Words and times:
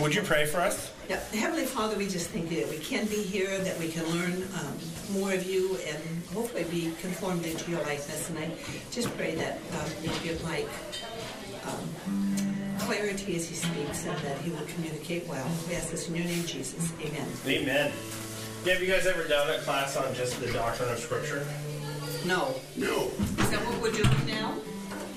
Would 0.00 0.14
you 0.14 0.22
pray 0.22 0.46
for 0.46 0.58
us? 0.58 0.90
Yeah. 1.06 1.20
Heavenly 1.34 1.66
Father, 1.66 1.98
we 1.98 2.08
just 2.08 2.30
thank 2.30 2.50
you 2.50 2.64
that 2.64 2.70
we 2.70 2.78
can 2.78 3.04
be 3.08 3.22
here, 3.22 3.58
that 3.58 3.78
we 3.78 3.88
can 3.90 4.06
learn 4.06 4.42
um, 4.58 4.78
more 5.12 5.34
of 5.34 5.44
you, 5.44 5.76
and 5.86 5.98
hopefully 6.32 6.64
be 6.64 6.94
conformed 7.02 7.44
into 7.44 7.70
your 7.70 7.80
likeness. 7.82 8.30
And 8.30 8.38
I 8.38 8.50
just 8.90 9.14
pray 9.18 9.34
that 9.34 9.58
um, 9.58 9.90
you 10.02 10.08
give 10.24 10.42
Mike 10.44 10.66
um, 11.66 12.76
clarity 12.78 13.36
as 13.36 13.46
he 13.46 13.54
speaks, 13.54 14.06
and 14.06 14.16
that 14.20 14.38
he 14.38 14.50
will 14.50 14.64
communicate 14.74 15.28
well. 15.28 15.46
We 15.68 15.74
ask 15.74 15.90
this 15.90 16.08
in 16.08 16.14
your 16.14 16.24
name, 16.24 16.46
Jesus. 16.46 16.90
Amen. 16.98 17.28
Amen. 17.46 17.92
Yeah, 18.64 18.72
have 18.72 18.82
you 18.82 18.90
guys 18.90 19.06
ever 19.06 19.28
done 19.28 19.50
a 19.50 19.58
class 19.58 19.98
on 19.98 20.14
just 20.14 20.40
the 20.40 20.50
doctrine 20.54 20.88
of 20.88 21.00
Scripture? 21.00 21.46
No. 22.24 22.54
No. 22.76 23.08
Is 23.38 23.50
that 23.50 23.60
what 23.66 23.82
we're 23.82 23.92
doing 23.92 24.26
now? 24.26 24.52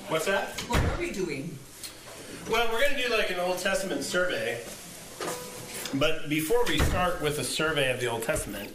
What's 0.08 0.26
that? 0.26 0.60
What 0.68 0.84
are 0.84 1.00
we 1.00 1.12
doing? 1.12 1.58
Well, 2.50 2.68
we're 2.72 2.80
going 2.80 2.94
to 2.96 3.02
do 3.08 3.10
like 3.16 3.30
an 3.30 3.40
Old 3.40 3.58
Testament 3.58 4.04
survey. 4.04 4.60
But 5.94 6.28
before 6.28 6.64
we 6.66 6.78
start 6.78 7.20
with 7.22 7.38
a 7.38 7.44
survey 7.44 7.90
of 7.92 8.00
the 8.00 8.06
Old 8.06 8.22
Testament, 8.22 8.72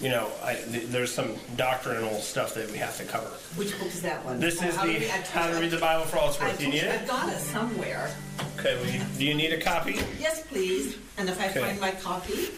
you 0.00 0.08
know, 0.08 0.30
I, 0.42 0.54
th- 0.54 0.86
there's 0.88 1.12
some 1.12 1.34
doctrinal 1.56 2.14
stuff 2.20 2.54
that 2.54 2.70
we 2.70 2.78
have 2.78 2.96
to 2.98 3.04
cover. 3.04 3.28
Which 3.56 3.78
book 3.78 3.88
is 3.88 4.02
that 4.02 4.24
one? 4.24 4.40
This 4.40 4.62
is 4.62 4.74
how 4.74 4.86
the 4.86 4.92
read- 4.94 5.02
I 5.10 5.16
How 5.18 5.50
to 5.50 5.60
Read 5.60 5.70
the 5.70 5.78
Bible 5.78 6.04
for 6.06 6.18
All 6.18 6.28
It's 6.30 6.40
Worth. 6.40 6.58
Do 6.58 6.64
you 6.64 6.72
need 6.72 6.82
you 6.82 6.88
I've 6.90 7.06
got 7.06 7.28
it 7.32 7.38
somewhere. 7.38 8.10
Okay, 8.58 8.74
well, 8.76 8.86
you, 8.90 9.00
do 9.18 9.24
you 9.24 9.34
need 9.34 9.52
a 9.52 9.60
copy? 9.60 10.00
Yes, 10.18 10.42
please. 10.46 10.96
And 11.18 11.28
if 11.28 11.40
I 11.40 11.48
Okay. 11.50 11.60
find 11.60 11.80
my 11.80 11.92
copy, 11.92 12.48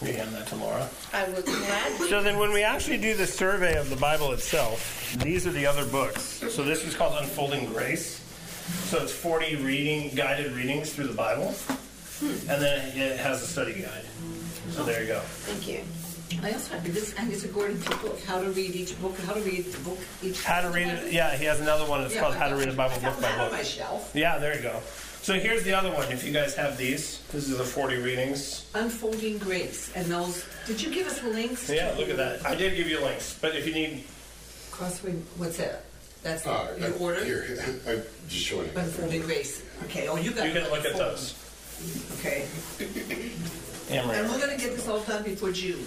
Will 0.00 0.08
you 0.08 0.14
hand 0.14 0.34
that 0.34 0.46
to 0.46 0.56
Laura? 0.56 0.88
I 1.12 1.24
would 1.28 1.44
gladly. 1.44 2.08
So 2.08 2.22
then, 2.22 2.38
when 2.38 2.52
we 2.52 2.62
actually 2.62 2.96
do 2.96 3.14
the 3.14 3.26
survey 3.26 3.76
of 3.76 3.90
the 3.90 3.96
Bible 3.96 4.32
itself, 4.32 5.14
these 5.22 5.46
are 5.46 5.50
the 5.52 5.66
other 5.66 5.84
books. 5.84 6.22
So 6.48 6.64
this 6.64 6.86
is 6.86 6.94
called 6.94 7.18
Unfolding 7.22 7.66
Grace. 7.66 8.19
So 8.90 9.02
it's 9.02 9.12
40 9.12 9.56
reading 9.56 10.14
guided 10.14 10.52
readings 10.52 10.92
through 10.92 11.08
the 11.08 11.14
Bible, 11.14 11.52
hmm. 12.18 12.50
and 12.50 12.62
then 12.62 12.96
it 12.96 13.18
has 13.18 13.42
a 13.42 13.46
study 13.46 13.74
guide. 13.74 14.04
So 14.70 14.84
there 14.84 15.02
you 15.02 15.08
go. 15.08 15.20
Thank 15.20 15.68
you. 15.68 15.80
I 16.42 16.52
also 16.52 16.74
have 16.74 16.94
this, 16.94 17.12
and 17.14 17.32
it's 17.32 17.44
a 17.44 17.48
Gordon 17.48 17.78
book, 17.80 18.20
how 18.24 18.40
to 18.40 18.50
read 18.50 18.74
each 18.74 19.00
book, 19.00 19.18
how 19.26 19.34
to 19.34 19.40
read 19.40 19.64
the 19.64 19.78
book 19.80 19.98
each. 20.22 20.42
How 20.44 20.60
to 20.60 20.70
read 20.70 20.86
it? 20.86 21.12
Yeah, 21.12 21.36
he 21.36 21.44
has 21.44 21.60
another 21.60 21.84
one. 21.84 22.02
It's 22.02 22.14
Yeah, 22.14 22.20
called 22.20 22.34
I 22.34 22.38
How 22.38 22.48
to 22.48 22.56
Read 22.56 22.68
the 22.68 22.76
Bible 22.76 22.94
I 22.96 23.10
Book 23.10 23.20
got 23.20 23.22
by 23.22 23.28
that 23.36 23.40
on 23.40 23.52
my 23.52 23.62
shelf. 23.62 24.12
Yeah, 24.14 24.38
there 24.38 24.54
you 24.56 24.62
go. 24.62 24.80
So 25.22 25.34
here's 25.34 25.64
the 25.64 25.74
other 25.74 25.90
one. 25.92 26.10
If 26.10 26.24
you 26.24 26.32
guys 26.32 26.54
have 26.54 26.78
these, 26.78 27.20
this 27.32 27.48
is 27.48 27.58
the 27.58 27.64
40 27.64 27.96
readings. 27.96 28.70
Unfolding 28.74 29.38
Grace, 29.38 29.92
and 29.94 30.06
those. 30.06 30.46
Did 30.66 30.80
you 30.80 30.90
give 30.90 31.06
us 31.08 31.18
the 31.20 31.28
links? 31.28 31.68
Yeah, 31.68 31.94
look 31.98 32.08
at 32.08 32.16
that. 32.16 32.46
I 32.46 32.54
did 32.54 32.76
give 32.76 32.88
you 32.88 33.00
links, 33.00 33.36
but 33.40 33.54
if 33.54 33.66
you 33.66 33.74
need, 33.74 34.04
Crossway. 34.70 35.12
What's 35.36 35.58
that? 35.58 35.84
That's 36.22 36.42
the, 36.42 36.50
Uh, 36.50 36.68
your 36.78 36.92
order. 36.98 37.24
Here, 37.24 37.46
I'm 37.88 38.02
just 38.28 38.44
showing 38.44 38.66
it. 38.68 38.76
Unfolding 38.76 39.22
Grace. 39.22 39.62
Okay. 39.84 40.06
Oh, 40.08 40.16
you 40.16 40.32
got. 40.32 40.44
you 40.46 40.50
it 40.52 40.62
can 40.62 40.70
look 40.70 40.84
at 40.84 40.96
those. 40.96 41.34
Okay. 42.18 42.46
Yeah, 43.90 44.08
And 44.08 44.30
we're 44.30 44.38
gonna 44.38 44.56
get 44.56 44.76
this 44.76 44.86
all 44.86 45.00
done 45.00 45.24
before 45.24 45.50
June. 45.50 45.80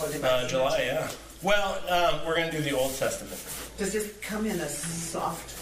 Or 0.00 0.06
the- 0.06 0.24
Uh, 0.24 0.46
July, 0.46 0.78
yeah. 0.86 1.10
Well, 1.42 1.74
um, 1.88 2.24
we're 2.24 2.36
going 2.36 2.50
to 2.52 2.56
do 2.56 2.62
the 2.62 2.70
Old 2.78 2.94
Testament. 2.94 3.34
Does 3.78 3.92
this 3.92 4.12
come 4.22 4.46
in 4.46 4.60
a 4.60 4.68
soft 4.68 5.56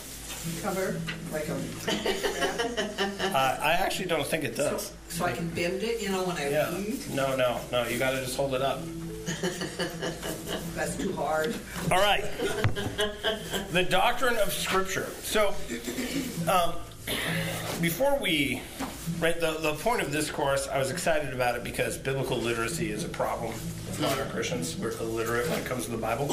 cover, 0.63 1.01
like 1.33 1.49
a? 1.49 1.57
Uh, 3.37 3.59
I 3.63 3.73
actually 3.73 4.07
don't 4.09 4.27
think 4.27 4.45
it 4.45 4.57
does. 4.57 4.93
so 5.09 5.25
I 5.25 5.33
can 5.33 5.49
bend 5.51 5.83
it, 5.83 6.03
you 6.03 6.11
know, 6.11 6.25
when 6.25 6.37
I 6.37 6.51
Yeah. 6.51 6.75
read. 6.77 6.99
No, 7.15 7.35
no, 7.37 7.61
no. 7.73 7.87
You 7.87 7.99
got 7.99 8.11
to 8.13 8.21
just 8.21 8.37
hold 8.37 8.55
it 8.55 8.61
up. 8.63 8.81
That's 10.75 10.97
too 10.97 11.13
hard. 11.15 11.55
All 11.91 11.99
right. 11.99 12.25
The 13.73 13.83
doctrine 13.83 14.37
of 14.37 14.53
Scripture. 14.53 15.09
So, 15.23 15.55
um, 16.49 16.75
before 17.81 18.19
we, 18.19 18.63
right, 19.19 19.39
the, 19.41 19.59
the 19.61 19.75
point 19.75 20.03
of 20.03 20.13
this 20.13 20.31
course, 20.31 20.69
I 20.69 20.79
was 20.79 20.91
excited 20.91 21.33
about 21.35 21.57
it 21.57 21.65
because 21.65 21.99
biblical 21.99 22.37
literacy 22.37 22.91
is 22.91 23.05
a 23.05 23.09
problem 23.09 23.53
with 23.53 24.01
modern 24.01 24.31
Christians. 24.31 24.77
We're 24.77 24.97
illiterate 24.99 25.49
when 25.49 25.59
it 25.59 25.67
comes 25.67 25.87
to 25.87 25.91
the 25.91 25.99
Bible. 25.99 26.29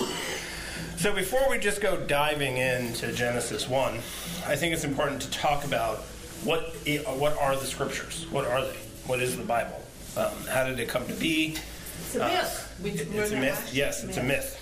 So, 0.98 1.14
before 1.14 1.50
we 1.50 1.58
just 1.58 1.82
go 1.82 1.98
diving 1.98 2.58
into 2.58 3.12
Genesis 3.12 3.68
1, 3.68 3.96
I 4.46 4.56
think 4.56 4.74
it's 4.74 4.84
important 4.84 5.22
to 5.24 5.32
talk 5.32 5.66
about 5.66 5.98
what, 6.44 6.76
what 7.18 7.38
are 7.42 7.56
the 7.56 7.66
Scriptures? 7.66 8.28
What 8.30 8.46
are 8.46 8.62
they? 8.62 8.78
What 9.08 9.20
is 9.20 9.36
the 9.36 9.44
Bible? 9.44 9.82
Um, 10.16 10.32
how 10.48 10.66
did 10.66 10.80
it 10.80 10.88
come 10.88 11.08
to 11.08 11.14
be? 11.14 11.58
It's 12.00 12.16
a 12.16 12.20
myth. 12.20 12.80
We 12.84 12.90
It's 12.92 13.10
learned 13.12 13.28
a 13.28 13.30
that 13.36 13.42
myth. 13.42 13.72
Yes, 13.74 14.04
it's 14.04 14.18
a 14.18 14.24
myth. 14.24 14.60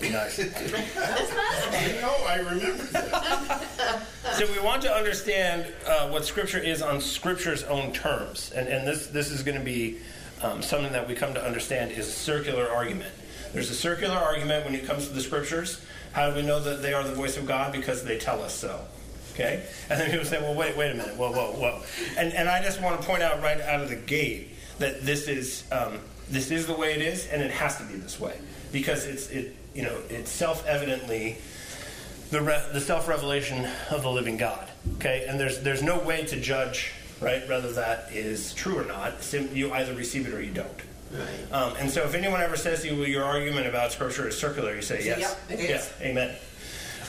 Be 0.00 0.08
nice. 0.08 0.38
I 0.40 2.00
know, 2.00 2.16
I 2.26 2.36
remember 2.38 2.82
that. 2.84 4.02
So 4.38 4.50
we 4.52 4.60
want 4.60 4.80
to 4.82 4.92
understand 4.92 5.66
uh, 5.86 6.08
what 6.08 6.24
Scripture 6.24 6.58
is 6.58 6.80
on 6.80 7.00
Scripture's 7.00 7.62
own 7.64 7.92
terms, 7.92 8.52
and 8.54 8.68
and 8.68 8.86
this 8.86 9.08
this 9.08 9.30
is 9.30 9.42
going 9.42 9.58
to 9.58 9.64
be 9.64 9.98
um, 10.40 10.62
something 10.62 10.92
that 10.92 11.06
we 11.06 11.14
come 11.14 11.34
to 11.34 11.44
understand 11.44 11.90
is 11.90 12.08
a 12.08 12.12
circular 12.12 12.70
argument. 12.70 13.12
There's 13.52 13.68
a 13.70 13.74
circular 13.74 14.16
argument 14.16 14.64
when 14.64 14.74
it 14.74 14.86
comes 14.86 15.08
to 15.08 15.12
the 15.12 15.20
Scriptures. 15.20 15.80
How 16.12 16.30
do 16.30 16.36
we 16.36 16.42
know 16.42 16.60
that 16.60 16.80
they 16.80 16.94
are 16.94 17.02
the 17.02 17.14
voice 17.14 17.36
of 17.36 17.46
God? 17.46 17.72
Because 17.72 18.04
they 18.04 18.16
tell 18.18 18.42
us 18.42 18.54
so. 18.54 18.80
Okay, 19.34 19.62
and 19.90 20.00
then 20.00 20.10
people 20.10 20.24
say, 20.24 20.40
"Well, 20.40 20.54
wait, 20.54 20.76
wait 20.76 20.92
a 20.92 20.94
minute, 20.94 21.16
whoa, 21.16 21.32
whoa, 21.32 21.52
whoa," 21.52 21.82
and 22.16 22.32
and 22.32 22.48
I 22.48 22.62
just 22.62 22.80
want 22.80 23.00
to 23.00 23.06
point 23.06 23.22
out 23.22 23.42
right 23.42 23.60
out 23.60 23.80
of 23.82 23.88
the 23.90 23.96
gate 23.96 24.48
that 24.78 25.02
this 25.04 25.28
is 25.28 25.64
um, 25.72 25.98
this 26.30 26.50
is 26.50 26.66
the 26.66 26.74
way 26.74 26.94
it 26.94 27.02
is, 27.02 27.26
and 27.28 27.42
it 27.42 27.50
has 27.50 27.76
to 27.78 27.84
be 27.84 27.94
this 27.94 28.18
way 28.20 28.38
because 28.72 29.04
it's 29.04 29.28
it 29.30 29.54
you 29.74 29.82
know 29.82 29.96
it's 30.08 30.30
self 30.30 30.66
evidently 30.66 31.36
the, 32.30 32.40
re- 32.40 32.64
the 32.72 32.80
self 32.80 33.08
revelation 33.08 33.68
of 33.90 34.02
the 34.02 34.10
living 34.10 34.36
God. 34.36 34.68
Okay, 34.96 35.26
and 35.28 35.38
there's 35.38 35.60
there's 35.60 35.82
no 35.82 35.98
way 35.98 36.24
to 36.26 36.40
judge 36.40 36.92
right 37.20 37.46
whether 37.48 37.72
that 37.72 38.12
is 38.12 38.54
true 38.54 38.78
or 38.78 38.84
not. 38.84 39.22
Sim- 39.22 39.50
You 39.54 39.72
either 39.72 39.92
receive 39.94 40.26
it 40.26 40.34
or 40.34 40.40
you 40.40 40.52
don't. 40.52 40.68
Right. 41.12 41.52
Um, 41.52 41.74
and 41.80 41.90
so, 41.90 42.04
if 42.04 42.14
anyone 42.14 42.40
ever 42.40 42.56
says 42.56 42.82
to 42.82 42.88
you, 42.88 42.96
well, 43.00 43.08
"Your 43.08 43.24
argument 43.24 43.66
about 43.66 43.90
Scripture 43.90 44.28
is 44.28 44.38
circular," 44.38 44.74
you 44.76 44.82
say, 44.82 45.00
Say, 45.00 45.06
"Yes, 45.06 45.36
"Yep, 45.48 45.58
it 45.60 45.64
is." 45.64 45.92
yeah, 46.00 46.06
Amen." 46.06 46.36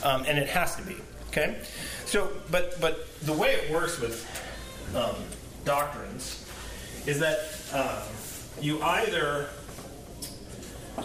Um, 0.02 0.24
and 0.26 0.38
it 0.38 0.48
has 0.48 0.74
to 0.76 0.82
be. 0.82 0.96
Okay, 1.28 1.56
so 2.04 2.32
but 2.50 2.80
but 2.80 3.06
the 3.22 3.32
way 3.32 3.52
it 3.54 3.70
works 3.70 4.00
with 4.00 4.26
um, 4.96 5.14
doctrines 5.64 6.44
is 7.06 7.20
that 7.20 7.38
um, 7.72 8.02
you 8.60 8.82
either 8.82 9.48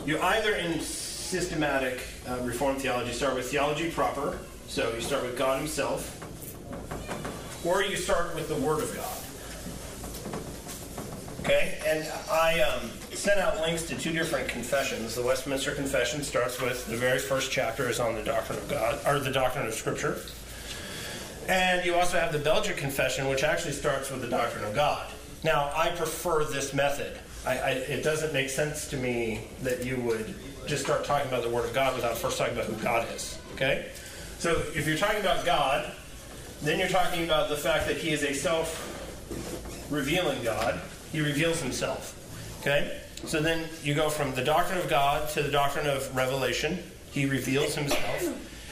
you 0.05 0.19
either 0.19 0.55
in 0.55 0.79
systematic 0.79 2.01
uh, 2.27 2.37
Reformed 2.41 2.81
theology 2.81 3.11
start 3.11 3.35
with 3.35 3.49
theology 3.49 3.91
proper, 3.91 4.39
so 4.67 4.93
you 4.93 5.01
start 5.01 5.23
with 5.23 5.37
God 5.37 5.59
Himself, 5.59 6.13
or 7.65 7.83
you 7.83 7.95
start 7.97 8.35
with 8.35 8.47
the 8.47 8.55
Word 8.55 8.83
of 8.83 8.95
God. 8.95 9.23
Okay, 11.41 11.77
and 11.85 12.05
I 12.29 12.59
um, 12.61 12.89
sent 13.13 13.39
out 13.39 13.61
links 13.61 13.83
to 13.83 13.97
two 13.97 14.11
different 14.11 14.49
confessions. 14.49 15.15
The 15.15 15.23
Westminster 15.23 15.73
Confession 15.73 16.21
starts 16.23 16.61
with 16.61 16.87
the 16.87 16.97
very 16.97 17.19
first 17.19 17.51
chapter 17.51 17.89
is 17.89 17.99
on 17.99 18.15
the 18.15 18.23
doctrine 18.23 18.57
of 18.59 18.69
God, 18.69 18.99
or 19.07 19.19
the 19.19 19.31
doctrine 19.31 19.65
of 19.65 19.73
Scripture. 19.73 20.19
And 21.47 21.85
you 21.85 21.95
also 21.95 22.19
have 22.19 22.33
the 22.33 22.39
Belgic 22.39 22.75
Confession, 22.75 23.29
which 23.29 23.43
actually 23.43 23.71
starts 23.71 24.11
with 24.11 24.21
the 24.21 24.27
doctrine 24.27 24.65
of 24.65 24.75
God. 24.75 25.07
Now, 25.43 25.71
I 25.73 25.89
prefer 25.89 26.43
this 26.43 26.73
method. 26.73 27.17
I, 27.47 27.53
I, 27.53 27.69
it 27.71 28.03
doesn't 28.03 28.33
make 28.33 28.49
sense 28.49 28.89
to 28.89 28.97
me 28.97 29.39
that 29.63 29.85
you 29.85 29.95
would 30.01 30.35
just 30.65 30.83
start 30.83 31.05
talking 31.05 31.29
about 31.29 31.43
the 31.43 31.49
Word 31.49 31.63
of 31.65 31.73
God 31.73 31.95
without 31.95 32.17
first 32.17 32.37
talking 32.37 32.53
about 32.53 32.65
who 32.65 32.75
God 32.83 33.07
is. 33.15 33.39
Okay? 33.55 33.89
So, 34.37 34.51
if 34.75 34.85
you're 34.85 34.97
talking 34.97 35.21
about 35.21 35.45
God, 35.45 35.89
then 36.61 36.77
you're 36.77 36.89
talking 36.89 37.23
about 37.23 37.47
the 37.47 37.55
fact 37.55 37.87
that 37.87 37.97
He 37.97 38.11
is 38.11 38.23
a 38.23 38.33
self 38.33 38.93
revealing 39.89 40.43
God. 40.43 40.81
He 41.13 41.21
reveals 41.21 41.61
Himself. 41.61 42.13
Okay? 42.61 43.01
So 43.25 43.41
then 43.41 43.67
you 43.81 43.95
go 43.95 44.09
from 44.09 44.35
the 44.35 44.43
doctrine 44.43 44.77
of 44.77 44.89
God 44.89 45.29
to 45.29 45.41
the 45.41 45.49
doctrine 45.49 45.87
of 45.87 46.13
revelation. 46.15 46.83
He 47.11 47.25
reveals 47.25 47.75
Himself. 47.75 48.23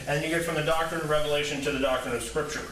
And 0.06 0.22
you 0.22 0.28
get 0.28 0.44
from 0.44 0.54
the 0.54 0.62
doctrine 0.62 1.00
of 1.00 1.10
revelation 1.10 1.62
to 1.62 1.72
the 1.72 1.80
doctrine 1.80 2.14
of 2.14 2.22
Scripture. 2.22 2.62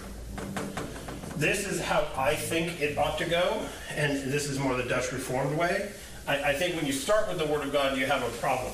This 1.37 1.67
is 1.67 1.81
how 1.81 2.07
I 2.17 2.35
think 2.35 2.81
it 2.81 2.97
ought 2.97 3.19
to 3.19 3.25
go, 3.25 3.67
and 3.97 4.19
this 4.33 4.49
is 4.49 4.59
more 4.59 4.77
the 4.77 4.85
Dutch 4.85 5.13
Reformed 5.13 5.59
way. 5.59 5.91
I, 6.29 6.51
I 6.51 6.53
think 6.55 6.77
when 6.77 6.87
you 6.87 6.93
start 6.93 7.29
with 7.29 7.39
the 7.39 7.47
Word 7.47 7.65
of 7.67 7.73
God, 7.73 7.99
you 7.99 8.07
have 8.07 8.23
a 8.23 8.31
problem. 8.39 8.73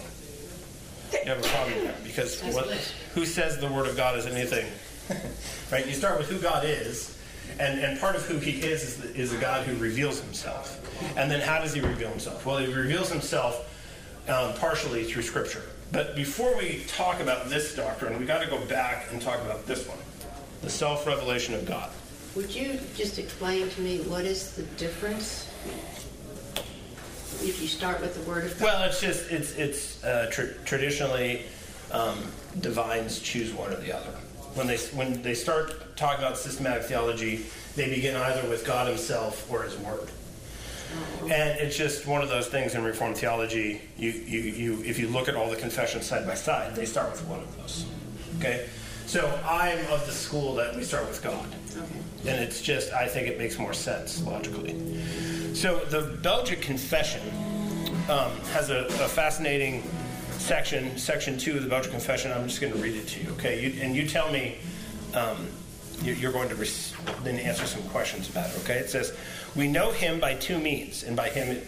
You 1.12 1.30
have 1.30 1.38
a 1.38 1.48
problem 1.48 1.84
there 1.84 1.96
because 2.04 2.40
what, 2.42 2.66
who 3.14 3.24
says 3.24 3.58
the 3.58 3.68
Word 3.72 3.86
of 3.86 3.96
God 3.96 4.18
is 4.18 4.26
anything? 4.26 4.70
right? 5.72 5.86
You 5.86 5.94
start 5.94 6.18
with 6.18 6.28
who 6.28 6.38
God 6.38 6.64
is, 6.64 7.18
and, 7.58 7.80
and 7.80 7.98
part 7.98 8.14
of 8.14 8.26
who 8.26 8.36
He 8.38 8.60
is 8.60 8.82
is, 8.82 8.96
the, 8.98 9.14
is 9.14 9.32
a 9.32 9.38
God 9.38 9.66
who 9.66 9.76
reveals 9.82 10.20
Himself. 10.20 10.76
And 11.16 11.30
then 11.30 11.40
how 11.40 11.60
does 11.60 11.72
He 11.72 11.80
reveal 11.80 12.10
Himself? 12.10 12.44
Well, 12.44 12.58
He 12.58 12.72
reveals 12.72 13.10
Himself 13.10 13.66
um, 14.28 14.52
partially 14.54 15.04
through 15.04 15.22
Scripture. 15.22 15.62
But 15.92 16.14
before 16.14 16.56
we 16.56 16.84
talk 16.86 17.20
about 17.20 17.48
this 17.48 17.74
doctrine, 17.74 18.20
we 18.20 18.26
got 18.26 18.42
to 18.42 18.48
go 18.48 18.64
back 18.66 19.06
and 19.10 19.20
talk 19.20 19.40
about 19.40 19.66
this 19.66 19.88
one 19.88 19.98
the 20.62 20.70
self 20.70 21.06
revelation 21.06 21.54
of 21.54 21.66
God. 21.66 21.90
Would 22.36 22.54
you 22.54 22.78
just 22.94 23.18
explain 23.18 23.68
to 23.68 23.80
me 23.80 23.98
what 24.02 24.24
is 24.24 24.52
the 24.52 24.62
difference 24.78 25.50
if 27.42 27.60
you 27.60 27.66
start 27.66 28.00
with 28.00 28.14
the 28.14 28.30
Word 28.30 28.44
of 28.44 28.52
God? 28.58 28.64
Well, 28.64 28.88
it's 28.88 29.00
just 29.00 29.30
it's 29.30 29.52
it's 29.56 30.04
uh, 30.04 30.30
tr- 30.30 30.52
traditionally 30.64 31.42
um, 31.90 32.18
divines 32.60 33.18
choose 33.18 33.52
one 33.52 33.72
or 33.72 33.76
the 33.76 33.96
other. 33.96 34.12
when 34.54 34.66
they 34.66 34.76
when 34.94 35.22
they 35.22 35.34
start 35.34 35.96
talking 35.96 36.24
about 36.24 36.38
systematic 36.38 36.84
theology, 36.84 37.46
they 37.74 37.88
begin 37.88 38.16
either 38.16 38.48
with 38.48 38.64
God 38.64 38.86
Himself 38.88 39.50
or 39.50 39.62
His 39.62 39.76
Word. 39.78 40.08
And 41.22 41.58
it's 41.60 41.76
just 41.76 42.06
one 42.06 42.20
of 42.20 42.28
those 42.28 42.48
things 42.48 42.74
in 42.74 42.82
Reformed 42.82 43.16
theology. 43.16 43.80
You, 43.96 44.10
you, 44.10 44.40
you, 44.40 44.82
if 44.84 44.98
you 44.98 45.06
look 45.06 45.28
at 45.28 45.36
all 45.36 45.48
the 45.48 45.54
confessions 45.54 46.06
side 46.06 46.26
by 46.26 46.34
side, 46.34 46.74
they 46.74 46.84
start 46.84 47.12
with 47.12 47.24
one 47.26 47.38
of 47.38 47.56
those. 47.58 47.86
Okay? 48.38 48.68
So 49.06 49.40
I'm 49.44 49.78
of 49.92 50.04
the 50.06 50.12
school 50.12 50.56
that 50.56 50.74
we 50.74 50.82
start 50.82 51.06
with 51.06 51.22
God. 51.22 51.46
And 52.26 52.40
it's 52.42 52.60
just, 52.60 52.92
I 52.92 53.06
think 53.06 53.28
it 53.28 53.38
makes 53.38 53.58
more 53.58 53.72
sense 53.72 54.22
logically. 54.22 54.74
So 55.54 55.78
the 55.80 56.16
Belgic 56.22 56.60
Confession 56.60 57.22
um, 58.08 58.32
has 58.52 58.70
a, 58.70 58.86
a 58.86 59.08
fascinating 59.08 59.82
section, 60.32 60.96
section 60.98 61.38
two 61.38 61.56
of 61.56 61.62
the 61.62 61.68
Belgic 61.68 61.90
Confession. 61.90 62.32
I'm 62.32 62.46
just 62.48 62.60
going 62.60 62.72
to 62.72 62.78
read 62.78 62.96
it 62.96 63.06
to 63.08 63.20
you, 63.22 63.30
okay? 63.32 63.60
You, 63.62 63.80
and 63.82 63.94
you 63.94 64.06
tell 64.06 64.30
me, 64.32 64.58
um, 65.14 65.48
you- 66.02 66.14
you're 66.14 66.32
going 66.32 66.48
to 66.48 66.54
then 67.24 67.38
answer 67.38 67.66
some 67.66 67.82
questions 67.84 68.28
about 68.28 68.50
it, 68.50 68.58
okay? 68.64 68.74
It 68.78 68.90
says, 68.90 69.12
We 69.54 69.68
know 69.68 69.90
him 69.90 70.20
by 70.20 70.34
two 70.34 70.58
means, 70.58 71.02
and 71.04 71.16
by 71.16 71.28
him 71.30 71.48
it 71.56 71.66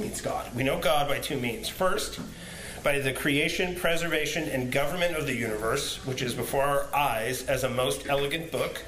means 0.00 0.20
God. 0.20 0.52
We 0.54 0.62
know 0.62 0.78
God 0.78 1.08
by 1.08 1.18
two 1.18 1.38
means. 1.38 1.68
First, 1.68 2.18
by 2.82 2.98
the 3.00 3.12
creation, 3.12 3.74
preservation, 3.76 4.44
and 4.48 4.72
government 4.72 5.16
of 5.16 5.26
the 5.26 5.34
universe, 5.34 6.04
which 6.06 6.22
is 6.22 6.34
before 6.34 6.62
our 6.62 6.86
eyes 6.94 7.42
as 7.46 7.64
a 7.64 7.68
most 7.68 8.06
elegant 8.08 8.50
book, 8.50 8.82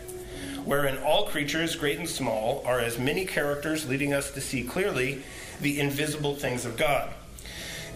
wherein 0.71 0.99
all 0.99 1.27
creatures, 1.27 1.75
great 1.75 1.99
and 1.99 2.09
small, 2.09 2.63
are 2.65 2.79
as 2.79 2.97
many 2.97 3.27
characters 3.27 3.89
leading 3.89 4.13
us 4.15 4.31
to 4.31 4.41
see 4.41 4.63
clearly 4.63 5.21
the 5.61 5.81
invisible 5.81 6.37
things 6.37 6.65
of 6.65 6.77
God 6.77 7.11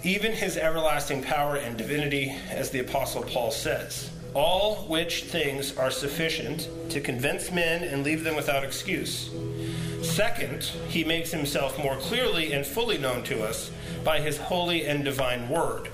even 0.05 0.33
his 0.33 0.59
everlasting 0.59 1.23
power 1.23 1.57
and 1.57 1.79
divinity, 1.79 2.37
as 2.51 2.71
the 2.71 2.81
Apostle 2.81 3.23
Paul 3.23 3.51
says. 3.51 4.11
All 4.35 4.87
which 4.87 5.25
things 5.25 5.77
are 5.79 5.91
sufficient 5.91 6.69
to 6.91 7.01
convince 7.01 7.51
men 7.51 7.83
and 7.83 8.05
leave 8.05 8.23
them 8.23 8.37
without 8.37 8.65
excuse. 8.65 9.31
Second, 10.03 10.65
he 10.89 11.05
makes 11.05 11.31
himself 11.31 11.79
more 11.79 11.97
clearly 11.97 12.53
and 12.53 12.67
fully 12.67 12.99
known 12.99 13.23
to 13.25 13.43
us 13.43 13.71
by 14.05 14.21
his 14.21 14.37
holy 14.37 14.85
and 14.85 15.05
divine 15.05 15.49
word. 15.49 15.89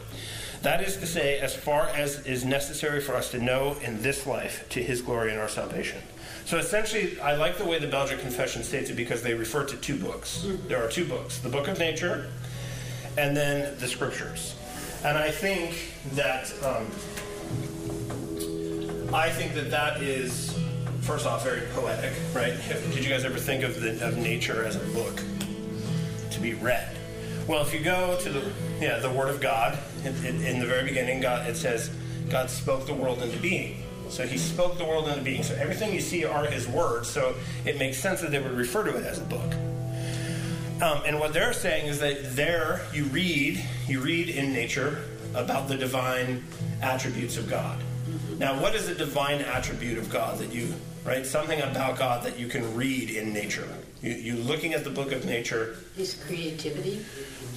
That 0.62 0.82
is 0.82 0.96
to 0.96 1.06
say, 1.06 1.38
as 1.38 1.54
far 1.54 1.86
as 1.88 2.26
is 2.26 2.44
necessary 2.44 3.00
for 3.00 3.14
us 3.14 3.30
to 3.30 3.38
know 3.38 3.76
in 3.82 4.02
this 4.02 4.26
life 4.26 4.68
to 4.70 4.82
his 4.82 5.00
glory 5.02 5.30
and 5.30 5.40
our 5.40 5.48
salvation. 5.48 6.02
So 6.44 6.58
essentially, 6.58 7.20
I 7.20 7.36
like 7.36 7.58
the 7.58 7.64
way 7.64 7.78
the 7.78 7.86
Belgic 7.86 8.20
Confession 8.20 8.62
states 8.62 8.90
it 8.90 8.94
because 8.94 9.22
they 9.22 9.34
refer 9.34 9.64
to 9.64 9.76
two 9.76 9.96
books. 9.96 10.46
There 10.66 10.84
are 10.84 10.88
two 10.88 11.04
books 11.04 11.38
the 11.38 11.48
Book 11.48 11.68
of 11.68 11.78
Nature 11.78 12.28
and 13.18 13.36
then 13.36 13.78
the 13.78 13.86
scriptures. 13.86 14.56
And 15.04 15.16
I 15.16 15.30
think 15.30 15.92
that 16.12 16.52
um, 16.64 16.86
I 19.14 19.30
think 19.30 19.54
that 19.54 19.70
that 19.70 20.02
is 20.02 20.58
first 21.02 21.26
off 21.26 21.42
very 21.44 21.62
poetic, 21.74 22.12
right? 22.34 22.54
Did 22.92 23.04
you 23.04 23.10
guys 23.10 23.24
ever 23.24 23.38
think 23.38 23.64
of 23.64 23.80
the 23.80 24.06
of 24.06 24.18
nature 24.18 24.64
as 24.64 24.76
a 24.76 24.86
book 24.94 25.22
to 26.30 26.40
be 26.40 26.54
read? 26.54 26.96
Well, 27.46 27.62
if 27.62 27.72
you 27.74 27.80
go 27.80 28.18
to 28.20 28.30
the 28.30 28.52
yeah 28.80 28.98
the 28.98 29.10
Word 29.10 29.28
of 29.28 29.40
God 29.40 29.78
in, 30.04 30.14
in, 30.24 30.42
in 30.42 30.60
the 30.60 30.66
very 30.66 30.84
beginning, 30.84 31.20
God 31.20 31.48
it 31.48 31.56
says 31.56 31.90
God 32.28 32.50
spoke 32.50 32.86
the 32.86 32.94
world 32.94 33.22
into 33.22 33.38
being. 33.38 33.79
So 34.10 34.26
He 34.26 34.38
spoke 34.38 34.78
the 34.78 34.84
world 34.84 35.08
into 35.08 35.22
being. 35.22 35.42
So 35.42 35.54
everything 35.54 35.92
you 35.92 36.00
see 36.00 36.24
are 36.24 36.46
His 36.46 36.68
words. 36.68 37.08
So 37.08 37.34
it 37.64 37.78
makes 37.78 37.98
sense 37.98 38.20
that 38.20 38.30
they 38.30 38.40
would 38.40 38.52
refer 38.52 38.84
to 38.84 38.96
it 38.96 39.04
as 39.04 39.18
a 39.18 39.24
book. 39.24 39.52
Um, 40.82 41.02
and 41.04 41.20
what 41.20 41.32
they're 41.32 41.52
saying 41.52 41.86
is 41.86 41.98
that 42.00 42.34
there 42.34 42.80
you 42.92 43.04
read, 43.04 43.62
you 43.86 44.00
read 44.00 44.30
in 44.30 44.52
nature 44.52 45.04
about 45.34 45.68
the 45.68 45.76
divine 45.76 46.42
attributes 46.80 47.36
of 47.36 47.48
God. 47.48 47.78
Now, 48.38 48.60
what 48.60 48.74
is 48.74 48.88
a 48.88 48.94
divine 48.94 49.42
attribute 49.42 49.98
of 49.98 50.08
God 50.08 50.38
that 50.38 50.52
you, 50.54 50.74
right? 51.04 51.26
Something 51.26 51.60
about 51.60 51.98
God 51.98 52.24
that 52.24 52.38
you 52.38 52.48
can 52.48 52.74
read 52.74 53.10
in 53.10 53.34
nature. 53.34 53.68
You, 54.02 54.12
you 54.12 54.34
looking 54.36 54.72
at 54.72 54.84
the 54.84 54.90
book 54.90 55.12
of 55.12 55.24
nature. 55.26 55.76
His 55.96 56.14
creativity. 56.14 57.04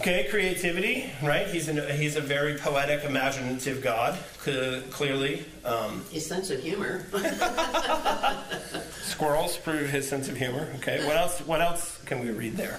Okay, 0.02 0.28
creativity, 0.30 1.10
right? 1.22 1.48
He's 1.48 1.70
an, 1.70 1.98
he's 1.98 2.16
a 2.18 2.22
very 2.22 2.56
poetic, 2.56 3.04
imaginative 3.06 3.82
God, 3.82 4.18
cl- 4.44 4.82
clearly. 4.90 5.46
Um, 5.64 6.04
His 6.12 6.26
sense 6.26 6.50
of 6.50 6.62
humor. 6.62 7.06
squirrels 9.04 9.56
prove 9.58 9.90
his 9.90 10.08
sense 10.08 10.28
of 10.28 10.36
humor. 10.38 10.68
Okay, 10.78 11.06
what 11.06 11.16
else? 11.16 11.40
What 11.42 11.62
else 11.62 12.00
can 12.06 12.20
we 12.20 12.32
read 12.32 12.58
there? 12.58 12.78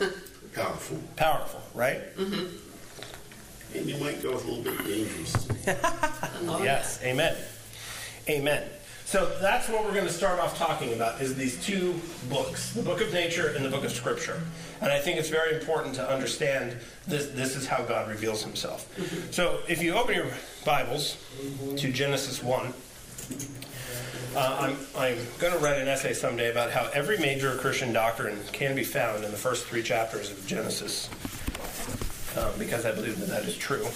Powerful. 0.53 0.99
Powerful, 1.17 1.61
right? 1.75 2.01
And 2.19 3.87
you 3.87 3.97
might 3.97 4.23
go 4.23 4.31
a 4.31 4.37
little 4.37 4.63
bit 4.63 4.79
dangerous. 4.85 5.49
Yes, 6.63 7.01
amen. 7.03 7.35
Amen. 8.29 8.63
So 9.05 9.37
that's 9.41 9.69
what 9.69 9.85
we're 9.85 9.93
going 9.93 10.07
to 10.07 10.13
start 10.13 10.41
off 10.41 10.59
talking 10.59 10.95
about 10.95 11.21
is 11.21 11.35
these 11.35 11.63
two 11.63 12.01
books, 12.31 12.73
the 12.73 12.83
book 12.83 13.01
of 13.01 13.13
nature 13.13 13.49
and 13.55 13.65
the 13.65 13.69
book 13.69 13.85
of 13.85 13.93
scripture. 13.93 14.41
And 14.81 14.91
I 14.91 14.99
think 14.99 15.19
it's 15.19 15.29
very 15.29 15.55
important 15.55 15.95
to 15.97 16.09
understand 16.09 16.77
this 17.07 17.29
this 17.29 17.55
is 17.55 17.67
how 17.67 17.83
God 17.83 18.09
reveals 18.09 18.43
himself. 18.43 18.89
So 19.31 19.61
if 19.69 19.83
you 19.83 19.95
open 19.95 20.15
your 20.15 20.27
Bibles 20.65 21.19
to 21.77 21.93
Genesis 21.93 22.43
1, 22.43 22.73
uh, 24.37 24.57
I'm, 24.61 24.77
I'm 24.97 25.19
going 25.39 25.53
to 25.53 25.59
write 25.61 25.79
an 25.79 25.87
essay 25.87 26.13
someday 26.13 26.51
about 26.51 26.73
how 26.73 26.91
every 26.93 27.19
major 27.19 27.57
Christian 27.57 27.93
doctrine 27.93 28.39
can 28.53 28.75
be 28.75 28.85
found 28.85 29.23
in 29.23 29.31
the 29.31 29.37
first 29.37 29.67
three 29.67 29.83
chapters 29.83 30.31
of 30.31 30.45
Genesis, 30.47 31.09
um, 32.37 32.51
because 32.59 32.85
I 32.85 32.93
believe 32.93 33.21
that 33.21 33.29
that 33.29 33.45
is 33.45 33.57
true. 33.57 33.85
I'll 33.85 33.91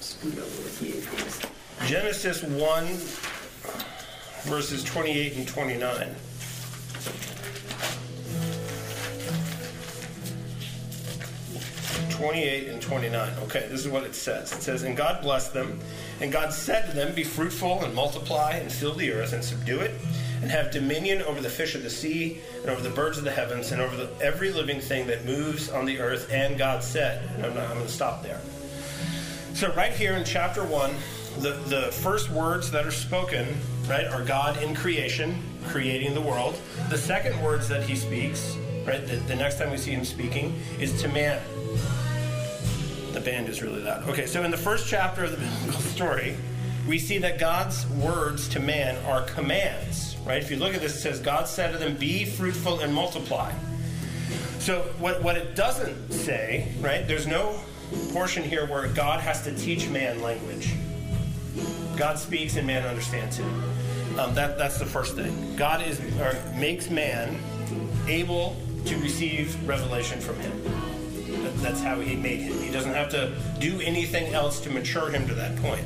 scoot 0.00 0.34
over 0.34 0.44
with 0.44 0.82
you. 0.82 0.92
Thanks. 0.92 1.90
Genesis 1.90 2.42
1, 2.42 2.86
verses 4.44 4.84
28 4.84 5.36
and 5.36 5.48
29. 5.48 6.14
Twenty-eight 12.10 12.68
and 12.68 12.80
twenty-nine. 12.80 13.32
Okay, 13.42 13.66
this 13.68 13.80
is 13.80 13.88
what 13.88 14.04
it 14.04 14.14
says. 14.14 14.52
It 14.52 14.62
says, 14.62 14.84
"And 14.84 14.96
God 14.96 15.20
blessed 15.20 15.52
them, 15.52 15.80
and 16.20 16.30
God 16.30 16.52
said 16.52 16.88
to 16.88 16.94
them, 16.94 17.12
Be 17.12 17.24
fruitful 17.24 17.82
and 17.84 17.92
multiply 17.92 18.52
and 18.52 18.70
fill 18.70 18.94
the 18.94 19.10
earth 19.12 19.32
and 19.32 19.42
subdue 19.44 19.80
it, 19.80 19.90
and 20.40 20.50
have 20.50 20.70
dominion 20.70 21.22
over 21.22 21.40
the 21.40 21.50
fish 21.50 21.74
of 21.74 21.82
the 21.82 21.90
sea 21.90 22.40
and 22.62 22.70
over 22.70 22.80
the 22.80 22.94
birds 22.94 23.18
of 23.18 23.24
the 23.24 23.32
heavens 23.32 23.72
and 23.72 23.82
over 23.82 23.96
the, 23.96 24.08
every 24.24 24.52
living 24.52 24.80
thing 24.80 25.08
that 25.08 25.24
moves 25.24 25.68
on 25.68 25.84
the 25.86 25.98
earth." 25.98 26.30
And 26.32 26.56
God 26.56 26.84
said, 26.84 27.28
and 27.34 27.44
I'm, 27.44 27.58
I'm 27.58 27.74
going 27.74 27.86
to 27.86 27.88
stop 27.88 28.22
there. 28.22 28.40
So 29.54 29.72
right 29.74 29.92
here 29.92 30.14
in 30.14 30.24
chapter 30.24 30.64
one, 30.64 30.94
the, 31.38 31.52
the 31.66 31.92
first 31.92 32.30
words 32.30 32.70
that 32.70 32.86
are 32.86 32.90
spoken, 32.90 33.56
right, 33.88 34.06
are 34.06 34.24
God 34.24 34.62
in 34.62 34.74
creation, 34.74 35.36
creating 35.66 36.14
the 36.14 36.20
world. 36.20 36.58
The 36.90 36.98
second 36.98 37.40
words 37.42 37.68
that 37.68 37.82
he 37.82 37.96
speaks, 37.96 38.56
right, 38.86 39.04
the, 39.06 39.16
the 39.16 39.36
next 39.36 39.58
time 39.58 39.70
we 39.70 39.76
see 39.76 39.92
him 39.92 40.04
speaking, 40.04 40.58
is 40.78 41.00
to 41.02 41.08
man. 41.08 41.40
The 43.12 43.20
band 43.20 43.48
is 43.48 43.62
really 43.62 43.82
loud. 43.82 44.08
Okay, 44.08 44.26
so 44.26 44.42
in 44.42 44.50
the 44.50 44.56
first 44.56 44.88
chapter 44.88 45.24
of 45.24 45.32
the 45.32 45.36
biblical 45.64 45.80
story, 45.82 46.36
we 46.86 46.98
see 46.98 47.18
that 47.18 47.38
God's 47.38 47.86
words 47.88 48.48
to 48.48 48.60
man 48.60 49.02
are 49.06 49.22
commands, 49.22 50.16
right? 50.26 50.42
If 50.42 50.50
you 50.50 50.56
look 50.56 50.74
at 50.74 50.80
this, 50.80 50.96
it 50.96 51.00
says, 51.00 51.20
God 51.20 51.48
said 51.48 51.72
to 51.72 51.78
them, 51.78 51.96
Be 51.96 52.24
fruitful 52.24 52.80
and 52.80 52.94
multiply. 52.94 53.52
So 54.58 54.82
what, 54.98 55.22
what 55.22 55.36
it 55.36 55.54
doesn't 55.54 56.12
say, 56.12 56.72
right? 56.80 57.06
There's 57.06 57.26
no 57.26 57.58
portion 58.12 58.42
here 58.42 58.66
where 58.66 58.88
God 58.88 59.20
has 59.20 59.42
to 59.44 59.56
teach 59.56 59.88
man 59.88 60.22
language. 60.22 60.74
God 61.96 62.18
speaks 62.18 62.56
and 62.56 62.66
man 62.66 62.84
understands 62.86 63.36
him. 63.36 63.62
Um, 64.18 64.34
that, 64.34 64.58
that's 64.58 64.78
the 64.78 64.86
first 64.86 65.16
thing. 65.16 65.56
God 65.56 65.82
is 65.86 66.00
or 66.20 66.36
makes 66.56 66.90
man 66.90 67.36
able 68.08 68.56
to 68.86 68.96
receive 68.98 69.56
revelation 69.68 70.20
from 70.20 70.38
him. 70.40 70.62
That- 71.42 71.56
That's 71.58 71.80
how 71.80 71.98
he 72.00 72.14
made 72.16 72.40
him. 72.40 72.58
He 72.62 72.70
doesn't 72.70 72.92
have 72.94 73.10
to 73.10 73.32
do 73.58 73.80
anything 73.80 74.32
else 74.34 74.60
to 74.60 74.70
mature 74.70 75.10
him 75.10 75.26
to 75.28 75.34
that 75.34 75.56
point. 75.56 75.84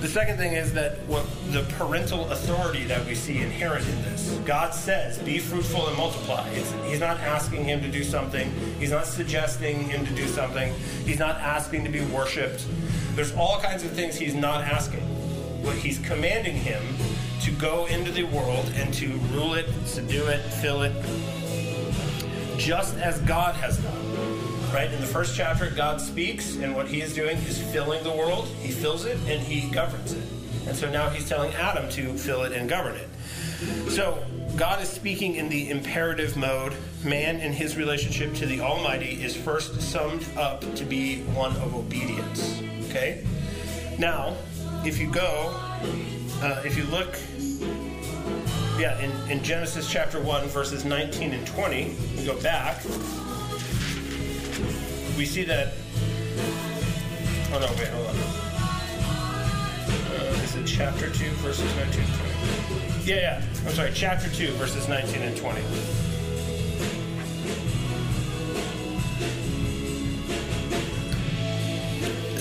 The 0.00 0.08
second 0.08 0.36
thing 0.36 0.52
is 0.52 0.72
that 0.74 0.98
what 1.06 1.26
the 1.50 1.62
parental 1.76 2.30
authority 2.30 2.84
that 2.84 3.04
we 3.04 3.14
see 3.16 3.38
inherent 3.38 3.84
in 3.88 4.02
this. 4.02 4.38
God 4.44 4.72
says, 4.72 5.18
"Be 5.18 5.38
fruitful 5.40 5.88
and 5.88 5.96
multiply." 5.96 6.48
It's, 6.50 6.72
he's 6.88 7.00
not 7.00 7.18
asking 7.18 7.64
him 7.64 7.80
to 7.82 7.88
do 7.88 8.04
something. 8.04 8.48
He's 8.78 8.92
not 8.92 9.06
suggesting 9.06 9.88
him 9.88 10.06
to 10.06 10.12
do 10.12 10.28
something. 10.28 10.72
He's 11.04 11.18
not 11.18 11.36
asking 11.40 11.82
to 11.84 11.90
be 11.90 12.00
worshipped. 12.02 12.64
There's 13.18 13.34
all 13.34 13.58
kinds 13.58 13.82
of 13.82 13.90
things 13.90 14.14
he's 14.14 14.36
not 14.36 14.62
asking. 14.62 15.00
What 15.64 15.74
he's 15.74 15.98
commanding 15.98 16.54
him 16.54 16.80
to 17.40 17.50
go 17.50 17.86
into 17.86 18.12
the 18.12 18.22
world 18.22 18.70
and 18.76 18.94
to 18.94 19.08
rule 19.32 19.54
it, 19.54 19.66
subdue 19.86 20.28
it, 20.28 20.38
fill 20.38 20.82
it, 20.82 20.92
just 22.56 22.96
as 22.98 23.20
God 23.22 23.56
has 23.56 23.78
done. 23.78 24.72
Right? 24.72 24.88
In 24.92 25.00
the 25.00 25.06
first 25.08 25.34
chapter, 25.34 25.68
God 25.68 26.00
speaks, 26.00 26.58
and 26.58 26.76
what 26.76 26.86
he 26.86 27.00
is 27.00 27.12
doing 27.12 27.38
is 27.38 27.60
filling 27.60 28.04
the 28.04 28.12
world. 28.12 28.46
He 28.60 28.70
fills 28.70 29.04
it 29.04 29.16
and 29.26 29.40
he 29.40 29.68
governs 29.68 30.12
it. 30.12 30.22
And 30.68 30.76
so 30.76 30.88
now 30.88 31.08
he's 31.08 31.28
telling 31.28 31.52
Adam 31.54 31.90
to 31.94 32.16
fill 32.16 32.44
it 32.44 32.52
and 32.52 32.68
govern 32.68 32.94
it. 32.94 33.08
So 33.90 34.24
God 34.54 34.80
is 34.80 34.88
speaking 34.88 35.34
in 35.34 35.48
the 35.48 35.70
imperative 35.70 36.36
mode. 36.36 36.72
Man, 37.02 37.40
in 37.40 37.52
his 37.52 37.76
relationship 37.76 38.32
to 38.34 38.46
the 38.46 38.60
Almighty, 38.60 39.20
is 39.24 39.36
first 39.36 39.82
summed 39.82 40.24
up 40.36 40.60
to 40.76 40.84
be 40.84 41.22
one 41.22 41.56
of 41.56 41.74
obedience. 41.74 42.62
Okay? 42.88 43.22
Now, 43.98 44.34
if 44.84 44.98
you 44.98 45.10
go, 45.10 45.52
uh, 46.42 46.62
if 46.64 46.76
you 46.76 46.84
look 46.84 47.18
Yeah, 48.78 48.96
in, 49.00 49.10
in 49.30 49.42
Genesis 49.42 49.90
chapter 49.90 50.20
1, 50.20 50.46
verses 50.48 50.84
19 50.84 51.32
and 51.32 51.44
20, 51.48 51.96
we 52.16 52.24
go 52.24 52.40
back. 52.40 52.84
We 55.16 55.26
see 55.26 55.42
that. 55.44 55.74
Oh, 57.50 57.58
no, 57.58 57.66
wait, 57.76 57.88
hold 57.88 58.06
on. 58.06 58.16
Uh, 60.14 60.44
is 60.44 60.54
it 60.54 60.64
chapter 60.64 61.10
2, 61.10 61.28
verses 61.42 61.74
19 61.74 62.00
and 62.00 62.14
20? 62.14 63.04
Yeah, 63.04 63.16
yeah. 63.16 63.42
I'm 63.66 63.72
sorry, 63.72 63.90
chapter 63.92 64.30
2, 64.30 64.52
verses 64.52 64.86
19 64.88 65.22
and 65.22 65.36
20. 65.36 65.60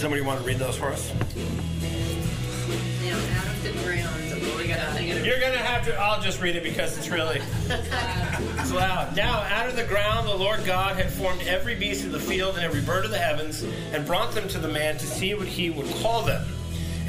Somebody 0.08 0.24
want 0.24 0.40
to 0.40 0.48
read 0.48 0.58
those 0.58 0.78
for 0.78 0.88
us? 0.88 1.12
Now, 3.04 3.18
out 3.18 3.48
of 3.48 3.62
the 3.62 3.74
ground, 3.84 4.32
the 4.32 4.50
Lord 4.50 4.70
God. 4.70 5.02
You're 5.02 5.42
gonna 5.42 5.58
have 5.58 5.84
to. 5.86 5.94
I'll 5.98 6.22
just 6.22 6.42
read 6.42 6.56
it 6.56 6.64
because 6.64 6.98
it's 6.98 7.10
really 7.10 7.42
it's 8.58 8.72
loud. 8.72 9.18
Now, 9.18 9.42
out 9.42 9.68
of 9.68 9.76
the 9.76 9.84
ground, 9.84 10.30
the 10.30 10.34
Lord 10.34 10.64
God 10.64 10.96
had 10.96 11.12
formed 11.12 11.42
every 11.42 11.76
beast 11.76 12.06
of 12.06 12.14
the 12.14 12.22
field 12.22 12.56
and 12.56 12.64
every 12.64 12.80
bird 12.80 13.04
of 13.04 13.12
the 13.12 13.18
heavens, 13.18 13.64
and 13.92 14.06
brought 14.06 14.34
them 14.34 14.48
to 14.48 14.60
the 14.60 14.70
man 14.70 14.98
to 14.98 15.06
see 15.06 15.34
what 15.34 15.46
he 15.46 15.72
would 15.72 15.94
call 15.96 16.22
them. 16.22 16.48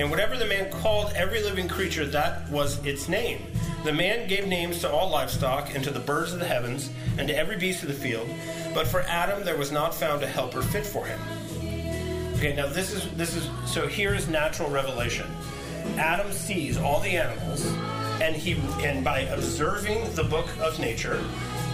And 0.01 0.11
whatever 0.11 0.37
the 0.37 0.47
man 0.47 0.69
called 0.69 1.13
every 1.15 1.41
living 1.41 1.69
creature, 1.69 2.05
that 2.05 2.51
was 2.51 2.85
its 2.85 3.09
name. 3.09 3.43
The 3.85 3.93
man 3.93 4.27
gave 4.27 4.49
names 4.49 4.81
to 4.81 4.91
all 4.91 5.09
livestock, 5.09 5.73
and 5.73 5.85
to 5.85 5.93
the 5.93 6.01
birds 6.01 6.33
of 6.33 6.41
the 6.41 6.47
heavens, 6.47 6.91
and 7.17 7.29
to 7.29 7.37
every 7.37 7.59
beast 7.59 7.85
of 7.85 7.91
the 7.91 7.95
field. 7.95 8.29
But 8.75 8.89
for 8.89 9.03
Adam 9.03 9.45
there 9.45 9.57
was 9.57 9.71
not 9.71 9.95
found 9.95 10.25
a 10.25 10.27
helper 10.27 10.63
fit 10.63 10.85
for 10.85 11.07
him. 11.07 11.21
Okay, 12.39 12.55
now 12.55 12.69
this 12.69 12.93
is 12.93 13.11
this 13.17 13.35
is 13.35 13.51
so 13.67 13.89
here 13.89 14.15
is 14.15 14.29
natural 14.29 14.71
revelation. 14.71 15.27
Adam 15.97 16.31
sees 16.31 16.79
all 16.79 17.01
the 17.01 17.17
animals, 17.17 17.67
and 18.23 18.37
he 18.37 18.53
and 18.87 19.05
by 19.05 19.23
observing 19.23 20.15
the 20.15 20.23
book 20.23 20.47
of 20.61 20.79
nature, 20.79 21.21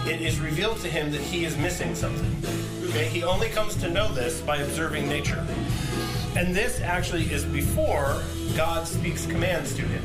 it 0.07 0.21
is 0.21 0.39
revealed 0.39 0.79
to 0.79 0.87
him 0.87 1.11
that 1.11 1.21
he 1.21 1.45
is 1.45 1.55
missing 1.55 1.93
something. 1.93 2.35
Okay, 2.89 3.05
he 3.05 3.23
only 3.23 3.49
comes 3.49 3.75
to 3.75 3.91
know 3.91 4.11
this 4.11 4.41
by 4.41 4.57
observing 4.57 5.07
nature. 5.07 5.45
And 6.35 6.55
this 6.55 6.81
actually 6.81 7.31
is 7.31 7.45
before 7.45 8.23
God 8.57 8.87
speaks 8.87 9.27
commands 9.27 9.75
to 9.75 9.83
him. 9.83 10.01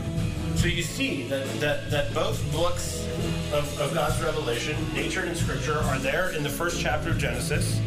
So 0.57 0.67
you 0.67 0.83
see 0.83 1.27
that, 1.29 1.49
that, 1.61 1.91
that 1.91 2.13
both 2.13 2.39
books 2.53 3.07
of, 3.55 3.81
of 3.81 3.95
God's 3.95 4.23
revelation, 4.23 4.77
nature 4.93 5.21
and 5.21 5.35
scripture, 5.35 5.79
are 5.79 5.99
there 5.99 6.33
in 6.33 6.43
the 6.43 6.51
first 6.51 6.83
chapter 6.83 7.11
of 7.11 7.19
Genesis. 7.19 7.81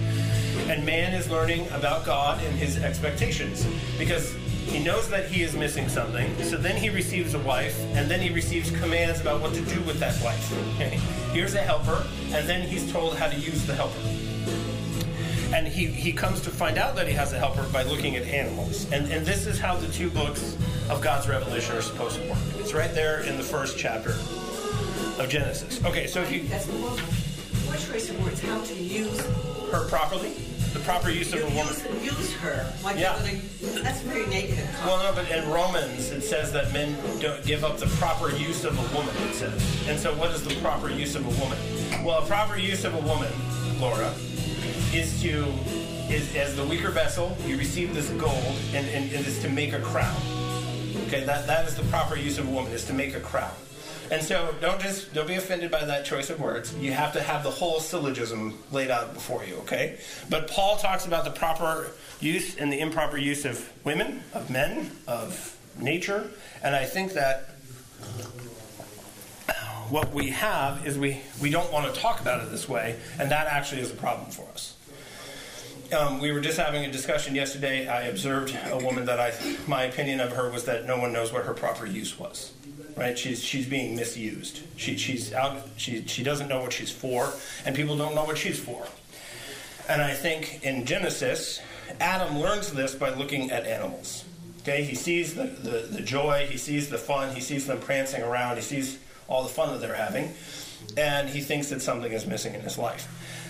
And 0.70 0.86
man 0.86 1.14
is 1.14 1.30
learning 1.30 1.68
about 1.72 2.06
God 2.06 2.44
and 2.44 2.56
his 2.56 2.78
expectations 2.78 3.68
because 3.98 4.36
he 4.66 4.84
knows 4.84 5.10
that 5.10 5.30
he 5.30 5.44
is 5.44 5.56
missing 5.56 5.90
something. 5.90 6.36
So 6.44 6.58
then 6.58 6.76
he 6.76 6.90
receives 6.90 7.34
a 7.34 7.40
wife, 7.40 7.80
and 7.96 8.10
then 8.10 8.20
he 8.20 8.30
receives 8.30 8.72
commands 8.72 9.22
about 9.22 9.42
what 9.42 9.54
to 9.54 9.62
do 9.62 9.82
with 9.82 10.00
that 10.00 10.20
wife. 10.24 10.52
Okay? 10.76 10.98
Here's 11.32 11.54
a 11.54 11.62
helper, 11.62 12.08
and 12.32 12.48
then 12.48 12.68
he's 12.68 12.92
told 12.92 13.16
how 13.18 13.28
to 13.28 13.36
use 13.36 13.66
the 13.68 13.76
helper. 13.76 14.00
And 15.56 15.68
he, 15.68 15.86
he 15.86 16.12
comes 16.12 16.42
to 16.42 16.50
find 16.50 16.80
out 16.80 16.96
that 16.96 17.08
he 17.08 17.14
has 17.14 17.34
a 17.34 17.38
helper 17.38 17.64
by 17.72 17.84
looking 17.84 18.16
at 18.16 18.24
animals. 18.24 18.92
And, 18.92 19.12
and 19.12 19.24
this 19.26 19.46
is 19.46 19.60
how 19.60 19.76
the 19.76 19.88
two 19.92 20.10
books 20.10 20.58
of 20.90 21.02
God's 21.02 21.28
revelation 21.28 21.76
are 21.76 21.82
supposed 21.82 22.20
to 22.20 22.28
work. 22.28 22.40
It's 22.58 22.74
right 22.74 22.94
there 22.96 23.22
in 23.22 23.38
the 23.38 23.44
first 23.44 23.78
chapter 23.78 24.12
of 25.22 25.28
Genesis. 25.30 25.84
Okay, 25.86 26.08
so 26.08 26.22
if 26.22 26.32
you 26.32 26.44
That's 26.48 26.66
the 26.66 26.74
one. 26.74 26.98
Choice 27.92 28.10
of 28.10 28.24
words? 28.24 28.42
How 28.42 28.62
to 28.62 28.74
use 28.76 29.63
her 29.74 29.88
properly, 29.88 30.30
the 30.74 30.80
proper 30.82 31.10
use 31.10 31.34
of 31.34 31.40
you 31.40 31.46
a 31.46 31.50
woman. 31.50 31.74
use, 32.02 32.18
use 32.18 32.34
her. 32.36 32.72
Like 32.84 32.98
Yeah. 32.98 33.18
gonna, 33.18 33.82
that's 33.84 34.02
very 34.02 34.28
negative. 34.28 34.70
Well, 34.86 35.02
no, 35.04 35.12
but 35.16 35.30
in 35.32 35.50
Romans 35.50 36.12
it 36.12 36.22
says 36.22 36.52
that 36.54 36.72
men 36.74 36.96
don't 37.20 37.44
give 37.44 37.64
up 37.64 37.80
the 37.80 37.88
proper 37.98 38.30
use 38.30 38.64
of 38.66 38.78
a 38.78 38.96
woman. 38.96 39.14
It 39.30 39.34
says, 39.34 39.88
and 39.88 40.00
so 40.00 40.14
what 40.16 40.30
is 40.32 40.44
the 40.44 40.56
proper 40.62 40.90
use 40.90 41.16
of 41.16 41.26
a 41.26 41.42
woman? 41.42 41.58
Well, 42.06 42.22
a 42.22 42.26
proper 42.26 42.58
use 42.58 42.86
of 42.86 42.94
a 42.94 43.00
woman, 43.00 43.32
Laura, 43.80 44.14
is 44.94 45.20
to 45.24 45.46
is 46.10 46.36
as 46.36 46.56
the 46.56 46.64
weaker 46.66 46.90
vessel. 46.90 47.36
You 47.48 47.58
receive 47.58 47.96
this 47.96 48.10
gold, 48.12 48.56
and, 48.74 48.88
and 48.90 49.12
it 49.12 49.26
is 49.26 49.40
to 49.40 49.50
make 49.50 49.74
a 49.74 49.80
crown. 49.80 50.16
Okay, 51.08 51.24
that 51.24 51.48
that 51.48 51.68
is 51.68 51.76
the 51.76 51.84
proper 51.84 52.16
use 52.16 52.38
of 52.38 52.48
a 52.48 52.52
woman 52.52 52.72
is 52.74 52.86
to 52.86 52.94
make 52.94 53.16
a 53.16 53.20
crown. 53.20 53.54
And 54.14 54.22
so 54.22 54.54
don't 54.62 54.80
just 54.80 55.12
don't 55.16 55.28
be 55.28 55.34
offended 55.34 55.72
by 55.72 55.86
that 55.86 56.06
choice 56.06 56.30
of 56.30 56.40
words. 56.40 56.72
You 56.76 56.92
have 56.92 57.14
to 57.14 57.22
have 57.22 57.44
the 57.44 57.50
whole 57.50 57.80
syllogism 57.80 58.60
laid 58.72 58.92
out 58.92 59.16
before 59.16 59.44
you, 59.44 59.56
okay? 59.62 59.98
But 60.30 60.48
Paul 60.48 60.78
talks 60.78 61.08
about 61.08 61.26
the 61.26 61.32
proper 61.32 61.90
use 62.20 62.56
and 62.58 62.72
the 62.72 62.80
improper 62.80 63.18
use 63.18 63.44
of 63.44 63.74
women, 63.84 64.22
of 64.36 64.52
men, 64.52 64.92
of 65.08 65.58
nature, 65.80 66.30
and 66.62 66.76
I 66.76 66.86
think 66.86 67.14
that 67.14 67.50
what 69.90 70.14
we 70.14 70.30
have 70.30 70.86
is 70.86 70.96
we, 70.98 71.20
we 71.42 71.50
don't 71.50 71.74
want 71.74 71.92
to 71.92 72.00
talk 72.00 72.22
about 72.22 72.44
it 72.44 72.52
this 72.52 72.70
way, 72.70 73.00
and 73.20 73.32
that 73.32 73.48
actually 73.48 73.82
is 73.82 73.90
a 73.90 73.96
problem 73.96 74.30
for 74.30 74.48
us. 74.50 74.76
Um, 75.92 76.20
we 76.20 76.32
were 76.32 76.40
just 76.40 76.60
having 76.60 76.86
a 76.86 76.92
discussion 76.92 77.34
yesterday. 77.34 77.88
I 77.88 78.04
observed 78.04 78.56
a 78.72 78.78
woman 78.78 79.06
that 79.06 79.20
I, 79.20 79.34
my 79.68 79.84
opinion 79.84 80.20
of 80.20 80.34
her 80.34 80.52
was 80.52 80.66
that 80.66 80.86
no 80.86 80.98
one 81.00 81.14
knows 81.14 81.34
what 81.34 81.46
her 81.46 81.54
proper 81.54 81.88
use 81.88 82.18
was. 82.18 82.54
Right? 82.96 83.18
She's 83.18 83.44
she's 83.44 83.66
being 83.66 83.96
misused. 83.96 84.62
She 84.76 84.98
she's 84.98 85.34
out. 85.34 85.68
She 85.78 86.06
she 86.06 86.24
doesn't 86.24 86.48
know 86.48 86.62
what 86.62 86.74
she's 86.74 86.92
for, 86.92 87.34
and 87.66 87.76
people 87.76 87.98
don't 87.98 88.16
know 88.16 88.24
what 88.24 88.38
she's 88.38 88.60
for. 88.60 88.86
And 89.90 90.02
I 90.02 90.14
think 90.14 90.64
in 90.64 90.86
Genesis, 90.86 91.60
Adam 92.00 92.40
learns 92.40 92.72
this 92.72 92.96
by 92.96 93.10
looking 93.10 93.52
at 93.52 93.66
animals. 93.66 94.26
Okay, 94.62 94.84
he 94.84 94.96
sees 94.96 95.36
the, 95.36 95.44
the, 95.44 95.88
the 95.92 96.02
joy, 96.02 96.48
he 96.50 96.58
sees 96.58 96.90
the 96.90 96.98
fun, 96.98 97.36
he 97.36 97.42
sees 97.42 97.68
them 97.68 97.80
prancing 97.82 98.24
around, 98.24 98.56
he 98.56 98.62
sees 98.62 98.98
all 99.28 99.44
the 99.44 99.50
fun 99.50 99.74
that 99.74 99.82
they're 99.82 99.94
having, 99.94 100.34
and 100.96 101.28
he 101.28 101.42
thinks 101.42 101.70
that 101.70 101.82
something 101.82 102.14
is 102.14 102.26
missing 102.26 102.54
in 102.54 102.62
his 102.62 102.78
life. 102.78 103.08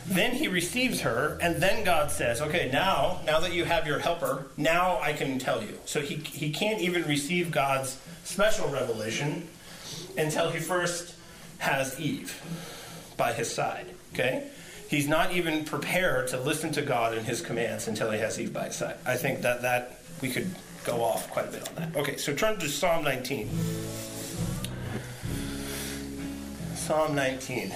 Then 0.08 0.32
he 0.32 0.48
receives 0.48 1.02
her, 1.02 1.38
and 1.40 1.62
then 1.62 1.84
God 1.84 2.12
says, 2.12 2.42
Okay, 2.42 2.70
now, 2.74 3.22
now 3.26 3.40
that 3.40 3.54
you 3.54 3.64
have 3.64 3.86
your 3.86 4.00
helper, 4.00 4.48
now 4.58 5.00
I 5.02 5.14
can 5.14 5.38
tell 5.38 5.62
you. 5.62 5.78
So 5.86 6.02
he, 6.02 6.16
he 6.16 6.52
can't 6.52 6.82
even 6.82 7.04
receive 7.04 7.52
God's 7.52 7.98
special 8.24 8.70
revelation 8.70 9.48
until 10.18 10.50
he 10.50 10.60
first 10.60 11.16
has 11.60 12.00
Eve 12.00 12.42
by 13.18 13.34
his 13.34 13.54
side. 13.54 13.88
Okay? 14.14 14.50
He's 14.90 15.08
not 15.08 15.32
even 15.32 15.66
prepared 15.66 16.28
to 16.30 16.40
listen 16.40 16.72
to 16.74 16.82
God 16.82 17.14
and 17.18 17.26
his 17.26 17.42
commands 17.42 17.88
until 17.88 18.12
he 18.12 18.20
has 18.20 18.40
Eve 18.40 18.54
by 18.54 18.66
his 18.66 18.76
side. 18.76 18.98
I 19.06 19.16
think 19.16 19.42
that, 19.42 19.62
that 19.64 20.00
we 20.22 20.30
could 20.30 20.54
go 20.84 21.02
off 21.02 21.30
quite 21.32 21.48
a 21.48 21.52
bit 21.52 21.68
on 21.70 21.76
that. 21.76 21.96
Okay, 21.96 22.18
so 22.18 22.34
turn 22.34 22.60
to 22.60 22.70
Psalm 22.70 23.04
19. 23.04 23.50
Psalm 26.76 27.16
19. 27.16 27.74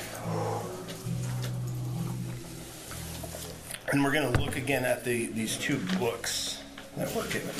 And 3.93 4.03
we're 4.03 4.11
going 4.11 4.33
to 4.33 4.39
look 4.41 4.57
again 4.57 4.83
at 4.83 5.05
the, 5.05 5.27
these 5.27 5.57
two 5.57 5.77
books 5.97 6.61
that 6.97 7.13
we're 7.15 7.27
given. 7.29 7.55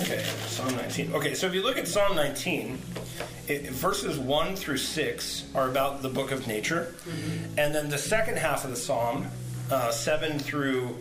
Okay, 0.00 0.24
Psalm 0.48 0.74
19. 0.76 1.14
Okay, 1.14 1.34
so 1.34 1.46
if 1.46 1.54
you 1.54 1.62
look 1.62 1.76
at 1.78 1.86
Psalm 1.86 2.16
19, 2.16 2.78
it, 3.48 3.70
verses 3.70 4.18
1 4.18 4.56
through 4.56 4.78
6 4.78 5.44
are 5.54 5.68
about 5.68 6.02
the 6.02 6.08
book 6.08 6.32
of 6.32 6.46
nature. 6.48 6.94
And 7.56 7.74
then 7.74 7.88
the 7.88 7.98
second 7.98 8.38
half 8.38 8.64
of 8.64 8.70
the 8.70 8.76
Psalm, 8.76 9.26
uh, 9.70 9.92
7 9.92 10.38
through 10.38 10.96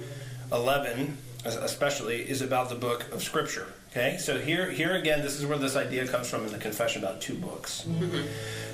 11, 0.51 1.18
especially, 1.46 2.30
is 2.30 2.42
about 2.42 2.70
the 2.70 2.75
book 2.75 3.12
of 3.12 3.24
Scripture. 3.24 3.68
Okay, 3.91 4.17
so 4.17 4.38
here, 4.38 4.69
here 4.69 4.93
again, 4.96 5.24
this 5.24 5.39
is 5.39 5.48
where 5.48 5.58
this 5.58 5.75
idea 5.75 6.08
comes 6.08 6.29
from 6.29 6.46
in 6.46 6.51
the 6.51 6.60
confession 6.60 7.03
about 7.03 7.22
two 7.22 7.34
books. 7.34 7.88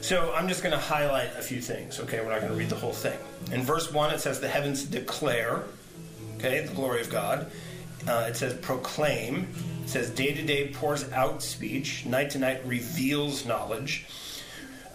So 0.02 0.34
I'm 0.34 0.50
just 0.50 0.62
going 0.62 0.74
to 0.74 0.78
highlight 0.78 1.30
a 1.38 1.42
few 1.42 1.62
things. 1.62 2.02
Okay, 2.02 2.20
we're 2.20 2.32
not 2.32 2.42
going 2.42 2.52
to 2.52 2.58
read 2.58 2.68
the 2.68 2.76
whole 2.76 2.92
thing. 2.92 3.18
In 3.50 3.62
verse 3.64 3.94
one, 3.94 4.14
it 4.14 4.20
says, 4.20 4.42
"The 4.42 4.50
heavens 4.50 4.84
declare." 4.84 5.64
Okay, 6.38 6.66
the 6.66 6.74
glory 6.74 7.00
of 7.00 7.10
God. 7.10 7.50
Uh, 8.06 8.26
it 8.28 8.36
says, 8.36 8.56
"Proclaim." 8.56 9.48
It 9.86 9.90
says, 9.90 10.10
"Day 10.10 10.34
to 10.34 10.44
day 10.44 10.68
pours 10.68 11.10
out 11.14 11.42
speech. 11.42 12.06
Night 12.06 12.32
to 12.32 12.40
night 12.40 12.66
reveals 12.66 13.46
knowledge." 13.46 14.06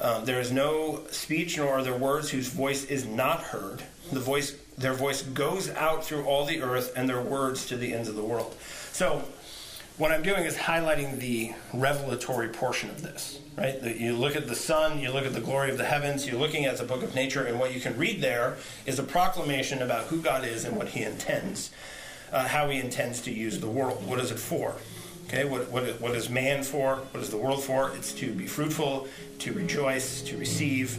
Um, 0.00 0.26
there 0.26 0.40
is 0.40 0.52
no 0.52 1.00
speech 1.10 1.56
nor 1.56 1.68
are 1.78 1.82
there 1.82 1.96
words 1.96 2.28
whose 2.30 2.48
voice 2.48 2.84
is 2.84 3.06
not 3.06 3.40
heard. 3.40 3.82
The 4.12 4.20
voice, 4.20 4.54
their 4.76 4.94
voice 4.94 5.22
goes 5.22 5.70
out 5.70 6.04
through 6.04 6.24
all 6.24 6.44
the 6.44 6.62
earth, 6.62 6.92
and 6.94 7.08
their 7.08 7.22
words 7.22 7.66
to 7.66 7.76
the 7.76 7.94
ends 7.94 8.08
of 8.08 8.16
the 8.16 8.22
world. 8.22 8.54
So, 8.92 9.24
what 10.00 10.10
I'm 10.10 10.22
doing 10.22 10.44
is 10.44 10.56
highlighting 10.56 11.18
the 11.18 11.52
revelatory 11.74 12.48
portion 12.48 12.88
of 12.88 13.02
this. 13.02 13.38
Right? 13.58 13.82
You 13.82 14.16
look 14.16 14.34
at 14.34 14.48
the 14.48 14.54
sun, 14.54 14.98
you 14.98 15.12
look 15.12 15.26
at 15.26 15.34
the 15.34 15.42
glory 15.42 15.70
of 15.70 15.76
the 15.76 15.84
heavens, 15.84 16.26
you're 16.26 16.40
looking 16.40 16.64
at 16.64 16.78
the 16.78 16.84
book 16.84 17.02
of 17.02 17.14
nature, 17.14 17.44
and 17.44 17.60
what 17.60 17.74
you 17.74 17.80
can 17.80 17.98
read 17.98 18.22
there 18.22 18.56
is 18.86 18.98
a 18.98 19.02
proclamation 19.02 19.82
about 19.82 20.04
who 20.04 20.22
God 20.22 20.46
is 20.46 20.64
and 20.64 20.74
what 20.74 20.88
He 20.88 21.02
intends, 21.02 21.70
uh, 22.32 22.48
how 22.48 22.70
He 22.70 22.80
intends 22.80 23.20
to 23.22 23.30
use 23.30 23.60
the 23.60 23.68
world. 23.68 24.06
What 24.06 24.18
is 24.20 24.30
it 24.30 24.38
for? 24.38 24.74
Okay, 25.26 25.44
what, 25.44 25.70
what, 25.70 26.00
what 26.00 26.14
is 26.16 26.30
man 26.30 26.62
for? 26.62 26.96
What 26.96 27.22
is 27.22 27.28
the 27.28 27.36
world 27.36 27.62
for? 27.62 27.94
It's 27.94 28.14
to 28.14 28.32
be 28.32 28.46
fruitful, 28.46 29.06
to 29.40 29.52
rejoice, 29.52 30.22
to 30.22 30.38
receive. 30.38 30.98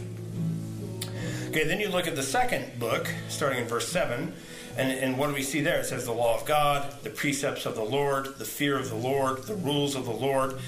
Okay, 1.48 1.64
then 1.64 1.80
you 1.80 1.88
look 1.88 2.06
at 2.06 2.14
the 2.14 2.22
second 2.22 2.78
book, 2.78 3.12
starting 3.28 3.58
in 3.58 3.66
verse 3.66 3.88
7, 3.88 4.32
And, 4.76 4.90
and 4.90 5.18
what 5.18 5.26
do 5.28 5.34
we 5.34 5.42
see 5.42 5.60
there? 5.60 5.80
It 5.80 5.86
says 5.86 6.06
the 6.06 6.12
law 6.12 6.38
of 6.38 6.46
God, 6.46 6.92
the 7.02 7.10
precepts 7.10 7.66
of 7.66 7.74
the 7.74 7.84
Lord, 7.84 8.38
the 8.38 8.44
fear 8.44 8.78
of 8.78 8.88
the 8.88 8.96
Lord, 8.96 9.44
the 9.44 9.54
rules 9.54 9.94
of 9.94 10.06
the 10.06 10.12
Lord. 10.12 10.58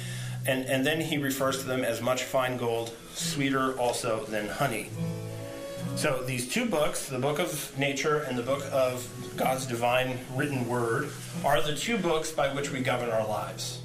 And, 0.46 0.66
and 0.66 0.86
then 0.86 1.00
he 1.00 1.16
refers 1.16 1.58
to 1.60 1.64
them 1.64 1.84
as 1.84 2.02
much 2.02 2.24
fine 2.24 2.58
gold, 2.58 2.94
sweeter 3.14 3.78
also 3.78 4.24
than 4.26 4.48
honey. 4.48 4.90
So 5.96 6.22
these 6.22 6.48
two 6.48 6.66
books, 6.66 7.08
the 7.08 7.18
book 7.18 7.38
of 7.38 7.72
nature 7.78 8.18
and 8.18 8.36
the 8.36 8.42
book 8.42 8.62
of 8.72 9.08
God's 9.36 9.64
divine 9.64 10.18
written 10.34 10.68
word, 10.68 11.08
are 11.44 11.62
the 11.62 11.74
two 11.74 11.96
books 11.96 12.30
by 12.30 12.52
which 12.52 12.70
we 12.70 12.80
govern 12.80 13.10
our 13.10 13.26
lives. 13.26 13.80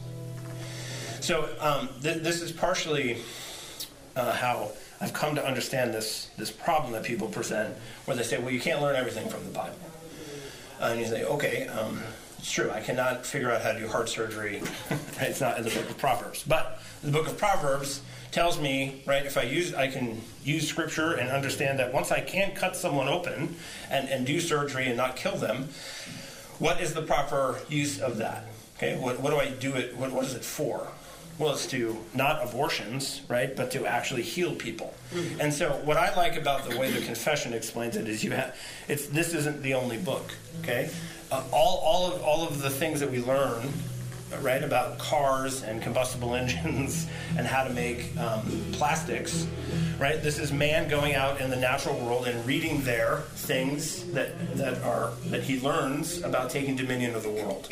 So 1.22 1.48
um, 1.60 1.90
th- 2.02 2.24
this 2.24 2.42
is 2.42 2.52
partially 2.52 3.20
uh, 4.16 4.34
how 4.34 4.72
I've 5.00 5.14
come 5.14 5.36
to 5.36 5.46
understand 5.46 5.94
this 5.94 6.30
this 6.38 6.52
problem 6.52 6.94
that 6.94 7.04
people 7.04 7.28
present, 7.28 7.76
where 8.06 8.18
they 8.18 8.24
say, 8.24 8.38
"Well, 8.38 8.52
you 8.52 8.60
can't 8.60 8.82
learn 8.82 8.96
everything 8.96 9.30
from 9.30 9.44
the 9.46 9.52
Bible." 9.52 9.78
Uh, 10.80 10.86
and 10.92 11.00
you 11.00 11.06
say, 11.06 11.24
"Okay, 11.26 11.68
um, 11.68 12.02
it's 12.38 12.52
true. 12.52 12.72
I 12.72 12.82
cannot 12.82 13.26
figure 13.26 13.52
out 13.52 13.62
how 13.62 13.74
to 13.74 13.80
do 13.80 13.88
heart 13.88 14.10
surgery. 14.10 14.62
it's 15.20 15.42
not 15.42 15.58
in 15.58 15.64
the 15.64 15.70
book 15.70 15.90
of 15.90 15.98
Proverbs, 15.98 16.44
but 16.44 16.82
the 17.04 17.12
book 17.12 17.28
of 17.28 17.38
Proverbs." 17.38 18.02
tells 18.32 18.60
me 18.60 19.02
right 19.08 19.26
if 19.26 19.38
i 19.38 19.42
use 19.42 19.74
i 19.74 19.88
can 19.88 20.22
use 20.44 20.68
scripture 20.68 21.14
and 21.14 21.30
understand 21.30 21.80
that 21.80 21.92
once 21.92 22.12
i 22.12 22.20
can't 22.20 22.56
cut 22.56 22.76
someone 22.76 23.08
open 23.08 23.56
and, 23.90 24.08
and 24.10 24.26
do 24.26 24.40
surgery 24.40 24.86
and 24.86 24.96
not 24.96 25.16
kill 25.16 25.36
them 25.36 25.68
what 26.60 26.80
is 26.80 26.94
the 26.94 27.02
proper 27.02 27.60
use 27.70 28.00
of 28.00 28.18
that 28.18 28.46
okay 28.78 28.98
what, 29.00 29.20
what 29.20 29.32
do 29.32 29.38
i 29.38 29.50
do 29.50 29.74
it 29.76 29.96
what, 29.98 30.12
what 30.12 30.24
is 30.24 30.36
it 30.36 30.46
for 30.46 30.88
well, 31.40 31.54
it's 31.54 31.66
to 31.68 31.98
not 32.14 32.44
abortions, 32.44 33.22
right, 33.30 33.56
but 33.56 33.72
to 33.72 33.86
actually 33.86 34.24
heal 34.24 34.54
people. 34.56 34.94
Mm-hmm. 35.14 35.42
And 35.42 35.54
so, 35.54 35.72
what 35.86 35.96
I 35.96 36.14
like 36.16 36.36
about 36.36 36.70
the 36.70 36.78
way 36.78 36.92
the 36.92 37.00
confession 37.00 37.54
explains 37.54 37.96
it 37.96 38.10
is 38.10 38.24
you 38.24 38.32
have 38.32 38.56
it's 38.90 39.08
this 39.08 39.34
isn't 39.34 39.64
the 39.64 39.74
only 39.74 39.98
book, 39.98 40.36
okay? 40.62 40.90
Uh, 41.32 41.44
all 41.52 41.78
all 41.78 42.12
of 42.12 42.22
all 42.22 42.46
of 42.46 42.62
the 42.62 42.70
things 42.70 43.00
that 43.00 43.10
we 43.10 43.22
learn, 43.22 43.72
right, 44.42 44.62
about 44.62 45.00
cars 45.00 45.64
and 45.64 45.82
combustible 45.82 46.36
engines 46.42 47.08
and 47.38 47.48
how 47.48 47.64
to 47.64 47.70
make 47.70 48.16
um, 48.18 48.42
plastics, 48.74 49.48
right? 49.98 50.22
This 50.22 50.40
is 50.40 50.52
man 50.52 50.90
going 50.90 51.16
out 51.16 51.40
in 51.40 51.50
the 51.50 51.56
natural 51.56 51.98
world 52.02 52.28
and 52.28 52.46
reading 52.46 52.84
there 52.84 53.20
things 53.36 54.04
that 54.12 54.58
that 54.58 54.82
are 54.84 55.14
that 55.28 55.44
he 55.44 55.62
learns 55.62 56.22
about 56.22 56.50
taking 56.50 56.76
dominion 56.76 57.16
of 57.16 57.24
the 57.24 57.32
world. 57.32 57.70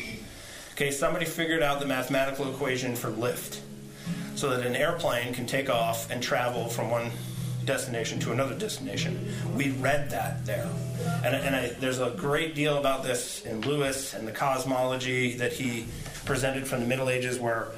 Okay, 0.78 0.92
somebody 0.92 1.24
figured 1.24 1.60
out 1.60 1.80
the 1.80 1.86
mathematical 1.86 2.48
equation 2.48 2.94
for 2.94 3.10
lift 3.10 3.62
so 4.36 4.50
that 4.50 4.64
an 4.64 4.76
airplane 4.76 5.34
can 5.34 5.44
take 5.44 5.68
off 5.68 6.08
and 6.08 6.22
travel 6.22 6.68
from 6.68 6.88
one 6.88 7.10
destination 7.64 8.20
to 8.20 8.30
another 8.30 8.54
destination. 8.54 9.28
We 9.56 9.70
read 9.70 10.08
that 10.10 10.46
there. 10.46 10.70
And, 11.24 11.34
and 11.34 11.56
I, 11.56 11.70
there's 11.80 11.98
a 11.98 12.10
great 12.10 12.54
deal 12.54 12.78
about 12.78 13.02
this 13.02 13.44
in 13.44 13.60
Lewis 13.62 14.14
and 14.14 14.24
the 14.24 14.30
cosmology 14.30 15.34
that 15.38 15.52
he 15.52 15.86
presented 16.24 16.64
from 16.64 16.78
the 16.78 16.86
Middle 16.86 17.10
Ages 17.10 17.40
where 17.40 17.72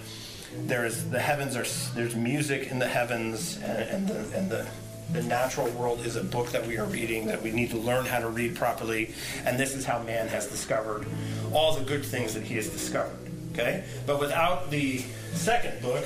there's 0.67 1.03
the 1.05 1.21
heavens 1.21 1.57
are 1.57 1.65
there's 1.95 2.15
music 2.15 2.71
in 2.71 2.79
the 2.79 2.89
heavens 2.89 3.57
and, 3.63 3.89
and 3.89 4.09
the 4.09 4.39
and 4.39 4.51
the 4.51 4.69
the 5.13 5.23
natural 5.23 5.69
world 5.71 6.01
is 6.07 6.17
a 6.17 6.23
book 6.23 6.51
that 6.51 6.67
we 6.67 6.79
are 6.79 6.87
reading 6.87 7.27
that 7.27 7.43
we 7.43 7.51
need 7.51 7.71
to 7.71 7.77
learn 7.77 8.05
how 8.07 8.19
to 8.19 8.29
read 8.29 8.55
properly 8.55 9.13
and 9.45 9.59
this 9.59 9.75
is 9.75 9.85
how 9.85 10.01
man 10.03 10.29
has 10.29 10.47
discovered 10.47 11.07
all 11.53 11.75
the 11.75 11.85
good 11.85 12.05
things 12.05 12.35
that 12.35 12.43
he 12.43 12.55
has 12.55 12.69
discovered 12.69 13.19
okay? 13.53 13.85
But 14.07 14.21
without 14.21 14.71
the 14.71 14.99
second 15.33 15.83
book 15.83 16.05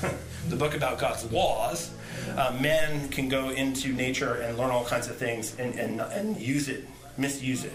the 0.48 0.56
book 0.56 0.74
about 0.74 0.98
god's 0.98 1.30
laws 1.32 1.90
uh, 2.36 2.56
men 2.60 3.08
can 3.08 3.28
go 3.28 3.50
into 3.50 3.92
nature 3.92 4.34
and 4.34 4.58
learn 4.58 4.70
all 4.70 4.84
kinds 4.84 5.08
of 5.08 5.16
things 5.16 5.58
and, 5.58 5.74
and, 5.76 6.00
and 6.00 6.40
use 6.40 6.68
it 6.68 6.86
misuse 7.16 7.64
it 7.64 7.72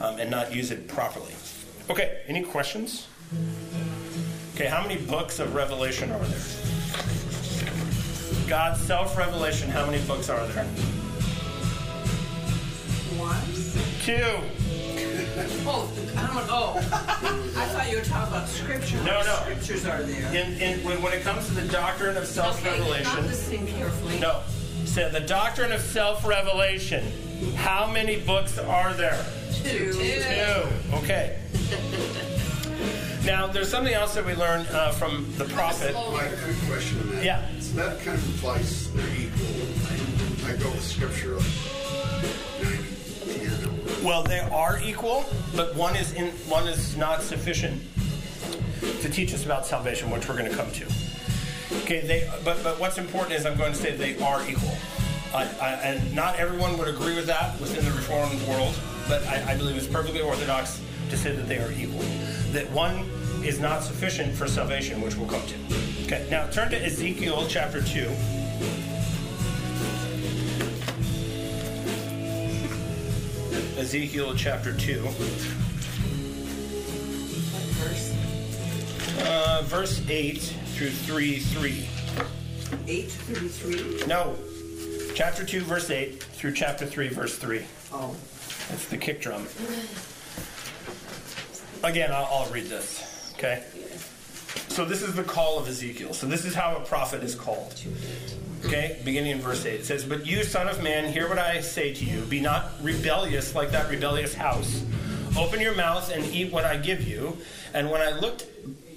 um, 0.00 0.18
and 0.18 0.30
not 0.30 0.54
use 0.54 0.70
it 0.70 0.88
properly. 0.88 1.34
Okay 1.88 2.22
any 2.26 2.42
questions? 2.42 3.06
Okay 4.54 4.66
how 4.66 4.82
many 4.82 4.96
books 4.96 5.38
of 5.38 5.54
revelation 5.54 6.10
are 6.10 6.18
there 6.18 6.69
God's 8.50 8.80
self 8.80 9.16
revelation, 9.16 9.70
how 9.70 9.86
many 9.86 10.04
books 10.06 10.28
are 10.28 10.44
there? 10.48 10.64
One. 13.16 13.40
Two. 14.02 14.40
Oh, 15.68 15.88
I 16.16 16.26
don't 16.26 16.46
know. 16.48 16.74
I 16.76 17.66
thought 17.66 17.88
you 17.88 17.98
were 17.98 18.02
talking 18.02 18.34
about 18.34 18.48
scripture. 18.48 18.96
No, 19.04 19.22
no. 19.22 19.34
Scriptures 19.42 19.86
are 19.86 20.02
there. 20.02 20.34
In, 20.34 20.60
in, 20.60 20.84
when, 20.84 21.00
when 21.00 21.12
it 21.12 21.22
comes 21.22 21.46
to 21.46 21.54
the 21.54 21.68
doctrine 21.68 22.16
of 22.16 22.26
self 22.26 22.64
revelation. 22.64 22.90
Okay, 22.90 23.02
not 23.04 23.16
revelation, 23.18 23.26
listening 23.28 23.66
carefully. 23.68 24.18
no. 24.18 24.42
So 24.84 25.08
the 25.08 25.20
doctrine 25.20 25.70
of 25.70 25.80
self 25.80 26.26
revelation, 26.26 27.04
how 27.54 27.88
many 27.88 28.18
books 28.18 28.58
are 28.58 28.92
there? 28.94 29.24
Two. 29.62 29.92
Two. 29.92 30.96
Okay. 30.96 31.38
Now, 33.24 33.46
there's 33.46 33.68
something 33.68 33.92
else 33.92 34.14
that 34.14 34.24
we 34.24 34.34
learn 34.34 34.66
uh, 34.72 34.92
from 34.92 35.30
the 35.36 35.44
prophet. 35.44 35.92
Mike, 35.94 36.32
quick 36.42 36.56
question 36.66 37.00
on 37.00 37.10
that. 37.10 37.24
Yeah. 37.24 37.46
That 37.74 38.00
kind 38.00 38.18
of 38.18 38.26
implies 38.26 38.92
they're 38.92 39.06
equal. 39.16 39.46
I 40.44 40.56
go 40.56 40.70
with 40.70 40.82
scripture 40.82 41.36
of 41.36 41.44
90, 42.62 43.48
10, 43.48 43.68
or 43.68 44.06
Well, 44.06 44.22
they 44.24 44.40
are 44.40 44.80
equal, 44.82 45.24
but 45.54 45.76
one 45.76 45.94
is 45.94 46.12
in 46.14 46.30
one 46.48 46.66
is 46.66 46.96
not 46.96 47.22
sufficient 47.22 47.80
to 49.02 49.08
teach 49.08 49.32
us 49.32 49.44
about 49.44 49.66
salvation, 49.66 50.10
which 50.10 50.28
we're 50.28 50.36
going 50.36 50.50
to 50.50 50.56
come 50.56 50.70
to. 50.72 50.86
Okay, 51.82 52.00
they 52.00 52.28
but 52.44 52.62
but 52.64 52.80
what's 52.80 52.98
important 52.98 53.34
is 53.34 53.46
I'm 53.46 53.56
going 53.56 53.72
to 53.72 53.78
say 53.78 53.96
they 53.96 54.18
are 54.18 54.46
equal, 54.48 54.76
I, 55.32 55.44
I, 55.60 55.68
and 55.84 56.12
not 56.12 56.36
everyone 56.36 56.76
would 56.76 56.88
agree 56.88 57.14
with 57.14 57.26
that 57.26 57.58
within 57.60 57.84
the 57.84 57.92
Reformed 57.92 58.42
world, 58.48 58.74
but 59.08 59.24
I, 59.28 59.52
I 59.52 59.56
believe 59.56 59.76
it's 59.76 59.86
perfectly 59.86 60.20
orthodox 60.20 60.82
to 61.10 61.16
say 61.16 61.36
that 61.36 61.46
they 61.46 61.58
are 61.58 61.70
equal. 61.72 62.04
That 62.50 62.68
one 62.72 63.08
is 63.44 63.60
not 63.60 63.84
sufficient 63.84 64.34
for 64.34 64.48
salvation, 64.48 65.00
which 65.00 65.14
we'll 65.14 65.28
come 65.28 65.46
to. 65.46 65.89
Okay, 66.12 66.26
now 66.28 66.44
turn 66.48 66.68
to 66.72 66.84
Ezekiel 66.84 67.46
chapter 67.48 67.80
two. 67.80 68.10
Ezekiel 73.78 74.34
chapter 74.34 74.76
2, 74.76 75.02
Verse 77.78 78.14
uh, 79.20 79.62
verse 79.66 80.02
8 80.08 80.38
through 80.74 80.90
3 80.90 81.38
3. 81.38 81.88
833. 82.88 84.06
No, 84.08 84.36
chapter 85.14 85.44
2, 85.44 85.60
verse 85.60 85.90
8 85.90 86.20
through 86.20 86.54
chapter 86.54 86.86
3, 86.86 87.06
verse 87.10 87.38
3. 87.38 87.64
Oh. 87.92 88.16
That's 88.68 88.86
the 88.86 88.98
kick 88.98 89.20
drum. 89.20 89.46
Again, 91.84 92.10
I'll, 92.10 92.28
I'll 92.32 92.50
read 92.50 92.64
this, 92.64 93.32
okay? 93.38 93.62
So, 94.70 94.84
this 94.84 95.02
is 95.02 95.16
the 95.16 95.24
call 95.24 95.58
of 95.58 95.66
Ezekiel. 95.66 96.14
So, 96.14 96.28
this 96.28 96.44
is 96.44 96.54
how 96.54 96.76
a 96.76 96.80
prophet 96.80 97.24
is 97.24 97.34
called. 97.34 97.74
Okay, 98.64 99.00
beginning 99.04 99.32
in 99.32 99.40
verse 99.40 99.66
8. 99.66 99.80
It 99.80 99.84
says, 99.84 100.04
But 100.04 100.26
you, 100.26 100.44
son 100.44 100.68
of 100.68 100.80
man, 100.80 101.12
hear 101.12 101.28
what 101.28 101.38
I 101.38 101.60
say 101.60 101.92
to 101.92 102.04
you. 102.04 102.20
Be 102.22 102.40
not 102.40 102.70
rebellious 102.80 103.56
like 103.56 103.72
that 103.72 103.90
rebellious 103.90 104.32
house. 104.32 104.84
Open 105.36 105.60
your 105.60 105.74
mouth 105.74 106.12
and 106.12 106.24
eat 106.26 106.52
what 106.52 106.64
I 106.64 106.76
give 106.76 107.02
you. 107.06 107.36
And 107.74 107.90
when 107.90 108.00
I 108.00 108.10
looked, 108.10 108.46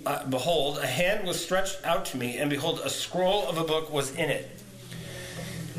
uh, 0.06 0.26
behold, 0.28 0.78
a 0.78 0.86
hand 0.86 1.26
was 1.26 1.44
stretched 1.44 1.84
out 1.84 2.06
to 2.06 2.18
me, 2.18 2.38
and 2.38 2.52
behold, 2.52 2.82
a 2.84 2.90
scroll 2.90 3.48
of 3.48 3.58
a 3.58 3.64
book 3.64 3.92
was 3.92 4.14
in 4.14 4.30
it. 4.30 4.50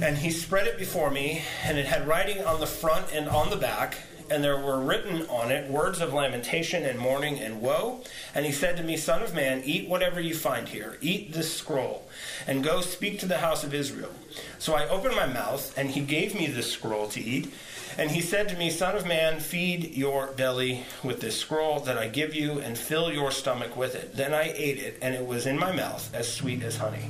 And 0.03 0.19
he 0.19 0.33
spread 0.33 0.67
it 0.67 0.77
before 0.77 1.11
me, 1.13 1.43
and 1.63 1.79
it 1.79 1.87
had 1.87 2.09
writing 2.09 2.43
on 2.43 2.59
the 2.59 2.67
front 2.67 3.13
and 3.13 3.29
on 3.29 3.49
the 3.49 3.57
back, 3.57 3.99
and 4.31 4.43
there 4.43 4.59
were 4.59 4.81
written 4.81 5.23
on 5.29 5.51
it 5.51 5.71
words 5.71 6.01
of 6.01 6.13
lamentation 6.13 6.85
and 6.85 6.99
mourning 6.99 7.39
and 7.39 7.61
woe. 7.61 8.03
And 8.35 8.47
he 8.47 8.53
said 8.53 8.77
to 8.77 8.83
me, 8.83 8.97
Son 8.97 9.23
of 9.23 9.35
man, 9.35 9.63
eat 9.65 9.89
whatever 9.89 10.21
you 10.21 10.35
find 10.35 10.69
here. 10.69 10.99
Eat 11.01 11.33
this 11.33 11.55
scroll, 11.55 12.09
and 12.47 12.65
go 12.65 12.81
speak 12.81 13.19
to 13.21 13.27
the 13.27 13.39
house 13.39 13.65
of 13.65 13.75
Israel. 13.75 14.11
So 14.59 14.75
I 14.75 14.89
opened 14.89 15.17
my 15.17 15.27
mouth, 15.27 15.77
and 15.77 15.91
he 15.91 16.01
gave 16.01 16.35
me 16.35 16.47
this 16.47 16.73
scroll 16.73 17.09
to 17.09 17.21
eat. 17.21 17.53
And 17.97 18.11
he 18.11 18.21
said 18.21 18.49
to 18.49 18.57
me, 18.57 18.71
Son 18.71 18.97
of 18.97 19.07
man, 19.07 19.39
feed 19.39 19.95
your 19.95 20.29
belly 20.29 20.85
with 21.05 21.21
this 21.21 21.39
scroll 21.39 21.79
that 21.81 21.97
I 21.97 22.09
give 22.09 22.35
you, 22.35 22.61
and 22.61 22.77
fill 22.77 23.13
your 23.13 23.31
stomach 23.31 23.77
with 23.77 23.95
it. 23.95 24.17
Then 24.17 24.35
I 24.35 24.53
ate 24.57 24.79
it, 24.79 24.99
and 25.01 25.15
it 25.15 25.25
was 25.25 25.47
in 25.47 25.59
my 25.59 25.71
mouth 25.71 26.13
as 26.15 26.33
sweet 26.33 26.63
as 26.63 26.77
honey. 26.77 27.09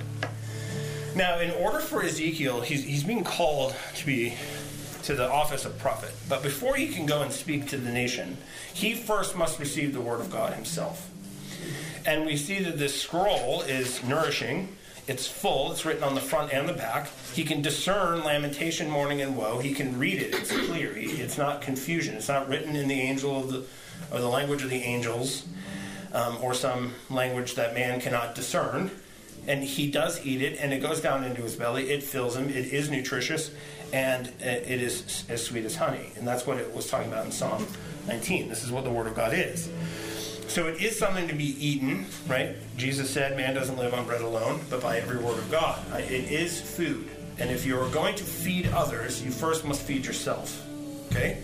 Now, 1.15 1.39
in 1.39 1.53
order 1.53 1.79
for 1.79 2.03
Ezekiel, 2.03 2.61
he's, 2.61 2.83
he's 2.83 3.05
being 3.05 3.23
called 3.23 3.75
to 3.95 4.07
be 4.07 4.35
to 5.05 5.15
the 5.15 5.31
office 5.31 5.65
of 5.65 5.79
prophet. 5.79 6.11
But 6.29 6.43
before 6.43 6.77
he 6.77 6.89
can 6.89 7.07
go 7.07 7.23
and 7.23 7.33
speak 7.33 7.69
to 7.69 7.77
the 7.77 7.93
nation, 7.93 8.39
he 8.73 8.95
first 8.95 9.37
must 9.37 9.59
receive 9.59 9.93
the 9.93 10.01
word 10.01 10.21
of 10.21 10.31
God 10.31 10.55
himself. 10.55 11.11
And 12.07 12.27
we 12.27 12.37
see 12.37 12.63
that 12.63 12.79
this 12.79 13.01
scroll 13.01 13.63
is 13.63 14.03
nourishing. 14.05 14.77
It's 15.07 15.27
full. 15.27 15.73
It's 15.73 15.85
written 15.85 16.05
on 16.05 16.15
the 16.15 16.21
front 16.21 16.53
and 16.53 16.69
the 16.69 16.73
back. 16.73 17.11
He 17.35 17.45
can 17.45 17.61
discern 17.61 18.25
lamentation, 18.25 18.91
mourning, 18.91 19.21
and 19.21 19.37
woe. 19.37 19.59
He 19.59 19.75
can 19.75 19.99
read 19.99 20.21
it. 20.21 20.35
It's 20.35 20.53
clear. 20.67 20.93
It's 20.97 21.37
not 21.37 21.61
confusion. 21.61 22.15
It's 22.15 22.29
not 22.29 22.49
written 22.49 22.75
in 22.75 22.89
the 22.89 23.01
angel 23.01 23.39
of 23.39 23.53
the, 23.53 23.65
or 24.11 24.21
the 24.21 24.29
language 24.29 24.63
of 24.63 24.71
the 24.71 24.83
angels, 24.83 25.47
um, 26.13 26.39
or 26.43 26.55
some 26.55 26.95
language 27.11 27.55
that 27.57 27.75
man 27.75 28.01
cannot 28.01 28.35
discern. 28.35 28.91
And 29.47 29.63
he 29.63 29.91
does 29.91 30.25
eat 30.25 30.43
it, 30.43 30.59
and 30.61 30.73
it 30.73 30.81
goes 30.81 31.01
down 31.01 31.25
into 31.25 31.43
his 31.43 31.57
belly. 31.57 31.91
It 31.91 32.03
fills 32.03 32.37
him. 32.37 32.49
It 32.49 32.73
is 32.73 32.91
nutritious, 32.91 33.51
and 33.93 34.29
it 34.41 34.81
is 34.83 35.25
as 35.29 35.45
sweet 35.45 35.65
as 35.65 35.77
honey. 35.77 36.11
And 36.17 36.27
that's 36.27 36.47
what 36.47 36.59
it 36.59 36.75
was 36.75 36.89
talking 36.89 37.09
about 37.09 37.27
in 37.27 37.33
Psalm 37.33 37.67
19. 38.07 38.49
This 38.49 38.65
is 38.65 38.71
what 38.71 38.85
the 38.85 38.91
Word 38.91 39.07
of 39.07 39.15
God 39.15 39.33
is. 39.35 39.69
So 40.49 40.67
it 40.67 40.81
is 40.83 40.99
something 40.99 41.27
to 41.29 41.35
be 41.35 41.57
eaten, 41.67 42.07
right? 42.29 42.55
Jesus 42.77 43.11
said, 43.11 43.37
"Man 43.37 43.55
doesn't 43.55 43.77
live 43.77 43.95
on 43.95 44.05
bread 44.05 44.21
alone, 44.21 44.61
but 44.71 44.81
by 44.81 44.99
every 44.99 45.17
word 45.17 45.39
of 45.39 45.51
God." 45.51 45.81
It 45.99 46.31
is 46.31 46.61
food, 46.61 47.09
and 47.39 47.51
if 47.51 47.65
you 47.67 47.81
are 47.81 47.89
going 47.89 48.15
to 48.17 48.25
feed 48.25 48.69
others, 48.69 49.23
you 49.23 49.31
first 49.31 49.65
must 49.65 49.83
feed 49.83 50.05
yourself. 50.05 50.63
Okay. 51.11 51.39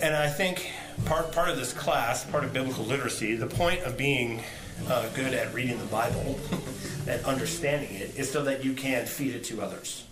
And 0.00 0.16
I 0.16 0.28
think 0.28 0.70
part 1.04 1.30
part 1.32 1.50
of 1.50 1.56
this 1.56 1.72
class, 1.72 2.24
part 2.24 2.42
of 2.42 2.52
biblical 2.52 2.84
literacy, 2.84 3.36
the 3.36 3.46
point 3.46 3.82
of 3.82 3.96
being 3.96 4.42
uh, 4.88 5.08
good 5.10 5.34
at 5.34 5.52
reading 5.54 5.78
the 5.78 5.86
Bible 5.86 6.38
and 7.08 7.24
understanding 7.24 7.94
it 7.94 8.16
is 8.16 8.30
so 8.30 8.44
that 8.44 8.64
you 8.64 8.72
can 8.74 9.06
feed 9.06 9.34
it 9.34 9.44
to 9.44 9.62
others. 9.62 10.04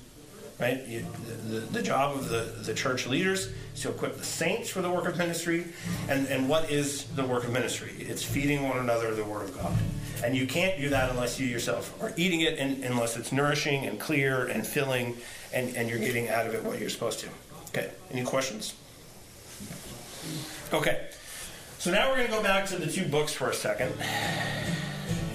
Right? 0.61 0.87
You, 0.87 1.05
the, 1.49 1.61
the 1.61 1.83
job 1.83 2.17
of 2.17 2.29
the, 2.29 2.55
the 2.63 2.75
church 2.75 3.07
leaders 3.07 3.49
is 3.75 3.83
to 3.83 3.89
equip 3.89 4.17
the 4.17 4.25
saints 4.25 4.69
for 4.69 4.81
the 4.81 4.91
work 4.91 5.09
of 5.09 5.19
ministry. 5.19 5.65
And, 6.09 6.29
and 6.29 6.49
what 6.49 6.71
is 6.71 7.05
the 7.05 7.25
work 7.25 7.45
of 7.45 7.53
ministry? 7.53 7.93
It's 7.99 8.23
feeding 8.23 8.69
one 8.69 8.79
another 8.79 9.13
the 9.15 9.25
Word 9.25 9.49
of 9.49 9.57
God. 9.57 9.77
And 10.25 10.37
you 10.37 10.47
can't 10.47 10.79
do 10.81 10.89
that 10.91 11.11
unless 11.11 11.41
you 11.41 11.47
yourself 11.49 12.01
are 12.01 12.13
eating 12.17 12.43
it, 12.43 12.59
and, 12.59 12.85
unless 12.85 13.17
it's 13.17 13.33
nourishing 13.33 13.87
and 13.87 13.99
clear 13.99 14.47
and 14.47 14.65
filling, 14.65 15.17
and, 15.53 15.75
and 15.75 15.89
you're 15.89 15.99
getting 15.99 16.29
out 16.29 16.47
of 16.47 16.55
it 16.55 16.63
what 16.63 16.79
you're 16.79 16.91
supposed 16.91 17.19
to. 17.21 17.29
Okay, 17.69 17.91
any 18.13 18.23
questions? 18.23 18.75
Okay, 20.73 21.09
so 21.83 21.91
now 21.91 22.09
we're 22.09 22.15
going 22.15 22.29
to 22.29 22.33
go 22.33 22.43
back 22.45 22.65
to 22.67 22.77
the 22.77 22.87
two 22.87 23.05
books 23.05 23.33
for 23.33 23.51
a 23.51 23.53
second. 23.53 23.93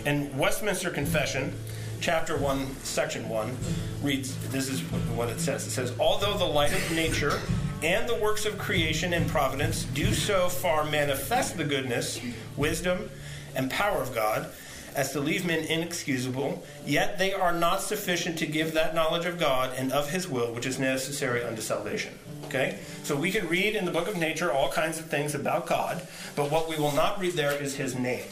And 0.05 0.33
Westminster 0.39 0.89
Confession, 0.89 1.53
chapter 1.99 2.37
1, 2.37 2.73
section 2.83 3.27
1, 3.27 3.57
reads 4.01 4.33
this 4.47 4.69
is 4.69 4.79
what 5.17 5.27
it 5.27 5.41
says. 5.41 5.67
It 5.67 5.71
says, 5.71 5.91
Although 5.99 6.37
the 6.37 6.45
light 6.45 6.71
of 6.71 6.91
nature 6.95 7.41
and 7.83 8.07
the 8.07 8.15
works 8.15 8.45
of 8.45 8.57
creation 8.57 9.11
and 9.11 9.27
providence 9.27 9.83
do 9.83 10.13
so 10.13 10.47
far 10.47 10.85
manifest 10.85 11.57
the 11.57 11.65
goodness, 11.65 12.17
wisdom, 12.55 13.09
and 13.53 13.69
power 13.69 14.01
of 14.01 14.15
God, 14.15 14.49
as 14.95 15.11
to 15.11 15.19
leave 15.19 15.45
men 15.45 15.65
inexcusable, 15.65 16.63
yet 16.85 17.19
they 17.19 17.33
are 17.33 17.51
not 17.51 17.81
sufficient 17.81 18.37
to 18.37 18.45
give 18.45 18.73
that 18.73 18.95
knowledge 18.95 19.25
of 19.25 19.37
God 19.37 19.73
and 19.75 19.91
of 19.91 20.11
His 20.11 20.29
will 20.29 20.53
which 20.53 20.65
is 20.65 20.79
necessary 20.79 21.43
unto 21.43 21.61
salvation. 21.61 22.17
Okay? 22.45 22.79
So 23.03 23.15
we 23.15 23.31
can 23.31 23.47
read 23.47 23.75
in 23.75 23.85
the 23.85 23.91
book 23.91 24.07
of 24.07 24.17
nature 24.17 24.51
all 24.51 24.71
kinds 24.71 24.99
of 24.99 25.05
things 25.05 25.35
about 25.35 25.67
God, 25.67 26.05
but 26.35 26.51
what 26.51 26.69
we 26.69 26.77
will 26.77 26.93
not 26.93 27.19
read 27.19 27.33
there 27.33 27.53
is 27.53 27.75
His 27.75 27.95
name. 27.95 28.25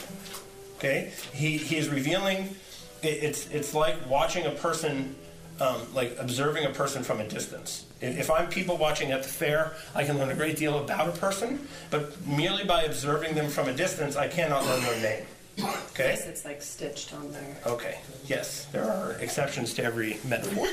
Okay? 0.77 1.11
He, 1.33 1.57
he 1.57 1.77
is 1.77 1.89
revealing, 1.89 2.55
it's, 3.03 3.49
it's 3.49 3.73
like 3.73 4.09
watching 4.09 4.45
a 4.45 4.51
person, 4.51 5.15
um, 5.59 5.81
like 5.93 6.15
observing 6.19 6.65
a 6.65 6.69
person 6.69 7.03
from 7.03 7.19
a 7.19 7.27
distance. 7.27 7.85
If 8.01 8.29
I'm 8.29 8.49
people 8.49 8.77
watching 8.77 9.11
at 9.11 9.23
the 9.23 9.29
fair, 9.29 9.73
I 9.95 10.03
can 10.03 10.17
learn 10.17 10.29
a 10.29 10.35
great 10.35 10.57
deal 10.57 10.79
about 10.79 11.07
a 11.07 11.13
person, 11.13 11.67
but 11.89 12.25
merely 12.27 12.65
by 12.65 12.83
observing 12.83 13.35
them 13.35 13.49
from 13.49 13.69
a 13.69 13.73
distance, 13.73 14.15
I 14.15 14.27
cannot 14.27 14.65
learn 14.65 14.83
their 14.83 15.01
name. 15.01 15.25
Okay? 15.59 16.09
Yes, 16.09 16.27
it's 16.27 16.43
like 16.45 16.61
stitched 16.61 17.13
on 17.13 17.31
there. 17.31 17.57
Okay, 17.65 17.99
yes, 18.25 18.65
there 18.65 18.83
are 18.83 19.13
exceptions 19.13 19.73
to 19.75 19.83
every 19.83 20.17
metaphor. 20.25 20.67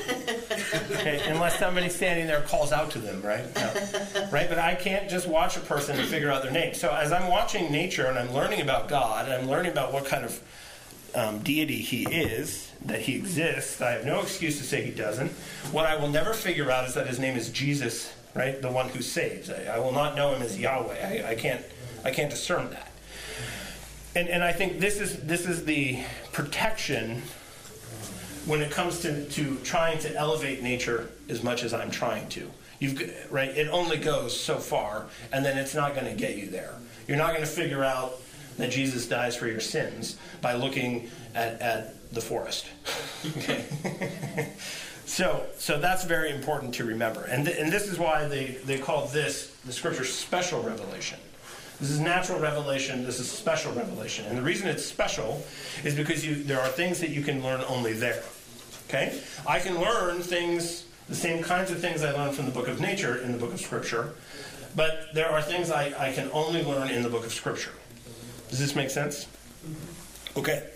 okay, 0.97 1.21
unless 1.27 1.57
somebody 1.57 1.87
standing 1.89 2.27
there 2.27 2.41
calls 2.41 2.73
out 2.73 2.91
to 2.91 2.99
them, 2.99 3.21
right? 3.21 3.45
No. 3.55 4.29
Right, 4.31 4.49
but 4.49 4.57
I 4.57 4.75
can't 4.75 5.09
just 5.09 5.27
watch 5.27 5.55
a 5.55 5.61
person 5.61 5.97
and 5.97 6.07
figure 6.07 6.29
out 6.29 6.43
their 6.43 6.51
name. 6.51 6.73
So 6.73 6.89
as 6.89 7.11
I'm 7.11 7.29
watching 7.29 7.71
nature 7.71 8.07
and 8.07 8.19
I'm 8.19 8.33
learning 8.33 8.61
about 8.61 8.89
God 8.89 9.25
and 9.25 9.33
I'm 9.33 9.47
learning 9.49 9.71
about 9.71 9.93
what 9.93 10.05
kind 10.05 10.25
of 10.25 10.41
um, 11.15 11.39
deity 11.39 11.77
he 11.77 12.03
is, 12.03 12.71
that 12.85 13.01
he 13.01 13.15
exists, 13.15 13.81
I 13.81 13.91
have 13.91 14.05
no 14.05 14.21
excuse 14.21 14.57
to 14.57 14.63
say 14.63 14.81
he 14.81 14.91
doesn't. 14.91 15.31
What 15.71 15.85
I 15.85 15.95
will 15.95 16.09
never 16.09 16.33
figure 16.33 16.69
out 16.69 16.85
is 16.85 16.95
that 16.95 17.07
his 17.07 17.19
name 17.19 17.37
is 17.37 17.49
Jesus, 17.49 18.11
right? 18.35 18.61
The 18.61 18.71
one 18.71 18.89
who 18.89 19.01
saves. 19.01 19.49
I, 19.49 19.75
I 19.75 19.79
will 19.79 19.93
not 19.93 20.15
know 20.15 20.35
him 20.35 20.41
as 20.41 20.59
Yahweh. 20.59 21.23
I, 21.25 21.31
I 21.31 21.35
can't. 21.35 21.63
I 22.05 22.11
can't 22.11 22.29
discern 22.29 22.69
that 22.71 22.92
and, 24.15 24.29
and 24.29 24.43
I 24.43 24.51
think 24.51 24.79
this 24.79 24.99
is 24.99 25.17
this 25.23 25.45
is 25.45 25.65
the 25.65 25.99
protection 26.31 27.21
when 28.45 28.61
it 28.61 28.71
comes 28.71 28.99
to, 29.01 29.25
to 29.29 29.55
trying 29.63 29.99
to 29.99 30.13
elevate 30.15 30.61
nature 30.61 31.09
as 31.29 31.43
much 31.43 31.63
as 31.63 31.73
I'm 31.73 31.89
trying 31.89 32.27
to. 32.29 32.49
You've 32.79 33.31
right, 33.31 33.49
it 33.49 33.69
only 33.69 33.97
goes 33.97 34.39
so 34.39 34.57
far, 34.57 35.07
and 35.31 35.45
then 35.45 35.57
it's 35.57 35.73
not 35.73 35.95
going 35.95 36.07
to 36.07 36.13
get 36.13 36.37
you 36.37 36.49
there. 36.49 36.73
You're 37.07 37.17
not 37.17 37.29
going 37.29 37.41
to 37.41 37.49
figure 37.49 37.83
out 37.83 38.19
that 38.57 38.71
Jesus 38.71 39.07
dies 39.07 39.35
for 39.35 39.47
your 39.47 39.59
sins 39.59 40.17
by 40.41 40.53
looking 40.53 41.09
at, 41.33 41.61
at 41.61 42.13
the 42.13 42.21
forest. 42.21 42.67
okay. 43.37 43.65
so 45.05 45.45
so 45.57 45.79
that's 45.79 46.03
very 46.03 46.31
important 46.31 46.75
to 46.75 46.83
remember, 46.83 47.23
and 47.23 47.45
th- 47.45 47.57
and 47.57 47.71
this 47.71 47.87
is 47.87 47.97
why 47.97 48.27
they 48.27 48.57
they 48.65 48.77
call 48.77 49.07
this 49.07 49.55
the 49.65 49.73
scripture 49.73 50.05
special 50.05 50.61
revelation 50.61 51.19
this 51.79 51.89
is 51.89 51.99
natural 51.99 52.39
revelation. 52.39 53.03
This 53.03 53.19
is 53.19 53.29
special 53.29 53.73
revelation. 53.73 54.25
And 54.25 54.37
the 54.37 54.41
reason 54.41 54.67
it's 54.67 54.85
special 54.85 55.43
is 55.83 55.95
because 55.95 56.25
you, 56.25 56.43
there 56.43 56.61
are 56.61 56.67
things 56.67 56.99
that 56.99 57.09
you 57.09 57.21
can 57.21 57.43
learn 57.43 57.61
only 57.67 57.93
there. 57.93 58.23
Okay? 58.87 59.19
I 59.47 59.59
can 59.59 59.79
learn 59.79 60.21
things, 60.21 60.85
the 61.09 61.15
same 61.15 61.43
kinds 61.43 61.71
of 61.71 61.79
things 61.79 62.03
I 62.03 62.11
learned 62.11 62.35
from 62.35 62.45
the 62.45 62.51
book 62.51 62.67
of 62.67 62.79
nature 62.79 63.17
in 63.17 63.31
the 63.31 63.37
book 63.37 63.53
of 63.53 63.59
Scripture, 63.59 64.13
but 64.75 65.07
there 65.13 65.29
are 65.29 65.41
things 65.41 65.71
I, 65.71 65.93
I 65.97 66.13
can 66.13 66.29
only 66.31 66.63
learn 66.63 66.89
in 66.89 67.03
the 67.03 67.09
book 67.09 67.25
of 67.25 67.33
Scripture. 67.33 67.73
Does 68.49 68.59
this 68.59 68.75
make 68.75 68.89
sense? 68.89 69.27
Okay. 70.37 70.67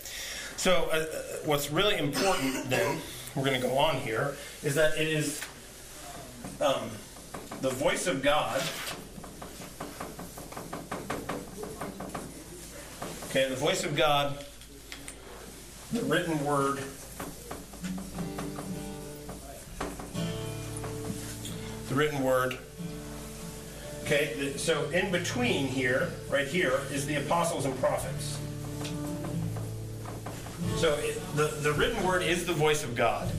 So, 0.56 0.88
uh, 0.92 0.96
uh 0.96 1.06
what's 1.44 1.70
really 1.70 1.96
important 1.96 2.68
then, 2.68 2.98
we're 3.34 3.44
going 3.44 3.60
to 3.60 3.66
go 3.66 3.78
on 3.78 3.96
here, 3.96 4.36
is 4.64 4.74
that 4.74 4.98
it 4.98 5.06
is 5.06 5.40
um, 6.60 6.90
the 7.60 7.70
voice 7.70 8.06
of 8.06 8.22
God 8.22 8.60
Okay, 13.30 13.46
the 13.46 13.56
voice 13.56 13.84
of 13.84 13.94
God, 13.94 14.42
the 15.92 16.00
written 16.04 16.42
word, 16.46 16.82
the 21.90 21.94
written 21.94 22.22
word. 22.22 22.56
Okay, 24.04 24.54
so 24.56 24.88
in 24.90 25.12
between 25.12 25.66
here, 25.66 26.10
right 26.30 26.48
here, 26.48 26.80
is 26.90 27.04
the 27.04 27.16
apostles 27.16 27.66
and 27.66 27.78
prophets. 27.80 28.38
So 30.76 30.94
it, 30.94 31.20
the, 31.36 31.48
the 31.60 31.74
written 31.74 32.02
word 32.06 32.22
is 32.22 32.46
the 32.46 32.54
voice 32.54 32.82
of 32.82 32.96
God, 32.96 33.30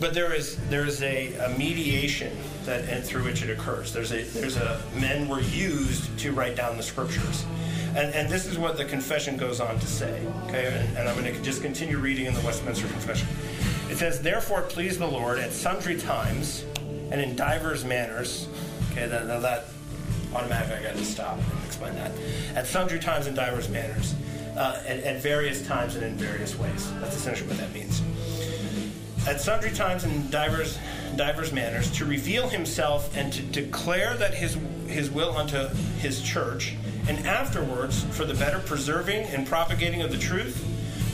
but 0.00 0.14
there 0.14 0.32
is 0.32 0.56
there 0.70 0.86
is 0.86 1.02
a, 1.02 1.34
a 1.34 1.50
mediation 1.58 2.34
that 2.68 2.88
and 2.88 3.02
through 3.02 3.24
which 3.24 3.42
it 3.42 3.50
occurs. 3.50 3.92
There's 3.92 4.12
a 4.12 4.22
there's 4.22 4.56
a 4.56 4.80
men 4.94 5.28
were 5.28 5.40
used 5.40 6.16
to 6.20 6.32
write 6.32 6.56
down 6.56 6.76
the 6.76 6.82
scriptures. 6.82 7.44
And, 7.96 8.14
and 8.14 8.28
this 8.28 8.46
is 8.46 8.58
what 8.58 8.76
the 8.76 8.84
confession 8.84 9.36
goes 9.36 9.60
on 9.60 9.78
to 9.78 9.86
say. 9.86 10.22
Okay, 10.46 10.66
and, 10.66 10.98
and 10.98 11.08
I'm 11.08 11.18
going 11.18 11.34
to 11.34 11.42
just 11.42 11.62
continue 11.62 11.98
reading 11.98 12.26
in 12.26 12.34
the 12.34 12.40
Westminster 12.42 12.86
Confession. 12.88 13.26
It 13.90 13.96
says, 13.96 14.20
Therefore, 14.20 14.62
please 14.62 14.98
the 14.98 15.06
Lord 15.06 15.38
at 15.38 15.52
sundry 15.52 15.98
times 15.98 16.64
and 17.10 17.20
in 17.20 17.34
divers 17.34 17.84
manners. 17.84 18.46
Okay, 18.92 19.06
that, 19.06 19.26
that 19.26 19.64
automatically 20.34 20.76
I 20.76 20.82
got 20.82 20.96
to 20.96 21.04
stop 21.04 21.38
and 21.38 21.64
explain 21.66 21.94
that. 21.94 22.12
At 22.54 22.66
sundry 22.66 22.98
times 22.98 23.26
and 23.26 23.34
divers 23.34 23.70
manners, 23.70 24.14
uh, 24.56 24.82
at, 24.86 25.00
at 25.00 25.22
various 25.22 25.66
times 25.66 25.94
and 25.96 26.04
in 26.04 26.14
various 26.14 26.58
ways. 26.58 26.92
That's 27.00 27.16
essentially 27.16 27.48
what 27.48 27.58
that 27.58 27.72
means. 27.72 28.02
At 29.26 29.40
sundry 29.40 29.72
times 29.72 30.04
and 30.04 30.30
divers 30.30 30.78
divers 31.18 31.52
manners 31.52 31.90
to 31.90 32.06
reveal 32.06 32.48
himself 32.48 33.14
and 33.14 33.30
to 33.32 33.42
declare 33.42 34.16
that 34.16 34.32
his 34.32 34.56
his 34.86 35.10
will 35.10 35.36
unto 35.36 35.68
his 35.98 36.22
church 36.22 36.74
and 37.08 37.26
afterwards 37.26 38.04
for 38.04 38.24
the 38.24 38.34
better 38.34 38.58
preserving 38.60 39.24
and 39.26 39.46
propagating 39.46 40.02
of 40.02 40.10
the 40.10 40.18
truth, 40.18 40.56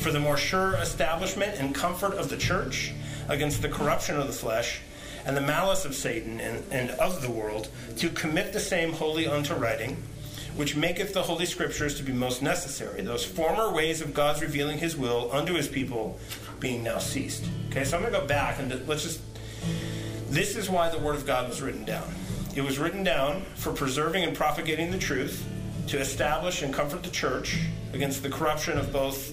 for 0.00 0.10
the 0.10 0.20
more 0.20 0.36
sure 0.36 0.74
establishment 0.74 1.58
and 1.58 1.74
comfort 1.74 2.14
of 2.14 2.28
the 2.28 2.36
church 2.36 2.92
against 3.28 3.62
the 3.62 3.68
corruption 3.68 4.16
of 4.16 4.26
the 4.26 4.32
flesh 4.32 4.80
and 5.24 5.36
the 5.36 5.40
malice 5.40 5.84
of 5.84 5.94
Satan 5.94 6.40
and, 6.40 6.64
and 6.70 6.90
of 6.90 7.22
the 7.22 7.30
world, 7.30 7.68
to 7.96 8.10
commit 8.10 8.52
the 8.52 8.60
same 8.60 8.92
wholly 8.92 9.26
unto 9.26 9.54
writing, 9.54 9.96
which 10.56 10.76
maketh 10.76 11.14
the 11.14 11.22
Holy 11.22 11.46
Scriptures 11.46 11.96
to 11.96 12.02
be 12.02 12.12
most 12.12 12.42
necessary, 12.42 13.00
those 13.00 13.24
former 13.24 13.72
ways 13.72 14.00
of 14.02 14.12
God's 14.12 14.42
revealing 14.42 14.78
his 14.78 14.96
will 14.96 15.30
unto 15.32 15.54
his 15.54 15.68
people 15.68 16.18
being 16.60 16.82
now 16.82 16.98
ceased. 16.98 17.44
Okay, 17.70 17.84
so 17.84 17.96
I'm 17.96 18.02
going 18.02 18.12
to 18.12 18.20
go 18.20 18.26
back 18.26 18.58
and 18.58 18.86
let's 18.86 19.04
just. 19.04 19.20
This 20.34 20.56
is 20.56 20.68
why 20.68 20.88
the 20.88 20.98
Word 20.98 21.14
of 21.14 21.26
God 21.28 21.48
was 21.48 21.62
written 21.62 21.84
down. 21.84 22.12
It 22.56 22.62
was 22.62 22.76
written 22.76 23.04
down 23.04 23.42
for 23.54 23.72
preserving 23.72 24.24
and 24.24 24.36
propagating 24.36 24.90
the 24.90 24.98
truth 24.98 25.46
to 25.86 26.00
establish 26.00 26.60
and 26.60 26.74
comfort 26.74 27.04
the 27.04 27.10
church 27.10 27.60
against 27.92 28.24
the 28.24 28.28
corruption 28.28 28.76
of 28.76 28.92
both 28.92 29.32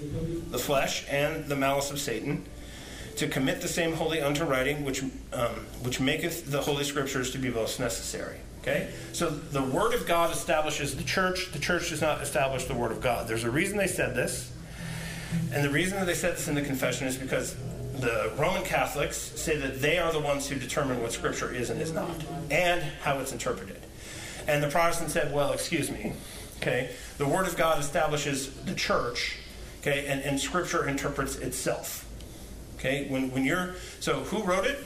the 0.51 0.59
flesh 0.59 1.03
and 1.09 1.45
the 1.45 1.55
malice 1.55 1.89
of 1.89 1.99
Satan, 1.99 2.45
to 3.15 3.27
commit 3.27 3.61
the 3.61 3.67
same 3.67 3.93
wholly 3.93 4.21
unto 4.21 4.43
writing, 4.43 4.85
which 4.85 5.01
um, 5.33 5.65
which 5.81 5.99
maketh 5.99 6.51
the 6.51 6.61
holy 6.61 6.83
scriptures 6.83 7.31
to 7.31 7.39
be 7.39 7.49
most 7.49 7.79
necessary. 7.79 8.37
Okay, 8.61 8.91
so 9.11 9.31
the 9.31 9.63
word 9.63 9.95
of 9.95 10.05
God 10.07 10.31
establishes 10.31 10.95
the 10.95 11.03
church. 11.03 11.51
The 11.51 11.57
church 11.57 11.89
does 11.89 12.01
not 12.01 12.21
establish 12.21 12.65
the 12.65 12.75
word 12.75 12.91
of 12.91 13.01
God. 13.01 13.27
There's 13.27 13.43
a 13.43 13.49
reason 13.49 13.75
they 13.75 13.87
said 13.87 14.13
this. 14.13 14.51
And 15.51 15.63
the 15.63 15.71
reason 15.71 15.97
that 15.97 16.05
they 16.05 16.13
said 16.13 16.35
this 16.35 16.47
in 16.47 16.53
the 16.53 16.61
confession 16.61 17.07
is 17.07 17.17
because 17.17 17.55
the 18.01 18.31
Roman 18.37 18.63
Catholics 18.63 19.17
say 19.17 19.57
that 19.57 19.81
they 19.81 19.99
are 19.99 20.11
the 20.11 20.19
ones 20.19 20.47
who 20.47 20.55
determine 20.55 21.01
what 21.01 21.13
Scripture 21.13 21.53
is 21.53 21.69
and 21.69 21.79
is 21.79 21.93
not, 21.93 22.15
and 22.49 22.81
how 23.03 23.19
it's 23.19 23.31
interpreted. 23.31 23.79
And 24.47 24.63
the 24.63 24.67
Protestant 24.67 25.11
said, 25.11 25.33
well, 25.33 25.53
excuse 25.53 25.91
me, 25.91 26.13
okay, 26.57 26.91
the 27.17 27.27
Word 27.27 27.47
of 27.47 27.55
God 27.55 27.79
establishes 27.79 28.51
the 28.63 28.73
church, 28.73 29.37
okay, 29.81 30.07
and, 30.07 30.21
and 30.21 30.39
Scripture 30.39 30.87
interprets 30.87 31.35
itself. 31.35 32.07
Okay, 32.77 33.07
when, 33.09 33.29
when 33.31 33.45
you're, 33.45 33.75
so 33.99 34.21
who 34.21 34.41
wrote 34.41 34.65
it? 34.65 34.79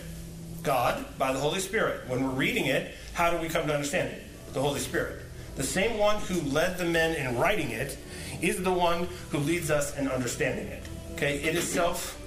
God, 0.62 1.06
by 1.18 1.32
the 1.32 1.40
Holy 1.40 1.60
Spirit. 1.60 2.10
When 2.10 2.24
we're 2.24 2.34
reading 2.34 2.66
it, 2.66 2.94
how 3.14 3.32
do 3.32 3.38
we 3.38 3.48
come 3.48 3.68
to 3.68 3.74
understand 3.74 4.10
it? 4.10 4.24
The 4.54 4.60
Holy 4.60 4.80
Spirit. 4.80 5.22
The 5.56 5.64
same 5.64 5.98
one 5.98 6.18
who 6.22 6.42
led 6.42 6.78
the 6.78 6.86
men 6.86 7.16
in 7.16 7.38
writing 7.38 7.70
it 7.70 7.98
is 8.42 8.62
the 8.62 8.74
one 8.74 9.08
who 9.30 9.38
leads 9.38 9.72
us 9.72 9.98
in 9.98 10.10
understanding 10.10 10.68
it. 10.68 10.84
Okay, 11.14 11.38
it 11.38 11.56
is 11.56 11.66
self 11.66 12.20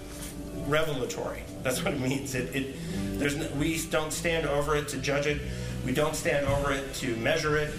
revelatory. 0.67 1.43
That's 1.63 1.85
what 1.85 1.95
it 1.95 2.01
means. 2.01 2.35
It, 2.35 2.55
it 2.55 2.77
there's 3.19 3.37
no, 3.37 3.49
we 3.59 3.81
don't 3.91 4.13
stand 4.13 4.47
over 4.47 4.77
it 4.77 4.89
to 4.89 4.99
judge 4.99 5.27
it. 5.27 5.41
We 5.85 5.93
don't 5.93 6.15
stand 6.15 6.47
over 6.47 6.73
it 6.73 6.95
to 6.95 7.17
measure 7.17 7.57
it. 7.57 7.75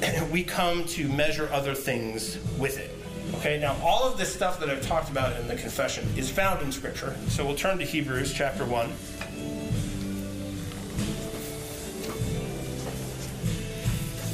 we 0.32 0.42
come 0.42 0.84
to 0.84 1.08
measure 1.08 1.48
other 1.52 1.74
things 1.74 2.38
with 2.58 2.78
it. 2.78 2.94
Okay, 3.36 3.58
now 3.60 3.76
all 3.82 4.04
of 4.04 4.16
this 4.16 4.32
stuff 4.32 4.58
that 4.60 4.70
I've 4.70 4.82
talked 4.82 5.10
about 5.10 5.38
in 5.38 5.46
the 5.48 5.56
confession 5.56 6.08
is 6.16 6.30
found 6.30 6.62
in 6.62 6.72
Scripture. 6.72 7.16
So 7.28 7.44
we'll 7.44 7.56
turn 7.56 7.78
to 7.78 7.84
Hebrews 7.84 8.32
chapter 8.32 8.64
1. 8.64 8.90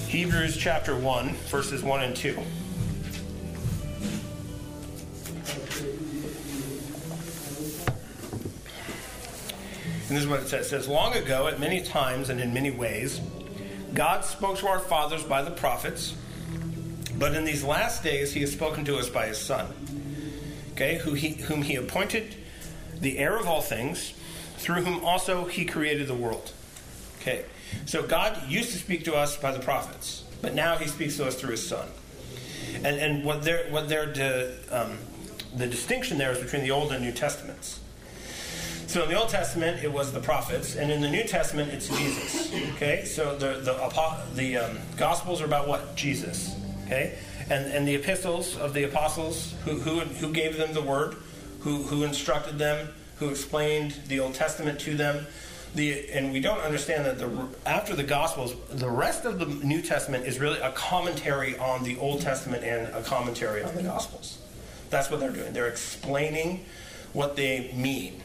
Hebrews 0.09 0.57
chapter 0.57 0.97
1, 0.97 1.31
verses 1.51 1.83
1 1.83 2.03
and 2.05 2.15
2. 2.15 2.39
And 10.09 10.17
this 10.17 10.25
is 10.25 10.29
what 10.29 10.41
it 10.41 10.49
says. 10.49 10.67
It 10.67 10.71
says, 10.71 10.89
Long 10.89 11.15
ago, 11.15 11.47
at 11.49 11.59
many 11.59 11.81
times 11.81 12.29
and 12.29 12.41
in 12.41 12.53
many 12.53 12.71
ways, 12.71 13.21
God 13.95 14.25
spoke 14.25 14.59
to 14.59 14.67
our 14.67 14.79
fathers 14.79 15.23
by 15.23 15.43
the 15.43 15.51
prophets, 15.51 16.15
but 17.17 17.35
in 17.35 17.45
these 17.45 17.65
last 17.65 18.03
days 18.03 18.33
he 18.33 18.41
has 18.41 18.53
spoken 18.53 18.85
to 18.85 18.97
us 18.99 19.09
by 19.09 19.27
his 19.27 19.39
Son, 19.39 19.73
okay, 20.73 20.99
who 20.99 21.15
he, 21.15 21.31
whom 21.31 21.63
he 21.63 21.77
appointed 21.77 22.35
the 23.01 23.19
heir 23.19 23.39
of 23.39 23.47
all 23.47 23.63
things, 23.63 24.15
through 24.59 24.83
whom 24.83 25.05
also 25.05 25.45
he 25.45 25.65
created 25.65 26.07
the 26.09 26.15
world. 26.15 26.53
Okay, 27.21 27.45
so 27.87 28.03
God 28.03 28.49
used 28.49 28.73
to 28.73 28.79
speak 28.79 29.05
to 29.05 29.15
us 29.15 29.37
by 29.37 29.53
the 29.53 29.61
prophets, 29.61 30.25
but 30.43 30.55
now 30.55 30.77
he 30.77 30.87
speaks 30.87 31.17
to 31.17 31.27
us 31.27 31.37
through 31.37 31.53
his 31.53 31.67
Son. 31.67 31.89
And, 32.77 32.97
and 32.99 33.25
what 33.25 33.43
they're, 33.43 33.71
what 33.71 33.89
they're 33.89 34.53
um, 34.71 34.99
the 35.57 35.67
distinction 35.67 36.19
there 36.19 36.33
is 36.33 36.39
between 36.39 36.63
the 36.63 36.73
Old 36.73 36.93
and 36.93 37.05
New 37.05 37.13
Testaments. 37.13 37.81
So 38.95 39.03
in 39.03 39.09
the 39.09 39.19
Old 39.19 39.29
Testament, 39.29 39.83
it 39.83 39.93
was 39.93 40.13
the 40.13 40.21
prophets, 40.21 40.77
and 40.77 40.89
in 40.89 41.01
the 41.01 41.11
New 41.11 41.25
Testament, 41.25 41.73
it's 41.73 41.89
Jesus. 41.89 42.55
Okay, 42.77 43.05
so 43.05 43.37
the 43.37 43.59
the 43.59 43.75
the 44.37 44.57
um, 44.57 44.79
Gospels 44.97 45.43
are 45.43 45.47
about 45.47 45.67
what 45.67 45.97
Jesus. 45.97 46.55
Okay, 46.87 47.19
and 47.51 47.73
and 47.73 47.89
the 47.89 47.97
epistles 47.97 48.57
of 48.57 48.73
the 48.73 48.85
apostles 48.85 49.53
who 49.65 49.81
who 49.81 49.99
who 49.99 50.33
gave 50.33 50.59
them 50.59 50.75
the 50.75 50.81
word, 50.81 51.17
who 51.59 51.83
who 51.83 52.05
instructed 52.05 52.57
them, 52.57 52.89
who 53.17 53.31
explained 53.31 53.97
the 54.07 54.21
Old 54.21 54.35
Testament 54.35 54.79
to 54.83 54.95
them. 54.95 55.27
The, 55.75 56.09
and 56.11 56.33
we 56.33 56.39
don't 56.39 56.61
understand 56.61 57.05
that 57.05 57.19
the 57.19 57.49
after 57.67 57.97
the 57.97 58.05
Gospels, 58.05 58.55
the 58.71 58.89
rest 58.89 59.25
of 59.25 59.41
the 59.41 59.47
New 59.47 59.83
Testament 59.83 60.25
is 60.25 60.39
really 60.39 60.61
a 60.61 60.71
commentary 60.71 61.59
on 61.59 61.83
the 61.83 61.99
Old 61.99 62.21
Testament 62.21 62.63
and 62.63 62.95
a 62.95 63.03
commentary 63.03 63.65
on 63.65 63.75
the 63.75 63.83
Gospels. 63.83 64.39
That's 64.91 65.11
what 65.11 65.19
they're 65.19 65.33
doing. 65.33 65.53
They're 65.53 65.67
explaining 65.67 66.65
what 67.13 67.35
they 67.35 67.73
mean 67.75 68.23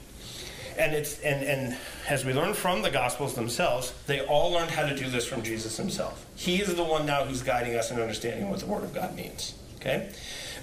and 0.79 0.95
it's 0.95 1.19
and 1.19 1.43
and 1.43 1.77
as 2.07 2.25
we 2.25 2.33
learn 2.33 2.53
from 2.53 2.81
the 2.81 2.89
gospels 2.89 3.35
themselves 3.35 3.93
they 4.07 4.21
all 4.21 4.51
learned 4.51 4.71
how 4.71 4.85
to 4.85 4.95
do 4.95 5.09
this 5.09 5.25
from 5.25 5.43
jesus 5.43 5.77
himself. 5.77 6.25
He 6.35 6.61
is 6.61 6.73
the 6.73 6.83
one 6.83 7.05
now 7.05 7.25
who's 7.25 7.43
guiding 7.43 7.75
us 7.75 7.91
in 7.91 7.99
understanding 7.99 8.49
what 8.49 8.59
the 8.59 8.65
word 8.65 8.83
of 8.83 8.93
god 8.93 9.15
means 9.15 9.53
okay? 9.79 10.09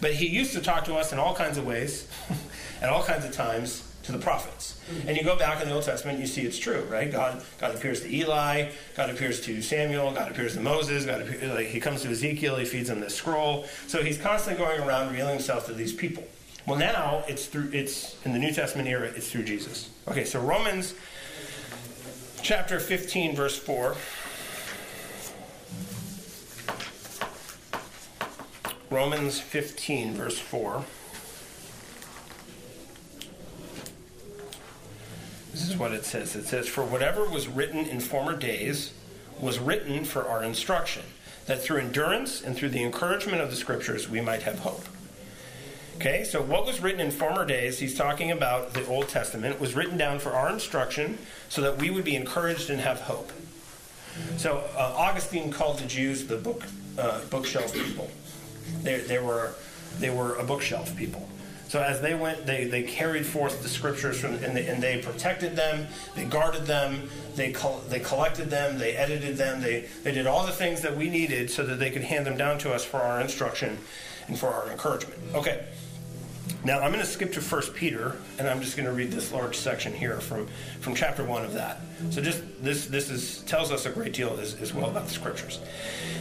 But 0.01 0.15
he 0.15 0.27
used 0.27 0.53
to 0.53 0.61
talk 0.61 0.85
to 0.87 0.95
us 0.97 1.13
in 1.13 1.19
all 1.19 1.35
kinds 1.35 1.59
of 1.59 1.67
ways 1.67 2.09
at 2.83 2.89
all 2.89 3.03
kinds 3.03 3.25
of 3.25 3.33
times 3.33 3.83
to 4.05 4.13
the 4.13 4.19
prophets. 4.19 4.81
And 5.09 5.17
you 5.17 5.25
go 5.25 5.37
back 5.37 5.61
in 5.61 5.69
the 5.69 5.75
old 5.75 5.83
testament 5.83 6.21
you 6.21 6.27
see 6.27 6.43
it's 6.43 6.59
true 6.59 6.87
right? 6.91 7.11
God 7.11 7.43
god 7.61 7.75
appears 7.75 8.01
to 8.03 8.15
eli 8.15 8.71
god 8.97 9.11
appears 9.11 9.41
to 9.43 9.61
samuel 9.61 10.13
god 10.13 10.31
appears 10.31 10.55
to 10.55 10.61
moses 10.61 11.05
god 11.05 11.23
appears, 11.23 11.53
like, 11.53 11.67
he 11.67 11.81
comes 11.81 12.03
to 12.03 12.09
ezekiel 12.09 12.57
he 12.57 12.65
feeds 12.65 12.89
him 12.89 13.01
this 13.01 13.15
scroll. 13.15 13.67
So 13.87 14.03
he's 14.03 14.19
constantly 14.19 14.65
going 14.65 14.81
around 14.81 15.09
revealing 15.09 15.35
himself 15.35 15.67
to 15.67 15.73
these 15.73 15.93
people 15.93 16.25
well, 16.67 16.79
now 16.79 17.23
it's 17.29 17.47
through 17.47 17.71
it's 17.73 18.17
in 18.25 18.33
the 18.33 18.39
New 18.39 18.53
Testament 18.53 18.89
era. 18.89 19.11
It's 19.15 19.31
through 19.31 19.45
Jesus. 19.45 19.91
Okay, 20.09 20.25
so 20.25 20.41
Romans 20.41 20.95
chapter 22.43 22.81
fifteen, 22.81 23.37
verse 23.37 23.57
four. 23.57 23.95
Romans 28.91 29.41
fifteen, 29.41 30.15
verse 30.15 30.39
four. 30.39 30.85
This 35.53 35.69
is 35.69 35.77
what 35.77 35.93
it 35.93 36.05
says. 36.05 36.37
It 36.37 36.47
says, 36.47 36.69
"For 36.69 36.85
whatever 36.85 37.29
was 37.29 37.49
written 37.49 37.87
in 37.87 38.01
former 38.01 38.37
days 38.37 38.93
was 39.41 39.59
written 39.59 40.05
for 40.05 40.27
our 40.27 40.43
instruction, 40.43 41.03
that 41.47 41.63
through 41.63 41.79
endurance 41.79 42.43
and 42.43 42.57
through 42.57 42.71
the 42.71 42.83
encouragement 42.83 43.41
of 43.41 43.51
the 43.51 43.57
Scriptures 43.57 44.09
we 44.09 44.21
might 44.21 44.43
have 44.43 44.61
hope." 44.61 44.85
Okay, 45.97 46.25
so 46.25 46.43
what 46.43 46.67
was 46.67 46.81
written 46.81 47.01
in 47.01 47.11
former 47.11 47.47
days, 47.47 47.79
he's 47.79 47.95
talking 47.95 48.31
about 48.31 48.75
the 48.75 48.87
Old 48.87 49.09
Testament, 49.09 49.59
was 49.59 49.75
written 49.75 49.97
down 49.97 50.19
for 50.19 50.33
our 50.33 50.53
instruction 50.53 51.19
so 51.49 51.63
that 51.63 51.79
we 51.79 51.89
would 51.89 52.05
be 52.05 52.15
encouraged 52.15 52.69
and 52.69 52.79
have 52.81 53.01
hope. 53.01 53.33
So 54.37 54.63
uh, 54.77 54.95
Augustine 54.95 55.51
called 55.51 55.79
the 55.79 55.87
Jews 55.87 56.27
the 56.27 56.37
book 56.37 56.65
uh, 56.99 57.21
bookshelf 57.31 57.73
people. 57.73 58.11
They, 58.83 58.99
they 59.01 59.19
were 59.19 59.55
they 59.99 60.11
were 60.11 60.35
a 60.37 60.45
bookshelf 60.45 60.95
people. 60.97 61.27
So 61.69 61.83
as 61.83 62.01
they 62.03 62.15
went, 62.15 62.47
they, 62.47 62.67
they 62.67 62.83
carried 62.83 63.27
forth 63.27 63.63
the 63.63 63.69
scriptures 63.69 64.21
from, 64.21 64.35
and, 64.35 64.57
they, 64.57 64.67
and 64.67 64.81
they 64.81 64.99
protected 64.99 65.57
them, 65.57 65.89
they 66.15 66.25
guarded 66.25 66.67
them, 66.67 67.11
they, 67.35 67.51
col- 67.51 67.83
they 67.89 67.99
collected 67.99 68.51
them, 68.51 68.79
they 68.79 68.93
edited 68.93 69.37
them, 69.37 69.61
they, 69.61 69.89
they 70.05 70.13
did 70.13 70.29
all 70.29 70.47
the 70.47 70.53
things 70.53 70.83
that 70.83 70.97
we 70.97 71.11
needed 71.11 71.51
so 71.51 71.67
that 71.67 71.81
they 71.81 71.91
could 71.91 72.05
hand 72.05 72.25
them 72.25 72.37
down 72.37 72.59
to 72.59 72.73
us 72.73 72.85
for 72.85 72.99
our 72.99 73.21
instruction 73.21 73.79
and 74.29 74.39
for 74.39 74.47
our 74.47 74.71
encouragement. 74.71 75.21
Okay. 75.35 75.67
Now 76.65 76.81
I'm 76.81 76.91
going 76.91 77.05
to 77.05 77.11
skip 77.11 77.33
to 77.35 77.41
1 77.41 77.63
Peter, 77.75 78.17
and 78.39 78.49
I'm 78.49 78.61
just 78.61 78.77
going 78.77 78.87
to 78.87 78.93
read 78.93 79.11
this 79.11 79.33
large 79.33 79.57
section 79.57 79.93
here 79.93 80.21
from, 80.21 80.49
from 80.81 80.95
chapter 80.95 81.25
1 81.25 81.45
of 81.45 81.55
that. 81.55 81.81
So 82.11 82.21
just 82.21 82.43
this 82.63 82.87
this 82.87 83.11
is 83.11 83.43
tells 83.43 83.71
us 83.71 83.87
a 83.87 83.91
great 83.91 84.13
deal 84.13 84.39
as, 84.41 84.55
as 84.61 84.75
well 84.75 84.91
about 84.91 85.07
the 85.07 85.13
scriptures. 85.13 85.61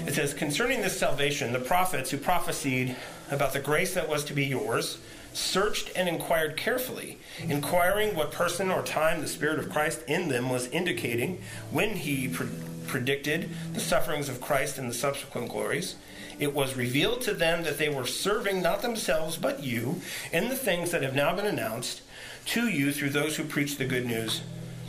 It 0.05 0.13
says, 0.13 0.33
Concerning 0.33 0.81
this 0.81 0.97
salvation, 0.97 1.51
the 1.51 1.59
prophets 1.59 2.11
who 2.11 2.17
prophesied 2.17 2.95
about 3.31 3.53
the 3.53 3.59
grace 3.59 3.93
that 3.95 4.07
was 4.07 4.23
to 4.25 4.33
be 4.33 4.45
yours 4.45 4.99
searched 5.33 5.91
and 5.95 6.07
inquired 6.07 6.55
carefully, 6.55 7.17
inquiring 7.41 8.15
what 8.15 8.31
person 8.31 8.71
or 8.71 8.81
time 8.83 9.21
the 9.21 9.27
Spirit 9.27 9.59
of 9.59 9.69
Christ 9.69 10.01
in 10.07 10.29
them 10.29 10.49
was 10.49 10.67
indicating 10.67 11.41
when 11.71 11.89
he 11.89 12.27
pre- 12.27 12.47
predicted 12.88 13.49
the 13.73 13.79
sufferings 13.79 14.29
of 14.29 14.39
Christ 14.39 14.77
and 14.77 14.89
the 14.89 14.93
subsequent 14.93 15.49
glories 15.49 15.95
it 16.39 16.54
was 16.54 16.76
revealed 16.76 17.21
to 17.21 17.34
them 17.34 17.63
that 17.63 17.78
they 17.78 17.89
were 17.89 18.06
serving 18.06 18.62
not 18.62 18.82
themselves 18.82 19.38
but 19.38 19.63
you 19.63 20.02
in 20.32 20.50
the 20.50 20.56
things 20.56 20.91
that 20.91 21.04
have 21.04 21.15
now 21.15 21.36
been 21.36 21.45
announced 21.45 22.02
to 22.45 22.67
you 22.67 22.91
through 22.91 23.10
those 23.10 23.36
who 23.36 23.43
preach 23.43 23.78
the 23.78 23.86
good 23.86 24.06
news 24.06 24.41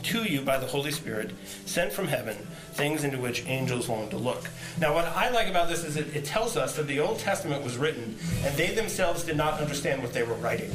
to 0.03 0.23
you 0.23 0.41
by 0.41 0.57
the 0.57 0.65
Holy 0.65 0.91
Spirit 0.91 1.31
sent 1.65 1.91
from 1.91 2.07
heaven, 2.07 2.35
things 2.73 3.03
into 3.03 3.17
which 3.17 3.45
angels 3.47 3.89
long 3.89 4.09
to 4.09 4.17
look. 4.17 4.49
Now, 4.79 4.93
what 4.93 5.05
I 5.05 5.29
like 5.29 5.47
about 5.47 5.69
this 5.69 5.83
is 5.83 5.97
it, 5.97 6.15
it 6.15 6.23
tells 6.23 6.55
us 6.55 6.75
that 6.75 6.87
the 6.87 6.99
Old 6.99 7.19
Testament 7.19 7.63
was 7.63 7.77
written 7.77 8.17
and 8.43 8.55
they 8.55 8.73
themselves 8.73 9.23
did 9.23 9.37
not 9.37 9.59
understand 9.59 10.01
what 10.01 10.13
they 10.13 10.23
were 10.23 10.35
writing. 10.35 10.71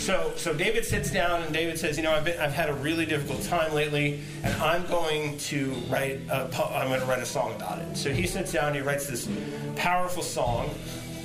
So, 0.00 0.32
so 0.34 0.54
David 0.54 0.86
sits 0.86 1.10
down 1.10 1.42
and 1.42 1.52
David 1.52 1.78
says, 1.78 1.98
"You 1.98 2.02
know, 2.02 2.12
I've, 2.12 2.24
been, 2.24 2.40
I've 2.40 2.54
had 2.54 2.70
a 2.70 2.74
really 2.74 3.04
difficult 3.04 3.42
time 3.42 3.74
lately, 3.74 4.20
and 4.42 4.54
I'm 4.62 4.86
going 4.86 5.36
to 5.38 5.72
write. 5.90 6.20
A, 6.30 6.48
I'm 6.74 6.88
going 6.88 7.00
to 7.00 7.06
write 7.06 7.20
a 7.20 7.26
song 7.26 7.54
about 7.54 7.80
it." 7.80 7.96
So 7.98 8.10
he 8.10 8.26
sits 8.26 8.50
down. 8.52 8.68
and 8.68 8.76
He 8.76 8.82
writes 8.82 9.06
this 9.06 9.28
powerful 9.76 10.22
song 10.22 10.70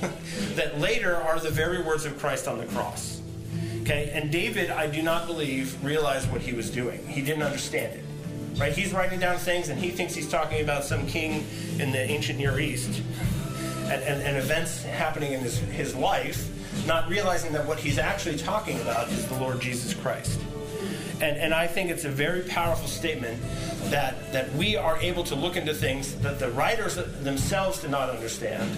that 0.56 0.78
later 0.78 1.16
are 1.16 1.40
the 1.40 1.50
very 1.50 1.82
words 1.82 2.04
of 2.04 2.18
Christ 2.18 2.46
on 2.46 2.58
the 2.58 2.66
cross. 2.66 3.22
Okay, 3.80 4.10
and 4.12 4.30
David, 4.30 4.70
I 4.70 4.88
do 4.88 5.00
not 5.00 5.26
believe, 5.26 5.82
realized 5.82 6.30
what 6.30 6.42
he 6.42 6.52
was 6.52 6.68
doing. 6.68 7.06
He 7.06 7.22
didn't 7.22 7.44
understand 7.44 7.94
it. 7.94 8.04
Right? 8.60 8.74
He's 8.74 8.92
writing 8.92 9.18
down 9.18 9.38
things, 9.38 9.70
and 9.70 9.80
he 9.80 9.90
thinks 9.90 10.14
he's 10.14 10.28
talking 10.28 10.60
about 10.60 10.84
some 10.84 11.06
king 11.06 11.46
in 11.78 11.92
the 11.92 12.00
ancient 12.00 12.38
Near 12.38 12.58
East, 12.58 13.00
and, 13.84 14.02
and, 14.02 14.22
and 14.22 14.36
events 14.36 14.82
happening 14.82 15.32
in 15.32 15.40
his, 15.40 15.58
his 15.58 15.94
life 15.94 16.50
not 16.86 17.08
realizing 17.08 17.52
that 17.52 17.66
what 17.66 17.78
he's 17.78 17.98
actually 17.98 18.36
talking 18.36 18.80
about 18.80 19.08
is 19.08 19.26
the 19.26 19.34
Lord 19.36 19.60
Jesus 19.60 19.94
Christ. 19.94 20.40
And, 21.20 21.36
and 21.36 21.54
I 21.54 21.66
think 21.66 21.90
it's 21.90 22.04
a 22.04 22.10
very 22.10 22.42
powerful 22.42 22.88
statement 22.88 23.40
that, 23.90 24.32
that 24.32 24.52
we 24.54 24.76
are 24.76 24.98
able 24.98 25.24
to 25.24 25.34
look 25.34 25.56
into 25.56 25.74
things 25.74 26.14
that 26.16 26.38
the 26.38 26.50
writers 26.50 26.96
themselves 27.22 27.80
did 27.80 27.90
not 27.90 28.10
understand 28.10 28.70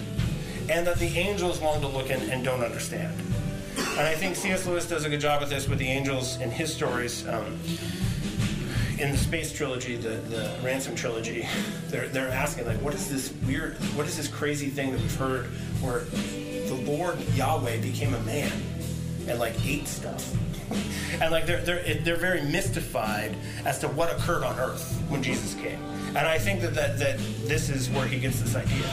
and 0.69 0.85
that 0.87 0.99
the 0.99 1.17
angels 1.17 1.61
long 1.61 1.81
to 1.81 1.87
look 1.87 2.09
in 2.09 2.21
and 2.29 2.43
don't 2.43 2.63
understand. 2.63 3.13
And 3.77 4.01
I 4.01 4.15
think 4.15 4.35
C.S. 4.35 4.65
Lewis 4.65 4.87
does 4.87 5.03
a 5.03 5.09
good 5.09 5.19
job 5.19 5.41
with 5.41 5.49
this 5.49 5.67
with 5.67 5.79
the 5.79 5.87
angels 5.87 6.39
in 6.39 6.51
his 6.51 6.73
stories. 6.73 7.27
Um, 7.27 7.59
in 8.99 9.11
the 9.11 9.17
space 9.17 9.53
trilogy, 9.53 9.95
the, 9.95 10.09
the 10.09 10.53
ransom 10.61 10.93
trilogy, 10.93 11.47
they're, 11.87 12.09
they're 12.09 12.27
asking 12.27 12.65
like, 12.65 12.81
what 12.81 12.93
is 12.93 13.09
this 13.09 13.33
weird, 13.47 13.75
what 13.95 14.05
is 14.05 14.17
this 14.17 14.27
crazy 14.27 14.69
thing 14.69 14.91
that 14.91 14.99
we've 14.99 15.15
heard 15.15 15.47
the 15.81 16.48
Lord 16.85 17.19
Yahweh 17.35 17.77
became 17.81 18.13
a 18.13 18.19
man 18.21 18.51
and 19.27 19.39
like 19.39 19.53
ate 19.65 19.87
stuff, 19.87 20.33
and 21.21 21.31
like 21.31 21.45
they're 21.45 21.61
they're 21.61 21.93
they're 21.95 22.17
very 22.17 22.41
mystified 22.41 23.35
as 23.65 23.79
to 23.79 23.87
what 23.87 24.11
occurred 24.11 24.43
on 24.43 24.57
Earth 24.59 24.99
when 25.09 25.21
Jesus 25.21 25.53
came, 25.55 25.83
and 26.09 26.19
I 26.19 26.37
think 26.37 26.61
that 26.61 26.73
that, 26.75 26.99
that 26.99 27.19
this 27.45 27.69
is 27.69 27.89
where 27.89 28.07
he 28.07 28.19
gets 28.19 28.41
this 28.41 28.55
idea. 28.55 28.89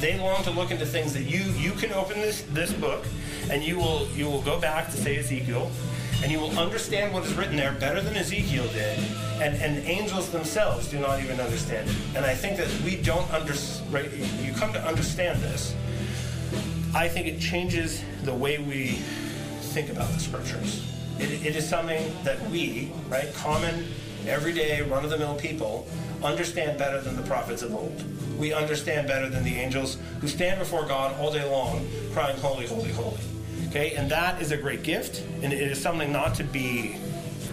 They 0.00 0.18
long 0.18 0.42
to 0.44 0.50
look 0.50 0.70
into 0.70 0.86
things 0.86 1.12
that 1.14 1.24
you 1.24 1.42
you 1.52 1.72
can 1.72 1.92
open 1.92 2.20
this 2.20 2.42
this 2.52 2.72
book, 2.72 3.04
and 3.50 3.62
you 3.62 3.78
will 3.78 4.08
you 4.16 4.26
will 4.26 4.42
go 4.42 4.60
back 4.60 4.90
to 4.90 4.96
say 4.96 5.18
Ezekiel, 5.18 5.70
and 6.22 6.30
you 6.30 6.38
will 6.38 6.56
understand 6.58 7.12
what 7.12 7.24
is 7.24 7.34
written 7.34 7.56
there 7.56 7.72
better 7.72 8.00
than 8.00 8.16
Ezekiel 8.16 8.66
did, 8.68 8.98
and, 9.40 9.54
and 9.56 9.84
angels 9.86 10.30
themselves 10.30 10.88
do 10.88 10.98
not 10.98 11.20
even 11.20 11.40
understand 11.40 11.88
it. 11.88 11.96
And 12.14 12.24
I 12.24 12.34
think 12.34 12.56
that 12.58 12.68
we 12.84 12.96
don't 12.96 13.28
understand, 13.32 13.92
right, 13.92 14.10
you 14.42 14.52
come 14.52 14.72
to 14.72 14.84
understand 14.86 15.40
this. 15.40 15.74
I 16.94 17.08
think 17.08 17.26
it 17.26 17.40
changes 17.40 18.02
the 18.22 18.34
way 18.34 18.58
we 18.58 18.98
think 19.72 19.88
about 19.90 20.10
the 20.12 20.20
scriptures. 20.20 20.86
It, 21.18 21.46
it 21.46 21.56
is 21.56 21.66
something 21.66 22.14
that 22.24 22.38
we, 22.50 22.92
right, 23.08 23.32
common, 23.34 23.86
everyday, 24.26 24.82
run 24.82 25.02
of 25.02 25.10
the 25.10 25.16
mill 25.16 25.34
people, 25.36 25.86
understand 26.22 26.78
better 26.78 27.00
than 27.00 27.16
the 27.16 27.22
prophets 27.22 27.62
of 27.62 27.74
old. 27.74 28.04
We 28.38 28.52
understand 28.52 29.08
better 29.08 29.28
than 29.28 29.42
the 29.42 29.54
angels 29.54 29.96
who 30.20 30.28
stand 30.28 30.58
before 30.58 30.84
God 30.84 31.18
all 31.18 31.32
day 31.32 31.48
long 31.48 31.88
crying, 32.12 32.36
Holy, 32.38 32.66
holy, 32.66 32.92
holy. 32.92 33.20
Okay, 33.68 33.94
and 33.94 34.10
that 34.10 34.42
is 34.42 34.52
a 34.52 34.56
great 34.56 34.82
gift, 34.82 35.22
and 35.42 35.50
it 35.50 35.62
is 35.62 35.80
something 35.80 36.12
not 36.12 36.34
to 36.34 36.44
be 36.44 36.96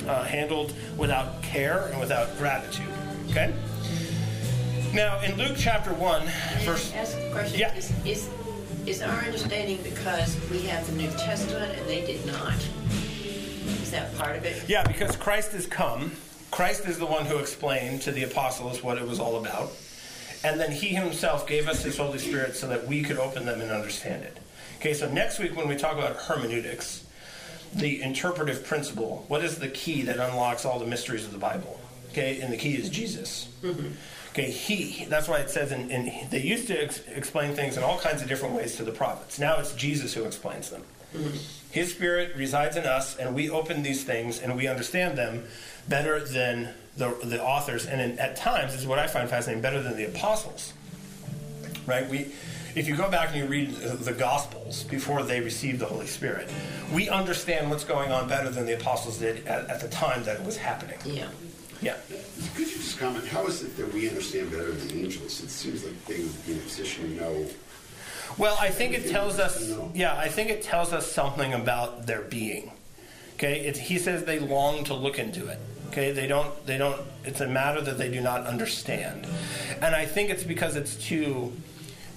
uh, 0.05 0.23
handled 0.23 0.73
without 0.97 1.41
care 1.41 1.87
and 1.87 1.99
without 1.99 2.37
gratitude. 2.37 2.87
Okay? 3.29 3.53
Now, 4.93 5.21
in 5.21 5.37
Luke 5.37 5.55
chapter 5.57 5.93
1, 5.93 6.25
verse. 6.65 6.93
Ask 6.93 7.17
a 7.17 7.31
question. 7.31 7.59
Yeah. 7.59 7.73
Is, 7.75 7.93
is, 8.05 8.29
is 8.89 9.03
our 9.03 9.19
understanding 9.19 9.77
because 9.83 10.35
we 10.49 10.63
have 10.63 10.85
the 10.87 10.93
New 10.93 11.11
Testament 11.11 11.77
and 11.77 11.87
they 11.87 12.03
did 12.03 12.25
not? 12.25 12.55
Is 13.83 13.91
that 13.91 14.15
part 14.17 14.35
of 14.35 14.45
it? 14.45 14.67
Yeah, 14.67 14.81
because 14.83 15.15
Christ 15.15 15.51
has 15.51 15.67
come. 15.67 16.11
Christ 16.49 16.87
is 16.87 16.97
the 16.97 17.05
one 17.05 17.25
who 17.25 17.37
explained 17.37 18.01
to 18.01 18.11
the 18.11 18.23
apostles 18.23 18.81
what 18.81 18.97
it 18.97 19.07
was 19.07 19.19
all 19.19 19.37
about. 19.37 19.71
And 20.43 20.59
then 20.59 20.71
he 20.71 20.87
himself 20.87 21.45
gave 21.45 21.67
us 21.67 21.83
his 21.83 21.97
Holy 21.97 22.17
Spirit 22.17 22.55
so 22.55 22.67
that 22.69 22.87
we 22.87 23.03
could 23.03 23.19
open 23.19 23.45
them 23.45 23.61
and 23.61 23.69
understand 23.69 24.23
it. 24.23 24.37
Okay, 24.79 24.95
so 24.95 25.07
next 25.11 25.37
week 25.37 25.55
when 25.55 25.67
we 25.67 25.75
talk 25.75 25.93
about 25.93 26.15
hermeneutics, 26.15 27.05
the 27.75 28.01
interpretive 28.01 28.65
principle, 28.65 29.23
what 29.27 29.43
is 29.43 29.59
the 29.59 29.67
key 29.67 30.01
that 30.01 30.17
unlocks 30.17 30.65
all 30.65 30.79
the 30.79 30.87
mysteries 30.87 31.25
of 31.25 31.31
the 31.31 31.37
Bible? 31.37 31.79
Okay, 32.09 32.41
and 32.41 32.51
the 32.51 32.57
key 32.57 32.73
is 32.73 32.89
Jesus. 32.89 33.49
Mm-hmm. 33.61 33.89
Okay, 34.39 34.51
he. 34.51 35.05
That's 35.05 35.27
why 35.27 35.39
it 35.39 35.49
says 35.49 35.71
in, 35.71 35.91
in 35.91 36.29
they 36.29 36.41
used 36.41 36.67
to 36.67 36.81
ex- 36.81 37.01
explain 37.07 37.55
things 37.55 37.77
in 37.77 37.83
all 37.83 37.97
kinds 37.99 38.21
of 38.21 38.27
different 38.27 38.55
ways 38.55 38.75
to 38.77 38.83
the 38.83 38.91
prophets. 38.91 39.39
Now 39.39 39.59
it's 39.59 39.73
Jesus 39.73 40.13
who 40.13 40.23
explains 40.23 40.69
them. 40.69 40.83
Mm-hmm. 41.13 41.37
His 41.71 41.91
spirit 41.91 42.35
resides 42.35 42.77
in 42.77 42.85
us, 42.85 43.17
and 43.17 43.35
we 43.35 43.49
open 43.49 43.83
these 43.83 44.03
things 44.03 44.39
and 44.39 44.55
we 44.55 44.67
understand 44.67 45.17
them 45.17 45.45
better 45.87 46.19
than 46.19 46.69
the, 46.97 47.17
the 47.23 47.43
authors, 47.43 47.85
and 47.85 48.01
in, 48.01 48.19
at 48.19 48.35
times, 48.35 48.73
this 48.73 48.81
is 48.81 48.87
what 48.87 48.99
I 48.99 49.07
find 49.07 49.29
fascinating, 49.29 49.61
better 49.61 49.81
than 49.81 49.95
the 49.95 50.05
apostles. 50.05 50.73
Right? 51.85 52.07
We, 52.07 52.31
if 52.75 52.87
you 52.87 52.95
go 52.95 53.09
back 53.09 53.29
and 53.29 53.37
you 53.37 53.45
read 53.45 53.71
the 53.71 54.13
Gospels 54.13 54.83
before 54.83 55.23
they 55.23 55.39
received 55.39 55.79
the 55.79 55.85
Holy 55.85 56.07
Spirit, 56.07 56.49
we 56.93 57.09
understand 57.09 57.69
what's 57.69 57.83
going 57.83 58.11
on 58.11 58.27
better 58.27 58.49
than 58.49 58.65
the 58.65 58.75
apostles 58.75 59.17
did 59.17 59.47
at, 59.47 59.69
at 59.69 59.81
the 59.81 59.87
time 59.87 60.23
that 60.25 60.39
it 60.39 60.45
was 60.45 60.57
happening. 60.57 60.97
Yeah. 61.05 61.27
Yeah. 61.81 61.95
Could 62.55 62.67
you 62.67 62.77
just 62.77 62.99
comment, 62.99 63.25
how 63.27 63.45
is 63.47 63.63
it 63.63 63.77
that 63.77 63.93
we 63.93 64.09
understand 64.09 64.51
better 64.51 64.71
than 64.71 64.97
angels? 64.97 65.41
It 65.41 65.49
seems 65.49 65.85
like 65.85 66.05
they 66.05 66.19
would 66.21 66.45
be 66.45 66.53
in 66.53 66.57
a 66.57 66.61
position 66.61 67.15
to 67.15 67.21
know. 67.21 67.47
Well, 68.37 68.57
I 68.59 68.69
think 68.69 68.93
it 68.93 69.09
tells 69.09 69.39
us. 69.39 69.73
Yeah, 69.93 70.15
I 70.17 70.27
think 70.27 70.49
it 70.49 70.61
tells 70.61 70.93
us 70.93 71.11
something 71.11 71.53
about 71.53 72.05
their 72.05 72.21
being. 72.21 72.71
Okay, 73.35 73.61
it's, 73.61 73.79
he 73.79 73.97
says 73.97 74.25
they 74.25 74.39
long 74.39 74.83
to 74.85 74.93
look 74.93 75.17
into 75.17 75.47
it. 75.47 75.57
Okay, 75.87 76.11
they 76.11 76.27
don't. 76.27 76.65
They 76.67 76.77
don't. 76.77 77.01
It's 77.25 77.41
a 77.41 77.47
matter 77.47 77.81
that 77.81 77.97
they 77.97 78.11
do 78.11 78.21
not 78.21 78.45
understand, 78.45 79.25
and 79.81 79.95
I 79.95 80.05
think 80.05 80.29
it's 80.29 80.43
because 80.43 80.75
it's 80.75 80.95
too. 80.95 81.51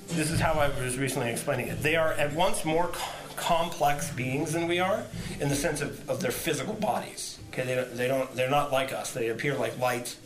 This 0.09 0.31
is 0.31 0.41
how 0.41 0.53
I 0.53 0.69
was 0.83 0.99
recently 0.99 1.31
explaining 1.31 1.69
it. 1.69 1.83
They 1.83 1.97
are 1.97 2.13
at 2.13 2.35
once 2.35 2.67
more 2.67 2.89
co- 2.89 3.13
complex 3.37 4.11
beings 4.11 4.53
than 4.53 4.69
we 4.69 4.79
are, 4.79 5.05
in 5.41 5.49
the 5.49 5.55
sense 5.55 5.81
of, 5.81 6.09
of 6.11 6.21
their 6.21 6.31
physical 6.33 6.75
bodies. 6.75 7.32
Okay, 7.53 7.65
they 7.65 7.75
don't, 7.75 7.97
they 7.97 8.09
don't. 8.09 8.35
They're 8.35 8.51
not 8.51 8.73
like 8.73 8.93
us. 8.93 9.13
They 9.13 9.29
appear 9.29 9.55
like 9.55 9.79
lights. 9.79 10.17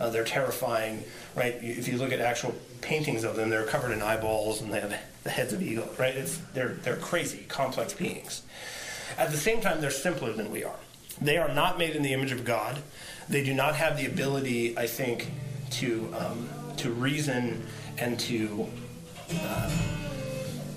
Uh, 0.00 0.10
they're 0.10 0.24
terrifying, 0.24 1.04
right? 1.36 1.54
If 1.62 1.86
you 1.86 1.96
look 1.96 2.10
at 2.10 2.20
actual 2.20 2.56
paintings 2.80 3.22
of 3.22 3.36
them, 3.36 3.50
they're 3.50 3.66
covered 3.66 3.92
in 3.92 4.02
eyeballs 4.02 4.60
and 4.60 4.72
they 4.72 4.80
have 4.80 4.98
the 5.22 5.30
heads 5.30 5.52
of 5.52 5.62
eagles, 5.62 5.96
right? 5.96 6.14
It's 6.16 6.38
they're 6.54 6.70
they're 6.82 6.96
crazy, 6.96 7.44
complex 7.48 7.92
beings. 7.92 8.42
At 9.16 9.30
the 9.30 9.36
same 9.36 9.60
time, 9.60 9.80
they're 9.80 9.90
simpler 9.90 10.32
than 10.32 10.50
we 10.50 10.64
are. 10.64 10.74
They 11.20 11.38
are 11.38 11.54
not 11.54 11.78
made 11.78 11.94
in 11.94 12.02
the 12.02 12.12
image 12.12 12.32
of 12.32 12.44
God. 12.44 12.78
They 13.28 13.44
do 13.44 13.54
not 13.54 13.76
have 13.76 13.96
the 13.96 14.06
ability, 14.06 14.76
I 14.76 14.88
think, 14.88 15.30
to 15.72 16.12
um, 16.18 16.48
to 16.78 16.90
reason 16.90 17.64
and 17.98 18.18
to 18.20 18.66
uh, 19.40 19.70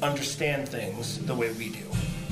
understand 0.04 0.70
things 0.70 1.18
the 1.26 1.34
way 1.34 1.52
we 1.54 1.70
do. 1.70 1.86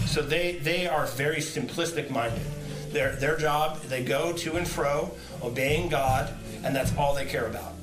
So 0.06 0.22
they 0.22 0.58
they 0.58 0.86
are 0.86 1.08
very 1.08 1.38
simplistic 1.38 2.12
minded. 2.12 2.46
Their 2.94 3.16
their 3.16 3.38
job, 3.38 3.82
they 3.84 4.04
go 4.04 4.34
to 4.34 4.56
and 4.56 4.68
fro, 4.68 5.12
obeying 5.42 5.90
God, 5.90 6.34
and 6.64 6.76
that's 6.76 6.96
all 6.98 7.14
they 7.14 7.26
care 7.26 7.48
about. 7.48 7.74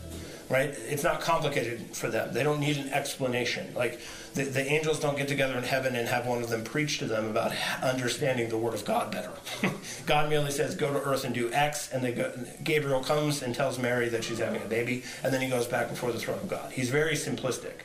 Right? 0.48 0.70
It's 0.88 1.04
not 1.04 1.20
complicated 1.20 1.94
for 1.94 2.08
them. 2.08 2.32
They 2.32 2.42
don't 2.42 2.58
need 2.58 2.76
an 2.76 2.88
explanation. 2.88 3.72
Like 3.72 4.00
the, 4.34 4.42
the 4.42 4.64
angels 4.64 4.98
don't 4.98 5.16
get 5.16 5.28
together 5.28 5.56
in 5.56 5.62
heaven 5.62 5.94
and 5.94 6.08
have 6.08 6.26
one 6.26 6.42
of 6.42 6.48
them 6.48 6.64
preach 6.64 6.98
to 6.98 7.04
them 7.04 7.26
about 7.26 7.52
understanding 7.82 8.48
the 8.48 8.58
Word 8.58 8.74
of 8.74 8.84
God 8.84 9.12
better. 9.12 9.30
God 10.06 10.28
merely 10.28 10.50
says, 10.50 10.74
"Go 10.74 10.92
to 10.92 11.00
earth 11.02 11.24
and 11.24 11.34
do 11.34 11.52
X," 11.52 11.92
and 11.92 12.02
they 12.02 12.12
go, 12.12 12.32
Gabriel 12.64 13.04
comes 13.04 13.42
and 13.42 13.54
tells 13.54 13.78
Mary 13.78 14.08
that 14.08 14.24
she's 14.24 14.38
having 14.38 14.62
a 14.62 14.66
baby, 14.66 15.04
and 15.22 15.32
then 15.32 15.40
he 15.40 15.48
goes 15.48 15.66
back 15.66 15.88
before 15.88 16.10
the 16.10 16.18
throne 16.18 16.38
of 16.38 16.48
God. 16.48 16.72
He's 16.72 16.90
very 16.90 17.14
simplistic 17.14 17.82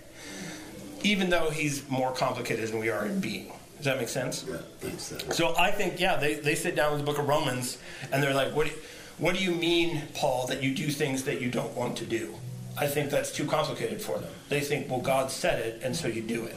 even 1.05 1.29
though 1.29 1.51
he's 1.51 1.87
more 1.87 2.11
complicated 2.11 2.69
than 2.69 2.79
we 2.79 2.89
are 2.89 3.05
in 3.05 3.19
being. 3.19 3.51
Does 3.85 3.93
that 3.93 3.99
make 3.99 4.09
sense? 4.09 4.43
Yeah, 4.49 4.57
thanks. 4.79 5.09
That. 5.09 5.35
So 5.35 5.55
I 5.55 5.69
think, 5.69 5.99
yeah, 5.99 6.15
they, 6.15 6.33
they 6.33 6.55
sit 6.55 6.75
down 6.75 6.89
with 6.91 7.01
the 7.01 7.05
book 7.05 7.19
of 7.19 7.27
Romans 7.27 7.77
and 8.11 8.23
they're 8.23 8.33
like, 8.33 8.55
what 8.55 8.65
do, 8.65 8.73
what 9.19 9.35
do 9.35 9.43
you 9.43 9.51
mean, 9.51 10.01
Paul, 10.15 10.47
that 10.47 10.63
you 10.63 10.73
do 10.73 10.87
things 10.89 11.23
that 11.25 11.39
you 11.39 11.51
don't 11.51 11.71
want 11.75 11.95
to 11.97 12.05
do? 12.07 12.33
I 12.79 12.87
think 12.87 13.11
that's 13.11 13.31
too 13.31 13.45
complicated 13.45 14.01
for 14.01 14.17
them. 14.17 14.31
They 14.49 14.61
think, 14.61 14.89
well, 14.89 15.01
God 15.01 15.29
said 15.29 15.59
it, 15.59 15.83
and 15.83 15.95
so 15.95 16.07
you 16.07 16.23
do 16.23 16.45
it. 16.45 16.55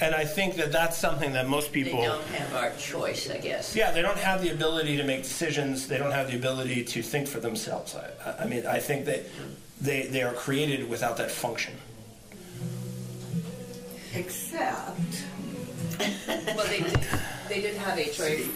And 0.00 0.16
I 0.16 0.24
think 0.24 0.56
that 0.56 0.72
that's 0.72 0.98
something 0.98 1.32
that 1.34 1.48
most 1.48 1.72
They 1.72 1.84
people. 1.84 2.02
don't 2.02 2.24
have 2.24 2.56
our 2.56 2.72
choice, 2.76 3.30
I 3.30 3.38
guess. 3.38 3.76
Yeah, 3.76 3.92
they 3.92 4.02
don't 4.02 4.18
have 4.18 4.42
the 4.42 4.50
ability 4.50 4.96
to 4.96 5.04
make 5.04 5.22
decisions. 5.22 5.86
They 5.86 5.96
don't 5.96 6.10
have 6.10 6.28
the 6.28 6.36
ability 6.36 6.82
to 6.82 7.02
think 7.02 7.28
for 7.28 7.38
themselves. 7.38 7.94
I, 7.94 8.42
I 8.42 8.46
mean, 8.48 8.66
I 8.66 8.80
think 8.80 9.04
that 9.04 9.20
they, 9.80 10.08
they 10.08 10.24
are 10.24 10.32
created 10.32 10.90
without 10.90 11.18
that 11.18 11.30
function. 11.30 11.74
Except, 14.14 15.24
Well, 16.56 16.66
they 16.66 16.80
did, 16.80 17.00
they 17.48 17.60
did 17.60 17.76
have 17.76 17.98
a 17.98 18.04
choice 18.04 18.48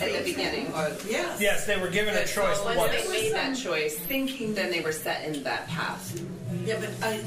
at 0.00 0.12
the 0.12 0.22
beginning. 0.24 0.68
Or, 0.68 0.88
yes. 1.08 1.40
Yes, 1.40 1.66
they 1.66 1.78
were 1.78 1.88
given 1.88 2.14
a 2.14 2.26
choice 2.26 2.58
so 2.58 2.64
once 2.64 2.78
once. 2.78 3.02
they 3.02 3.08
made 3.10 3.32
that 3.32 3.56
choice, 3.56 3.98
Thinking 3.98 4.54
then 4.54 4.70
they 4.70 4.80
were 4.80 4.92
set 4.92 5.24
in 5.24 5.42
that 5.44 5.66
path. 5.68 6.20
Yeah, 6.64 6.80
but 6.80 6.90
I, 7.02 7.22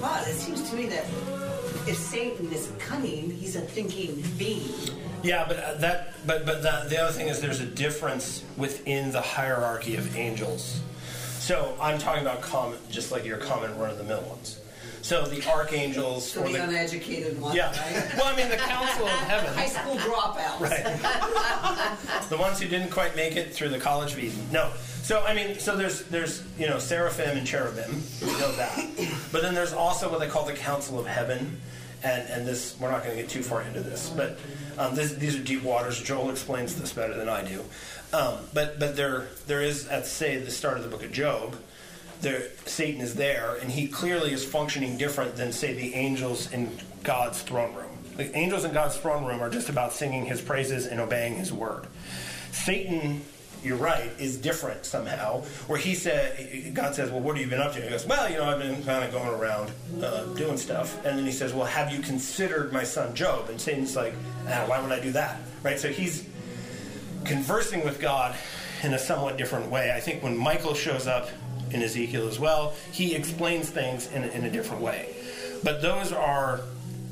but 0.00 0.26
it 0.28 0.34
seems 0.34 0.68
to 0.70 0.76
me 0.76 0.86
that 0.86 1.04
if 1.86 1.96
Satan 1.96 2.52
is 2.52 2.72
cunning, 2.78 3.30
he's 3.30 3.56
a 3.56 3.60
thinking 3.60 4.22
being. 4.38 4.68
Yeah, 5.22 5.44
but 5.46 5.58
uh, 5.58 5.74
that, 5.74 6.14
but 6.26 6.46
but 6.46 6.62
the, 6.62 6.86
the 6.88 6.98
other 7.00 7.12
thing 7.12 7.28
is 7.28 7.40
there's 7.40 7.60
a 7.60 7.66
difference 7.66 8.42
within 8.56 9.12
the 9.12 9.20
hierarchy 9.20 9.96
of 9.96 10.16
angels. 10.16 10.80
So 11.38 11.76
I'm 11.80 11.98
talking 11.98 12.22
about 12.22 12.42
common, 12.42 12.78
just 12.90 13.12
like 13.12 13.24
your 13.24 13.38
common 13.38 13.76
run-of-the-mill 13.78 14.22
ones. 14.22 14.60
So 15.02 15.24
the 15.26 15.46
archangels, 15.50 16.36
or 16.36 16.46
the 16.46 16.52
the, 16.52 16.64
uneducated 16.64 17.40
one, 17.40 17.56
yeah. 17.56 17.70
right? 17.70 18.14
Well, 18.16 18.26
I 18.26 18.36
mean 18.36 18.48
the 18.48 18.56
council 18.56 19.06
of 19.06 19.10
heaven. 19.28 19.52
High 19.54 19.66
school 19.66 19.96
dropouts. 19.96 20.60
right? 20.60 22.28
the 22.28 22.36
ones 22.36 22.60
who 22.60 22.68
didn't 22.68 22.90
quite 22.90 23.16
make 23.16 23.36
it 23.36 23.52
through 23.52 23.70
the 23.70 23.78
college 23.78 24.12
of 24.12 24.18
Eden. 24.18 24.46
No. 24.52 24.72
So 25.02 25.24
I 25.24 25.34
mean, 25.34 25.58
so 25.58 25.76
there's 25.76 26.04
there's 26.04 26.44
you 26.58 26.68
know 26.68 26.78
seraphim 26.78 27.36
and 27.38 27.46
cherubim. 27.46 28.02
We 28.20 28.28
know 28.32 28.52
that. 28.52 28.78
But 29.32 29.42
then 29.42 29.54
there's 29.54 29.72
also 29.72 30.10
what 30.10 30.20
they 30.20 30.28
call 30.28 30.44
the 30.44 30.52
council 30.52 30.98
of 30.98 31.06
heaven. 31.06 31.60
And, 32.02 32.26
and 32.30 32.46
this, 32.48 32.76
we're 32.80 32.90
not 32.90 33.04
going 33.04 33.14
to 33.14 33.20
get 33.20 33.30
too 33.30 33.42
far 33.42 33.60
into 33.60 33.80
this, 33.80 34.08
but 34.16 34.38
um, 34.78 34.94
this, 34.94 35.12
these 35.16 35.36
are 35.36 35.42
deep 35.42 35.62
waters. 35.62 36.00
Joel 36.00 36.30
explains 36.30 36.74
this 36.80 36.94
better 36.94 37.14
than 37.14 37.28
I 37.28 37.42
do. 37.46 37.62
Um, 38.14 38.38
but 38.54 38.78
but 38.78 38.96
there 38.96 39.28
there 39.46 39.60
is, 39.60 39.86
at 39.86 40.06
say 40.06 40.38
the 40.38 40.50
start 40.50 40.78
of 40.78 40.82
the 40.82 40.88
book 40.88 41.04
of 41.04 41.12
Job, 41.12 41.56
there, 42.20 42.42
Satan 42.66 43.00
is 43.00 43.14
there, 43.14 43.56
and 43.60 43.70
he 43.70 43.88
clearly 43.88 44.32
is 44.32 44.44
functioning 44.44 44.96
different 44.96 45.36
than, 45.36 45.52
say, 45.52 45.72
the 45.72 45.94
angels 45.94 46.52
in 46.52 46.70
God's 47.02 47.42
throne 47.42 47.74
room. 47.74 47.90
The 48.16 48.36
angels 48.36 48.64
in 48.64 48.72
God's 48.72 48.96
throne 48.96 49.24
room 49.24 49.40
are 49.40 49.50
just 49.50 49.68
about 49.68 49.92
singing 49.92 50.26
his 50.26 50.40
praises 50.40 50.86
and 50.86 51.00
obeying 51.00 51.36
his 51.36 51.52
word. 51.52 51.86
Satan, 52.52 53.22
you're 53.62 53.76
right, 53.76 54.10
is 54.18 54.36
different 54.36 54.84
somehow. 54.84 55.42
Where 55.66 55.78
he 55.78 55.94
said, 55.94 56.74
God 56.74 56.94
says, 56.94 57.10
"Well, 57.10 57.20
what 57.20 57.36
have 57.36 57.44
you 57.44 57.50
been 57.50 57.60
up 57.60 57.72
to?" 57.74 57.80
He 57.80 57.88
goes, 57.88 58.06
"Well, 58.06 58.30
you 58.30 58.36
know, 58.36 58.44
I've 58.44 58.58
been 58.58 58.82
kind 58.84 59.04
of 59.04 59.12
going 59.12 59.28
around 59.28 59.70
uh, 60.02 60.24
doing 60.34 60.58
stuff." 60.58 60.96
And 61.06 61.18
then 61.18 61.24
he 61.24 61.32
says, 61.32 61.54
"Well, 61.54 61.66
have 61.66 61.92
you 61.92 62.00
considered 62.00 62.72
my 62.72 62.84
son 62.84 63.14
Job?" 63.14 63.48
And 63.48 63.60
Satan's 63.60 63.96
like, 63.96 64.14
ah, 64.48 64.64
"Why 64.66 64.80
would 64.80 64.92
I 64.92 65.00
do 65.00 65.12
that?" 65.12 65.40
Right? 65.62 65.78
So 65.78 65.88
he's 65.88 66.26
conversing 67.24 67.84
with 67.84 68.00
God 68.00 68.34
in 68.82 68.94
a 68.94 68.98
somewhat 68.98 69.36
different 69.36 69.70
way. 69.70 69.92
I 69.94 70.00
think 70.00 70.22
when 70.22 70.36
Michael 70.36 70.74
shows 70.74 71.06
up 71.06 71.28
in 71.72 71.82
Ezekiel 71.82 72.28
as 72.28 72.38
well, 72.38 72.74
he 72.92 73.14
explains 73.14 73.70
things 73.70 74.10
in, 74.12 74.24
in 74.24 74.44
a 74.44 74.50
different 74.50 74.82
way. 74.82 75.14
But 75.62 75.82
those 75.82 76.12
are 76.12 76.60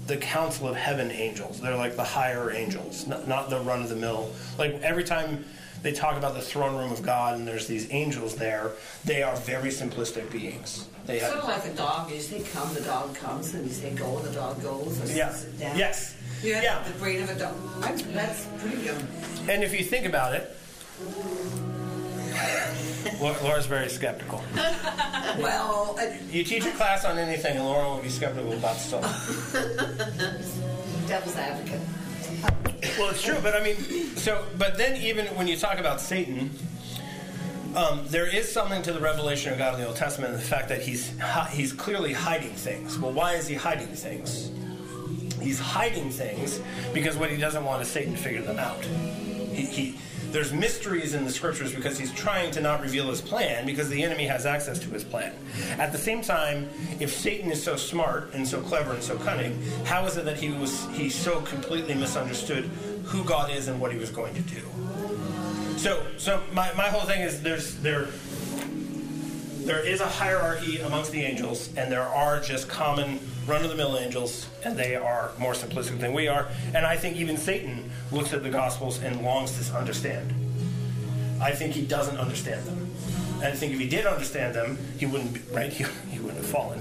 the 0.06 0.16
council 0.16 0.68
of 0.68 0.76
heaven 0.76 1.10
angels. 1.10 1.60
They're 1.60 1.76
like 1.76 1.96
the 1.96 2.04
higher 2.04 2.50
angels, 2.50 3.06
not, 3.06 3.28
not 3.28 3.50
the 3.50 3.60
run 3.60 3.82
of 3.82 3.88
the 3.88 3.96
mill. 3.96 4.30
Like 4.58 4.72
every 4.82 5.04
time 5.04 5.44
they 5.82 5.92
talk 5.92 6.16
about 6.16 6.34
the 6.34 6.40
throne 6.40 6.76
room 6.76 6.90
of 6.90 7.02
God 7.02 7.36
and 7.36 7.46
there's 7.46 7.66
these 7.66 7.92
angels 7.92 8.34
there, 8.34 8.72
they 9.04 9.22
are 9.22 9.36
very 9.36 9.68
simplistic 9.70 10.30
beings. 10.32 10.88
They 11.06 11.20
Sort 11.20 11.34
of 11.34 11.44
like 11.44 11.64
a 11.66 11.74
dog. 11.74 12.10
You 12.10 12.20
say 12.20 12.42
come, 12.52 12.72
the 12.74 12.80
dog 12.82 13.14
comes, 13.14 13.54
and 13.54 13.64
you 13.66 13.72
say 13.72 13.94
go, 13.94 14.18
the 14.18 14.30
dog 14.32 14.60
goes. 14.62 15.00
Or 15.00 15.14
yeah, 15.16 15.30
sit 15.32 15.58
down. 15.58 15.76
yes, 15.78 16.16
You 16.42 16.54
have 16.54 16.64
yeah. 16.64 16.82
the 16.82 16.98
brain 16.98 17.22
of 17.22 17.30
a 17.30 17.38
dog. 17.38 17.54
That's 17.80 18.44
pretty 18.58 18.82
good. 18.82 19.02
And 19.48 19.62
if 19.62 19.72
you 19.78 19.84
think 19.84 20.04
about 20.04 20.34
it, 20.34 20.54
Lau- 23.20 23.36
Laura's 23.42 23.66
very 23.66 23.88
skeptical. 23.88 24.42
Well, 25.38 25.96
uh, 26.00 26.06
You 26.32 26.42
teach 26.42 26.64
a 26.64 26.70
class 26.72 27.04
on 27.04 27.16
anything, 27.16 27.56
and 27.56 27.64
Laura 27.64 27.88
will 27.90 28.02
be 28.02 28.08
skeptical 28.08 28.52
about 28.54 28.76
stuff. 28.76 29.04
devil's 31.06 31.36
advocate. 31.36 31.80
Well, 32.98 33.10
it's 33.10 33.22
true, 33.22 33.36
but 33.42 33.54
I 33.54 33.62
mean, 33.62 33.76
so, 34.16 34.44
but 34.56 34.76
then 34.78 34.96
even 35.00 35.26
when 35.36 35.46
you 35.46 35.56
talk 35.56 35.78
about 35.78 36.00
Satan, 36.00 36.50
um, 37.76 38.04
there 38.08 38.26
is 38.26 38.50
something 38.50 38.82
to 38.82 38.92
the 38.92 39.00
revelation 39.00 39.52
of 39.52 39.58
God 39.58 39.74
in 39.74 39.80
the 39.80 39.86
Old 39.86 39.96
Testament, 39.96 40.32
and 40.32 40.42
the 40.42 40.46
fact 40.46 40.68
that 40.70 40.82
he's 40.82 41.16
hi- 41.20 41.50
he's 41.52 41.72
clearly 41.72 42.12
hiding 42.12 42.54
things. 42.54 42.98
Well, 42.98 43.12
why 43.12 43.34
is 43.34 43.46
he 43.46 43.54
hiding 43.54 43.88
things? 43.94 44.50
He's 45.40 45.60
hiding 45.60 46.10
things 46.10 46.60
because 46.92 47.16
what 47.16 47.30
he 47.30 47.36
doesn't 47.36 47.64
want 47.64 47.82
is 47.82 47.88
Satan 47.88 48.14
to 48.14 48.18
figure 48.18 48.42
them 48.42 48.58
out. 48.58 48.82
He, 48.84 49.66
he 49.66 49.98
there's 50.30 50.52
mysteries 50.52 51.14
in 51.14 51.24
the 51.24 51.30
scriptures 51.30 51.74
because 51.74 51.98
he's 51.98 52.12
trying 52.12 52.50
to 52.52 52.60
not 52.60 52.80
reveal 52.80 53.08
his 53.08 53.20
plan 53.20 53.66
because 53.66 53.88
the 53.88 54.02
enemy 54.02 54.26
has 54.26 54.46
access 54.46 54.78
to 54.80 54.88
his 54.90 55.04
plan. 55.04 55.34
At 55.78 55.92
the 55.92 55.98
same 55.98 56.22
time, 56.22 56.68
if 57.00 57.12
Satan 57.12 57.50
is 57.50 57.62
so 57.62 57.76
smart 57.76 58.32
and 58.34 58.46
so 58.46 58.60
clever 58.60 58.92
and 58.92 59.02
so 59.02 59.16
cunning, 59.18 59.60
how 59.84 60.04
is 60.06 60.16
it 60.16 60.24
that 60.24 60.36
he 60.36 60.50
was 60.50 60.86
he 60.92 61.08
so 61.08 61.40
completely 61.42 61.94
misunderstood 61.94 62.64
who 63.04 63.24
God 63.24 63.50
is 63.50 63.68
and 63.68 63.80
what 63.80 63.92
he 63.92 63.98
was 63.98 64.10
going 64.10 64.34
to 64.34 64.42
do? 64.42 64.60
So 65.76 66.04
so 66.16 66.42
my, 66.52 66.72
my 66.74 66.88
whole 66.88 67.02
thing 67.02 67.22
is 67.22 67.42
there's 67.42 67.76
there 67.76 68.08
there 69.68 69.86
is 69.86 70.00
a 70.00 70.06
hierarchy 70.06 70.80
amongst 70.80 71.12
the 71.12 71.20
angels, 71.20 71.68
and 71.76 71.92
there 71.92 72.02
are 72.02 72.40
just 72.40 72.70
common 72.70 73.20
run 73.46 73.62
of 73.62 73.68
the 73.68 73.76
mill 73.76 73.98
angels, 73.98 74.46
and 74.64 74.78
they 74.78 74.96
are 74.96 75.30
more 75.38 75.52
simplistic 75.52 76.00
than 76.00 76.14
we 76.14 76.26
are. 76.26 76.48
And 76.74 76.86
I 76.86 76.96
think 76.96 77.18
even 77.18 77.36
Satan 77.36 77.90
looks 78.10 78.32
at 78.32 78.42
the 78.42 78.48
Gospels 78.48 79.02
and 79.02 79.22
longs 79.22 79.68
to 79.68 79.76
understand. 79.76 80.32
I 81.38 81.52
think 81.52 81.74
he 81.74 81.82
doesn't 81.82 82.16
understand 82.16 82.64
them. 82.64 82.90
And 83.34 83.44
I 83.44 83.52
think 83.52 83.74
if 83.74 83.78
he 83.78 83.86
did 83.86 84.06
understand 84.06 84.54
them, 84.54 84.78
he 84.98 85.04
wouldn't 85.04 85.34
be, 85.34 85.40
right? 85.54 85.70
He, 85.70 85.84
he 86.10 86.18
wouldn't 86.18 86.38
have 86.38 86.50
fallen. 86.50 86.80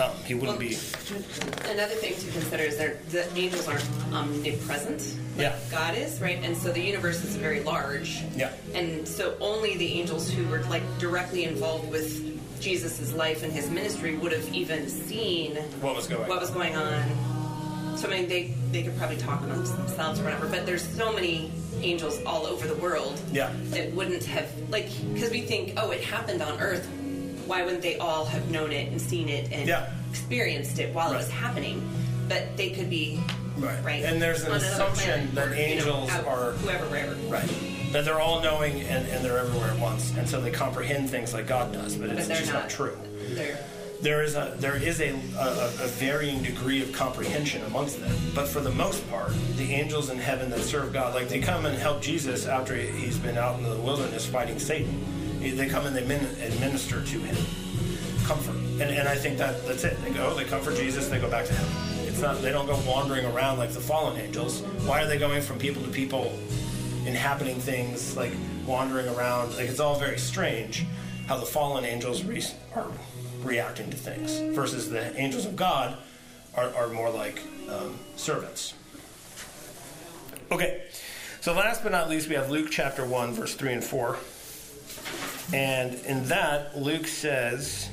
Um, 0.00 0.12
he 0.24 0.34
wouldn't 0.34 0.58
be. 0.58 0.76
Another 1.70 1.94
thing 1.94 2.14
to 2.14 2.30
consider 2.32 2.62
is 2.64 2.78
that 2.78 3.06
the 3.10 3.26
angels 3.36 3.68
aren't 3.68 3.86
omnipresent. 4.12 4.98
like 5.36 5.42
Yeah. 5.42 5.56
God 5.70 5.94
is, 5.94 6.20
right? 6.20 6.38
And 6.42 6.56
so 6.56 6.72
the 6.72 6.80
universe 6.80 7.22
is 7.22 7.36
very 7.36 7.62
large. 7.62 8.22
Yeah. 8.34 8.52
And 8.74 9.06
so 9.06 9.36
only 9.40 9.76
the 9.76 10.00
angels 10.00 10.30
who 10.30 10.46
were 10.48 10.62
like 10.64 10.82
directly 10.98 11.44
involved 11.44 11.90
with 11.90 12.60
Jesus' 12.60 13.12
life 13.12 13.42
and 13.42 13.52
his 13.52 13.68
ministry 13.70 14.16
would 14.16 14.32
have 14.32 14.48
even 14.54 14.88
seen 14.88 15.56
What 15.80 15.94
was 15.96 16.06
going 16.06 16.22
what 16.28 16.36
on. 16.36 16.40
was 16.40 16.50
going 16.50 16.76
on. 16.76 17.96
So 17.98 18.08
I 18.08 18.12
mean, 18.20 18.28
they 18.28 18.54
they 18.72 18.82
could 18.82 18.96
probably 18.96 19.16
talk 19.18 19.42
amongst 19.42 19.76
themselves 19.76 20.20
or 20.20 20.24
whatever. 20.24 20.46
But 20.46 20.64
there's 20.64 20.86
so 20.96 21.12
many 21.12 21.52
angels 21.82 22.18
all 22.24 22.46
over 22.46 22.66
the 22.66 22.76
world 22.76 23.20
Yeah. 23.32 23.50
that 23.70 23.92
wouldn't 23.92 24.24
have 24.24 24.48
like 24.70 24.88
because 25.12 25.30
we 25.30 25.42
think, 25.42 25.74
oh, 25.76 25.90
it 25.90 26.00
happened 26.02 26.40
on 26.40 26.58
Earth. 26.60 26.88
Why 27.50 27.64
wouldn't 27.64 27.82
they 27.82 27.96
all 27.98 28.24
have 28.26 28.48
known 28.48 28.70
it 28.70 28.92
and 28.92 29.00
seen 29.00 29.28
it 29.28 29.50
and 29.50 29.66
Yeah. 29.66 29.90
experienced 30.12 30.78
it 30.78 30.94
while 30.94 31.12
it 31.12 31.16
was 31.16 31.28
happening? 31.28 31.82
But 32.28 32.56
they 32.56 32.70
could 32.70 32.88
be 32.88 33.18
Right. 33.58 33.82
right. 33.84 34.04
And 34.04 34.22
there's 34.22 34.42
an 34.44 34.52
assumption 34.52 35.26
planet 35.30 35.34
that 35.34 35.48
or, 35.48 35.50
you 35.56 35.56
know, 35.56 35.60
angels 35.60 36.10
out- 36.10 36.26
are- 36.28 36.52
whoever, 36.52 36.84
wherever. 36.86 37.14
Right. 37.26 37.48
That 37.92 38.04
they're 38.04 38.20
all 38.20 38.40
knowing 38.40 38.82
and, 38.82 39.04
and 39.08 39.24
they're 39.24 39.38
everywhere 39.38 39.70
at 39.72 39.80
once. 39.80 40.12
And 40.16 40.28
so 40.28 40.40
they 40.40 40.52
comprehend 40.52 41.10
things 41.10 41.34
like 41.34 41.48
God 41.48 41.72
does, 41.72 41.96
but 41.96 42.10
But 42.10 42.18
it's 42.20 42.28
just 42.28 42.52
not, 42.52 42.60
not 42.62 42.70
true. 42.70 42.96
They're 43.30 43.58
there 44.00 44.22
is 44.22 44.34
a 44.36 44.54
there 44.58 44.76
is 44.76 45.00
a, 45.00 45.10
a, 45.36 45.48
a 45.84 45.88
varying 45.88 46.42
degree 46.44 46.80
of 46.82 46.92
comprehension 46.92 47.62
amongst 47.66 48.00
them. 48.00 48.14
But 48.32 48.46
for 48.48 48.60
the 48.60 48.70
most 48.70 49.10
part, 49.10 49.32
the 49.58 49.74
angels 49.74 50.08
in 50.08 50.18
heaven 50.18 50.50
that 50.50 50.60
serve 50.62 50.92
God, 50.92 51.14
like 51.16 51.28
they 51.28 51.40
come 51.40 51.66
and 51.66 51.76
help 51.76 52.00
Jesus 52.00 52.46
after 52.46 52.76
he- 52.76 52.86
he's 52.92 53.18
been 53.18 53.36
out 53.36 53.58
in 53.58 53.64
the 53.68 53.74
wilderness 53.74 54.24
fighting 54.24 54.58
Satan. 54.60 55.04
They 55.40 55.68
come 55.68 55.86
and 55.86 55.96
they 55.96 56.04
min- 56.04 56.36
administer 56.42 57.02
to 57.02 57.18
him 57.18 57.36
comfort, 58.24 58.54
and, 58.54 58.82
and 58.82 59.08
I 59.08 59.16
think 59.16 59.38
that 59.38 59.66
that's 59.66 59.82
it. 59.82 60.00
They 60.02 60.10
go, 60.10 60.34
they 60.34 60.44
comfort 60.44 60.76
Jesus, 60.76 61.08
they 61.08 61.18
go 61.18 61.28
back 61.28 61.46
to 61.46 61.52
heaven. 61.52 62.06
It's 62.06 62.20
not 62.20 62.40
they 62.42 62.52
don't 62.52 62.66
go 62.66 62.78
wandering 62.86 63.24
around 63.26 63.58
like 63.58 63.72
the 63.72 63.80
fallen 63.80 64.20
angels. 64.20 64.60
Why 64.86 65.02
are 65.02 65.06
they 65.06 65.18
going 65.18 65.42
from 65.42 65.58
people 65.58 65.82
to 65.82 65.88
people, 65.88 66.32
inhabiting 67.06 67.58
things 67.58 68.16
like 68.16 68.32
wandering 68.66 69.08
around? 69.08 69.56
Like 69.56 69.68
it's 69.68 69.80
all 69.80 69.98
very 69.98 70.18
strange 70.18 70.86
how 71.26 71.38
the 71.38 71.46
fallen 71.46 71.84
angels 71.84 72.22
re- 72.22 72.44
are 72.74 72.86
reacting 73.42 73.90
to 73.90 73.96
things 73.96 74.38
versus 74.54 74.90
the 74.90 75.16
angels 75.18 75.46
of 75.46 75.56
God 75.56 75.96
are, 76.56 76.74
are 76.74 76.88
more 76.88 77.10
like 77.10 77.40
um, 77.68 77.98
servants. 78.16 78.74
Okay, 80.52 80.82
so 81.40 81.52
last 81.52 81.82
but 81.82 81.92
not 81.92 82.08
least, 82.08 82.28
we 82.28 82.34
have 82.34 82.50
Luke 82.50 82.68
chapter 82.70 83.06
1, 83.06 83.32
verse 83.32 83.54
3 83.54 83.74
and 83.74 83.84
4. 83.84 84.16
And 85.52 85.94
in 86.06 86.24
that, 86.26 86.78
Luke 86.78 87.06
says 87.06 87.88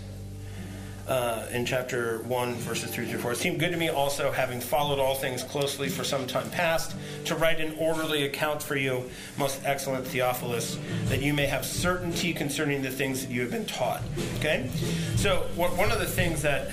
uh, 1.07 1.47
in 1.51 1.65
chapter 1.65 2.19
1, 2.23 2.53
verses 2.55 2.91
3 2.91 3.05
through 3.05 3.19
4, 3.19 3.31
it 3.31 3.37
seemed 3.37 3.59
good 3.59 3.71
to 3.71 3.77
me 3.77 3.89
also, 3.89 4.31
having 4.31 4.59
followed 4.59 4.99
all 4.99 5.15
things 5.15 5.41
closely 5.41 5.87
for 5.87 6.03
some 6.03 6.27
time 6.27 6.49
past, 6.51 6.95
to 7.25 7.35
write 7.35 7.59
an 7.61 7.75
orderly 7.79 8.23
account 8.23 8.61
for 8.61 8.75
you, 8.75 9.09
most 9.37 9.61
excellent 9.63 10.05
Theophilus, 10.05 10.77
that 11.05 11.21
you 11.21 11.33
may 11.33 11.45
have 11.45 11.65
certainty 11.65 12.33
concerning 12.33 12.81
the 12.81 12.91
things 12.91 13.25
that 13.25 13.31
you 13.31 13.41
have 13.41 13.51
been 13.51 13.65
taught. 13.65 14.01
Okay? 14.37 14.69
So, 15.15 15.47
one 15.55 15.75
one 15.77 15.91
of 15.91 15.99
the 15.99 16.05
things 16.05 16.41
that 16.41 16.71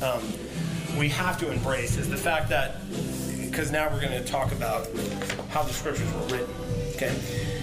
um, 0.00 0.22
we 0.96 1.08
have 1.10 1.38
to 1.40 1.50
embrace 1.50 1.96
is 1.96 2.08
the 2.08 2.16
fact 2.16 2.48
that, 2.50 2.76
because 3.40 3.70
now 3.70 3.90
we're 3.90 4.00
going 4.00 4.12
to 4.12 4.24
talk 4.24 4.52
about 4.52 4.86
how 5.50 5.62
the 5.62 5.72
scriptures 5.72 6.10
were 6.14 6.38
written. 6.38 6.54
Okay? 6.94 7.55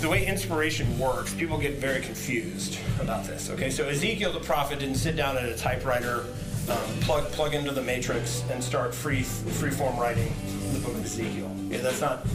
The 0.00 0.08
way 0.08 0.26
inspiration 0.26 0.98
works, 0.98 1.34
people 1.34 1.58
get 1.58 1.74
very 1.74 2.00
confused 2.00 2.78
about 3.00 3.24
this. 3.24 3.50
Okay, 3.50 3.70
so 3.70 3.86
Ezekiel 3.86 4.32
the 4.32 4.40
prophet 4.40 4.78
didn't 4.78 4.96
sit 4.96 5.14
down 5.14 5.36
at 5.36 5.44
a 5.44 5.54
typewriter, 5.56 6.24
um, 6.70 6.78
plug 7.00 7.30
plug 7.32 7.54
into 7.54 7.70
the 7.70 7.82
matrix, 7.82 8.42
and 8.50 8.62
start 8.62 8.94
free 8.94 9.22
free 9.22 9.70
form 9.70 9.98
writing 9.98 10.32
the 10.72 10.78
book 10.78 10.94
of 10.94 11.04
Ezekiel. 11.04 11.54
Yeah, 11.68 11.78
that's 11.78 12.00
not 12.00 12.26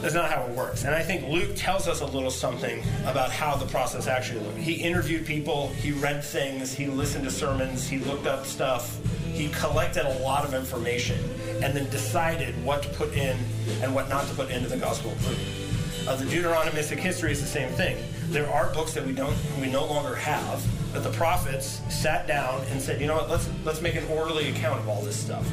that's 0.00 0.14
not 0.14 0.30
how 0.30 0.44
it 0.44 0.50
works. 0.50 0.84
And 0.84 0.94
I 0.94 1.02
think 1.02 1.28
Luke 1.28 1.50
tells 1.56 1.88
us 1.88 2.00
a 2.02 2.06
little 2.06 2.30
something 2.30 2.82
about 3.04 3.32
how 3.32 3.56
the 3.56 3.66
process 3.66 4.06
actually 4.06 4.40
looked. 4.40 4.58
He 4.58 4.74
interviewed 4.74 5.26
people, 5.26 5.68
he 5.70 5.90
read 5.90 6.22
things, 6.22 6.72
he 6.72 6.86
listened 6.86 7.24
to 7.24 7.30
sermons, 7.32 7.88
he 7.88 7.98
looked 7.98 8.26
up 8.26 8.46
stuff, 8.46 8.96
he 9.32 9.48
collected 9.48 10.06
a 10.06 10.18
lot 10.20 10.44
of 10.44 10.54
information, 10.54 11.18
and 11.62 11.74
then 11.74 11.90
decided 11.90 12.54
what 12.64 12.84
to 12.84 12.88
put 12.90 13.12
in 13.14 13.36
and 13.82 13.92
what 13.92 14.08
not 14.08 14.26
to 14.28 14.34
put 14.34 14.50
into 14.50 14.68
the 14.68 14.76
Gospel 14.76 15.10
of 15.10 15.26
Luke. 15.26 15.67
The 16.16 16.24
Deuteronomistic 16.24 16.96
history 16.96 17.32
is 17.32 17.40
the 17.40 17.46
same 17.46 17.68
thing. 17.70 17.96
There 18.30 18.50
are 18.50 18.72
books 18.72 18.94
that 18.94 19.06
we 19.06 19.12
don't, 19.12 19.36
we 19.60 19.70
no 19.70 19.84
longer 19.84 20.14
have, 20.14 20.66
but 20.92 21.04
the 21.04 21.10
prophets 21.10 21.80
sat 21.90 22.26
down 22.26 22.62
and 22.70 22.80
said, 22.80 23.00
you 23.00 23.06
know 23.06 23.14
what, 23.14 23.28
let's 23.28 23.48
let's 23.64 23.80
make 23.82 23.94
an 23.94 24.04
orderly 24.08 24.48
account 24.48 24.80
of 24.80 24.88
all 24.88 25.02
this 25.02 25.16
stuff. 25.16 25.46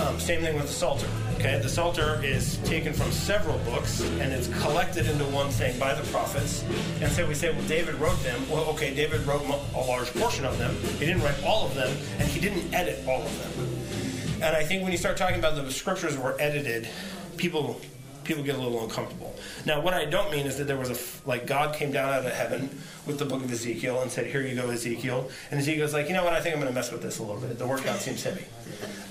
Um, 0.00 0.18
same 0.20 0.42
thing 0.42 0.54
with 0.54 0.68
the 0.68 0.72
Psalter. 0.72 1.08
Okay, 1.34 1.58
the 1.58 1.68
Psalter 1.68 2.20
is 2.22 2.58
taken 2.58 2.92
from 2.92 3.10
several 3.10 3.58
books 3.58 4.00
and 4.00 4.32
it's 4.32 4.46
collected 4.62 5.06
into 5.06 5.24
one 5.24 5.48
thing 5.48 5.78
by 5.78 5.92
the 5.92 6.08
prophets. 6.12 6.64
And 7.00 7.10
so 7.10 7.26
we 7.26 7.34
say, 7.34 7.50
well, 7.50 7.66
David 7.66 7.96
wrote 7.96 8.22
them. 8.22 8.48
Well, 8.48 8.64
okay, 8.70 8.94
David 8.94 9.26
wrote 9.26 9.42
a 9.42 9.80
large 9.80 10.12
portion 10.14 10.44
of 10.44 10.56
them. 10.58 10.74
He 10.98 11.06
didn't 11.06 11.22
write 11.22 11.42
all 11.44 11.66
of 11.66 11.74
them, 11.74 11.94
and 12.18 12.28
he 12.28 12.40
didn't 12.40 12.72
edit 12.72 13.06
all 13.08 13.22
of 13.22 13.38
them. 13.56 14.42
And 14.42 14.56
I 14.56 14.62
think 14.62 14.84
when 14.84 14.92
you 14.92 14.98
start 14.98 15.16
talking 15.16 15.40
about 15.40 15.56
the 15.56 15.70
scriptures 15.72 16.16
were 16.16 16.36
edited, 16.38 16.88
people 17.36 17.80
people 18.28 18.44
get 18.44 18.54
a 18.54 18.58
little 18.58 18.84
uncomfortable. 18.84 19.34
Now, 19.64 19.80
what 19.80 19.94
I 19.94 20.04
don't 20.04 20.30
mean 20.30 20.46
is 20.46 20.58
that 20.58 20.64
there 20.64 20.76
was 20.76 20.90
a 20.90 21.28
like 21.28 21.46
God 21.46 21.74
came 21.74 21.90
down 21.90 22.12
out 22.12 22.24
of 22.24 22.32
heaven 22.32 22.68
with 23.06 23.18
the 23.18 23.24
book 23.24 23.42
of 23.42 23.50
Ezekiel 23.50 24.02
and 24.02 24.12
said, 24.12 24.26
"Here 24.26 24.42
you 24.42 24.54
go, 24.54 24.68
Ezekiel." 24.70 25.30
And 25.50 25.58
Ezekiel's 25.58 25.94
like, 25.94 26.06
"You 26.08 26.12
know 26.12 26.22
what? 26.22 26.34
I 26.34 26.40
think 26.40 26.54
I'm 26.54 26.60
going 26.60 26.72
to 26.72 26.78
mess 26.78 26.92
with 26.92 27.02
this 27.02 27.18
a 27.18 27.22
little 27.22 27.40
bit. 27.40 27.58
The 27.58 27.66
workout 27.66 27.98
seems 27.98 28.22
heavy." 28.22 28.44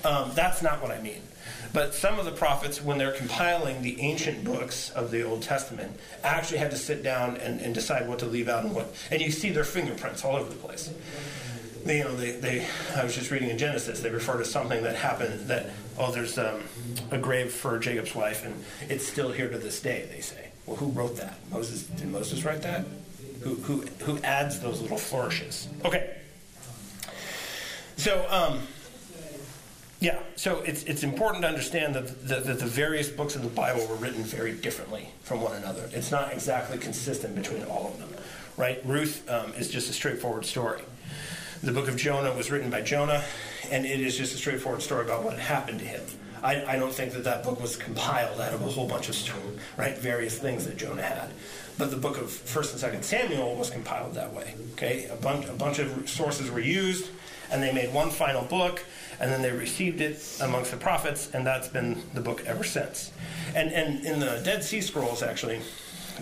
Um, 0.04 0.30
that's 0.34 0.62
not 0.62 0.80
what 0.80 0.92
I 0.92 1.02
mean. 1.02 1.20
But 1.72 1.94
some 1.94 2.18
of 2.18 2.24
the 2.24 2.30
prophets, 2.32 2.82
when 2.82 2.96
they're 2.96 3.12
compiling 3.12 3.82
the 3.82 4.00
ancient 4.00 4.42
books 4.44 4.90
of 4.90 5.10
the 5.10 5.22
Old 5.22 5.42
Testament, 5.42 5.98
actually 6.24 6.58
had 6.58 6.70
to 6.70 6.78
sit 6.78 7.02
down 7.02 7.36
and, 7.36 7.60
and 7.60 7.74
decide 7.74 8.08
what 8.08 8.20
to 8.20 8.26
leave 8.26 8.48
out 8.48 8.64
and 8.64 8.74
what. 8.74 8.94
And 9.10 9.20
you 9.20 9.30
see 9.30 9.50
their 9.50 9.64
fingerprints 9.64 10.24
all 10.24 10.36
over 10.36 10.48
the 10.48 10.56
place. 10.56 10.90
You 11.86 12.04
know, 12.04 12.16
they, 12.16 12.32
they. 12.32 12.66
I 12.94 13.04
was 13.04 13.14
just 13.14 13.30
reading 13.30 13.50
in 13.50 13.58
Genesis. 13.58 14.00
They 14.00 14.10
refer 14.10 14.38
to 14.38 14.44
something 14.44 14.82
that 14.82 14.96
happened. 14.96 15.48
That 15.48 15.70
oh, 15.98 16.12
there's 16.12 16.38
um, 16.38 16.62
a 17.10 17.18
grave 17.18 17.52
for 17.52 17.78
Jacob's 17.78 18.14
wife, 18.14 18.44
and 18.44 18.64
it's 18.90 19.06
still 19.06 19.32
here 19.32 19.48
to 19.48 19.58
this 19.58 19.80
day. 19.80 20.08
They 20.12 20.20
say. 20.20 20.48
Well, 20.66 20.76
who 20.76 20.88
wrote 20.88 21.16
that? 21.16 21.38
Moses. 21.50 21.84
Did 21.84 22.08
Moses 22.08 22.44
write 22.44 22.62
that? 22.62 22.84
Who 23.42 23.54
who 23.54 23.80
who 24.00 24.18
adds 24.18 24.60
those 24.60 24.80
little 24.80 24.98
flourishes? 24.98 25.68
Okay. 25.84 26.16
So. 27.96 28.26
Um, 28.28 28.60
yeah, 30.00 30.20
so 30.36 30.60
it's, 30.60 30.84
it's 30.84 31.02
important 31.02 31.42
to 31.42 31.48
understand 31.48 31.96
that 31.96 32.28
the, 32.28 32.36
that 32.36 32.60
the 32.60 32.66
various 32.66 33.08
books 33.08 33.34
of 33.34 33.42
the 33.42 33.48
Bible 33.48 33.84
were 33.88 33.96
written 33.96 34.22
very 34.22 34.52
differently 34.52 35.08
from 35.22 35.40
one 35.40 35.56
another. 35.56 35.90
It's 35.92 36.12
not 36.12 36.32
exactly 36.32 36.78
consistent 36.78 37.34
between 37.34 37.64
all 37.64 37.88
of 37.88 37.98
them, 37.98 38.08
right? 38.56 38.80
Ruth 38.84 39.28
um, 39.28 39.52
is 39.54 39.68
just 39.68 39.90
a 39.90 39.92
straightforward 39.92 40.44
story. 40.44 40.82
The 41.62 41.72
book 41.72 41.88
of 41.88 41.96
Jonah 41.96 42.32
was 42.32 42.52
written 42.52 42.70
by 42.70 42.82
Jonah, 42.82 43.24
and 43.70 43.84
it 43.84 44.00
is 44.00 44.16
just 44.16 44.32
a 44.32 44.36
straightforward 44.36 44.80
story 44.80 45.04
about 45.04 45.24
what 45.24 45.38
happened 45.38 45.80
to 45.80 45.84
him. 45.84 46.02
I, 46.40 46.64
I 46.64 46.78
don't 46.78 46.92
think 46.92 47.12
that 47.14 47.24
that 47.24 47.42
book 47.42 47.60
was 47.60 47.76
compiled 47.76 48.40
out 48.40 48.54
of 48.54 48.62
a 48.62 48.66
whole 48.66 48.86
bunch 48.86 49.08
of 49.08 49.76
right 49.76 49.98
various 49.98 50.38
things 50.38 50.66
that 50.66 50.76
Jonah 50.76 51.02
had, 51.02 51.30
but 51.76 51.90
the 51.90 51.96
book 51.96 52.16
of 52.16 52.30
First 52.30 52.70
and 52.70 52.80
Second 52.80 53.04
Samuel 53.04 53.56
was 53.56 53.70
compiled 53.70 54.14
that 54.14 54.32
way. 54.32 54.54
Okay, 54.74 55.06
a 55.06 55.16
bunch 55.16 55.46
a 55.48 55.52
bunch 55.52 55.80
of 55.80 56.08
sources 56.08 56.48
were 56.48 56.60
used, 56.60 57.10
and 57.50 57.60
they 57.60 57.72
made 57.72 57.92
one 57.92 58.10
final 58.10 58.44
book, 58.44 58.84
and 59.18 59.32
then 59.32 59.42
they 59.42 59.50
received 59.50 60.00
it 60.00 60.38
amongst 60.40 60.70
the 60.70 60.76
prophets, 60.76 61.30
and 61.34 61.44
that's 61.44 61.66
been 61.66 62.00
the 62.14 62.20
book 62.20 62.44
ever 62.46 62.62
since. 62.62 63.10
And 63.56 63.72
and 63.72 64.06
in 64.06 64.20
the 64.20 64.40
Dead 64.44 64.62
Sea 64.62 64.80
Scrolls, 64.80 65.24
actually, 65.24 65.60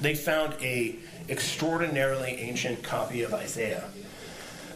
they 0.00 0.14
found 0.14 0.54
a 0.62 0.96
extraordinarily 1.28 2.36
ancient 2.36 2.82
copy 2.82 3.22
of 3.22 3.34
Isaiah 3.34 3.84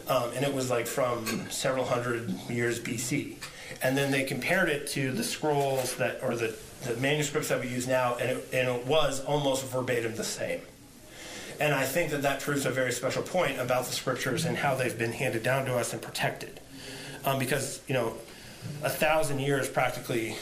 um, 0.07 0.31
and 0.35 0.45
it 0.45 0.53
was 0.53 0.69
like 0.69 0.87
from 0.87 1.49
several 1.49 1.85
hundred 1.85 2.29
years 2.49 2.79
BC. 2.79 3.35
And 3.81 3.97
then 3.97 4.11
they 4.11 4.23
compared 4.23 4.69
it 4.69 4.87
to 4.87 5.11
the 5.11 5.23
scrolls 5.23 5.95
that, 5.95 6.19
or 6.21 6.35
the, 6.35 6.55
the 6.83 6.95
manuscripts 6.97 7.49
that 7.49 7.59
we 7.59 7.67
use 7.67 7.87
now, 7.87 8.15
and 8.15 8.31
it, 8.31 8.49
and 8.53 8.69
it 8.69 8.85
was 8.85 9.23
almost 9.25 9.65
verbatim 9.65 10.15
the 10.15 10.23
same. 10.23 10.61
And 11.59 11.73
I 11.73 11.83
think 11.83 12.11
that 12.11 12.23
that 12.23 12.41
proves 12.41 12.65
a 12.65 12.71
very 12.71 12.91
special 12.91 13.21
point 13.21 13.59
about 13.59 13.85
the 13.85 13.91
scriptures 13.91 14.45
and 14.45 14.57
how 14.57 14.75
they've 14.75 14.97
been 14.97 15.11
handed 15.11 15.43
down 15.43 15.65
to 15.65 15.75
us 15.75 15.93
and 15.93 16.01
protected. 16.01 16.59
Um, 17.23 17.37
because, 17.37 17.81
you 17.87 17.93
know, 17.93 18.15
a 18.83 18.89
thousand 18.89 19.39
years 19.39 19.69
practically 19.69 20.35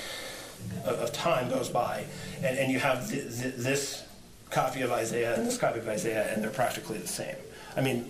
of, 0.86 1.12
time 1.12 1.49
goes 1.49 1.70
by, 1.70 2.05
and, 2.38 2.57
and 2.57 2.72
you 2.72 2.80
have 2.80 3.10
th- 3.10 3.24
th- 3.24 3.55
this 3.55 4.03
copy 4.49 4.82
of 4.82 4.91
Isaiah 4.91 5.36
and 5.36 5.45
this 5.45 5.57
copy 5.57 5.80
of 5.80 5.88
Isaiah, 5.88 6.34
and 6.34 6.43
they're 6.43 6.51
practically 6.51 6.97
the 6.97 7.07
same. 7.07 7.36
I 7.76 7.82
mean, 7.82 8.10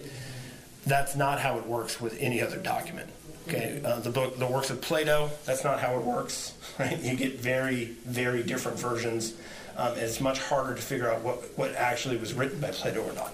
that's 0.90 1.16
not 1.16 1.40
how 1.40 1.58
it 1.58 1.66
works 1.66 2.02
with 2.02 2.18
any 2.20 2.42
other 2.42 2.58
document. 2.58 3.10
Okay, 3.48 3.82
uh, 3.84 4.00
the 4.00 4.10
book, 4.12 4.38
the 4.38 4.46
works 4.46 4.70
of 4.70 4.82
Plato, 4.82 5.30
that's 5.46 5.64
not 5.64 5.80
how 5.80 5.96
it 5.96 6.04
works. 6.04 6.54
Right, 6.80 6.98
you 7.02 7.18
get 7.18 7.38
very, 7.38 7.96
very 8.06 8.42
different 8.42 8.80
versions. 8.80 9.34
Um, 9.76 9.94
and 9.94 10.02
it's 10.02 10.22
much 10.22 10.40
harder 10.40 10.76
to 10.76 10.82
figure 10.82 11.12
out 11.12 11.22
what, 11.24 11.58
what 11.58 11.76
actually 11.76 12.16
was 12.16 12.34
written 12.34 12.62
by 12.62 12.72
Plato 12.72 13.02
or 13.04 13.12
not. 13.12 13.34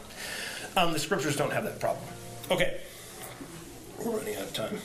Um, 0.76 0.94
the 0.94 0.98
scriptures 1.00 1.36
don't 1.36 1.54
have 1.54 1.64
that 1.66 1.80
problem. 1.80 2.04
Okay, 2.50 2.82
we're 4.00 4.18
running 4.18 4.36
out 4.36 4.44
of 4.44 4.54
time. 4.54 4.80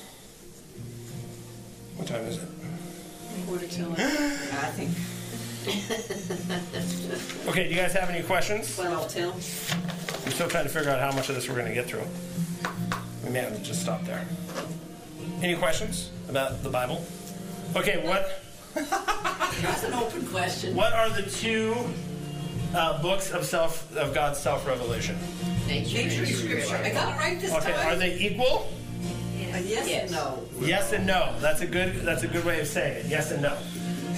What 1.96 2.06
time 2.06 2.24
is 2.26 2.36
it? 2.36 2.48
Quarter 3.46 3.66
till 3.68 3.92
I 3.92 3.96
think 4.76 4.90
Okay, 7.46 7.64
do 7.64 7.70
you 7.70 7.76
guys 7.76 7.92
have 7.92 8.08
any 8.08 8.22
questions? 8.22 8.74
twelve 8.76 9.08
till. 9.08 9.32
I'm 9.32 10.32
still 10.32 10.48
trying 10.48 10.64
to 10.64 10.70
figure 10.70 10.90
out 10.90 11.00
how 11.00 11.12
much 11.14 11.28
of 11.28 11.34
this 11.34 11.48
we're 11.48 11.54
going 11.54 11.68
to 11.68 11.74
get 11.74 11.86
through. 11.86 12.02
We 13.24 13.30
may 13.30 13.40
have 13.40 13.56
to 13.56 13.62
just 13.62 13.82
stop 13.82 14.02
there. 14.04 14.24
Any 15.42 15.56
questions 15.56 16.10
about 16.28 16.62
the 16.62 16.68
Bible? 16.70 17.04
Okay, 17.76 18.06
what 18.06 18.42
That's 18.74 19.84
an 19.84 19.94
open 19.94 20.26
question. 20.26 20.74
what 20.74 20.92
are 20.92 21.08
the 21.10 21.22
two 21.22 21.74
uh, 22.74 23.00
books 23.02 23.30
of 23.32 23.44
self 23.44 23.94
of 23.96 24.14
God's 24.14 24.38
self 24.38 24.66
revelation? 24.66 25.16
Nature, 25.66 25.98
nature 25.98 26.20
and 26.22 26.28
is 26.30 26.42
scripture. 26.42 26.76
I 26.76 26.90
got 26.90 27.14
it 27.14 27.18
right 27.18 27.40
this 27.40 27.52
Okay, 27.52 27.72
time. 27.72 27.86
are 27.88 27.96
they 27.96 28.18
equal? 28.18 28.68
A 29.52 29.60
yes, 29.60 29.88
Yes. 29.88 30.02
and 30.02 30.12
no. 30.12 30.42
Yes 30.60 30.92
and 30.92 31.06
no. 31.06 31.34
That's 31.40 31.60
a 31.60 31.66
good. 31.66 31.96
That's 32.02 32.22
a 32.22 32.28
good 32.28 32.44
way 32.44 32.60
of 32.60 32.66
saying 32.68 32.98
it. 32.98 33.06
Yes 33.06 33.30
and 33.32 33.42
no. 33.42 33.56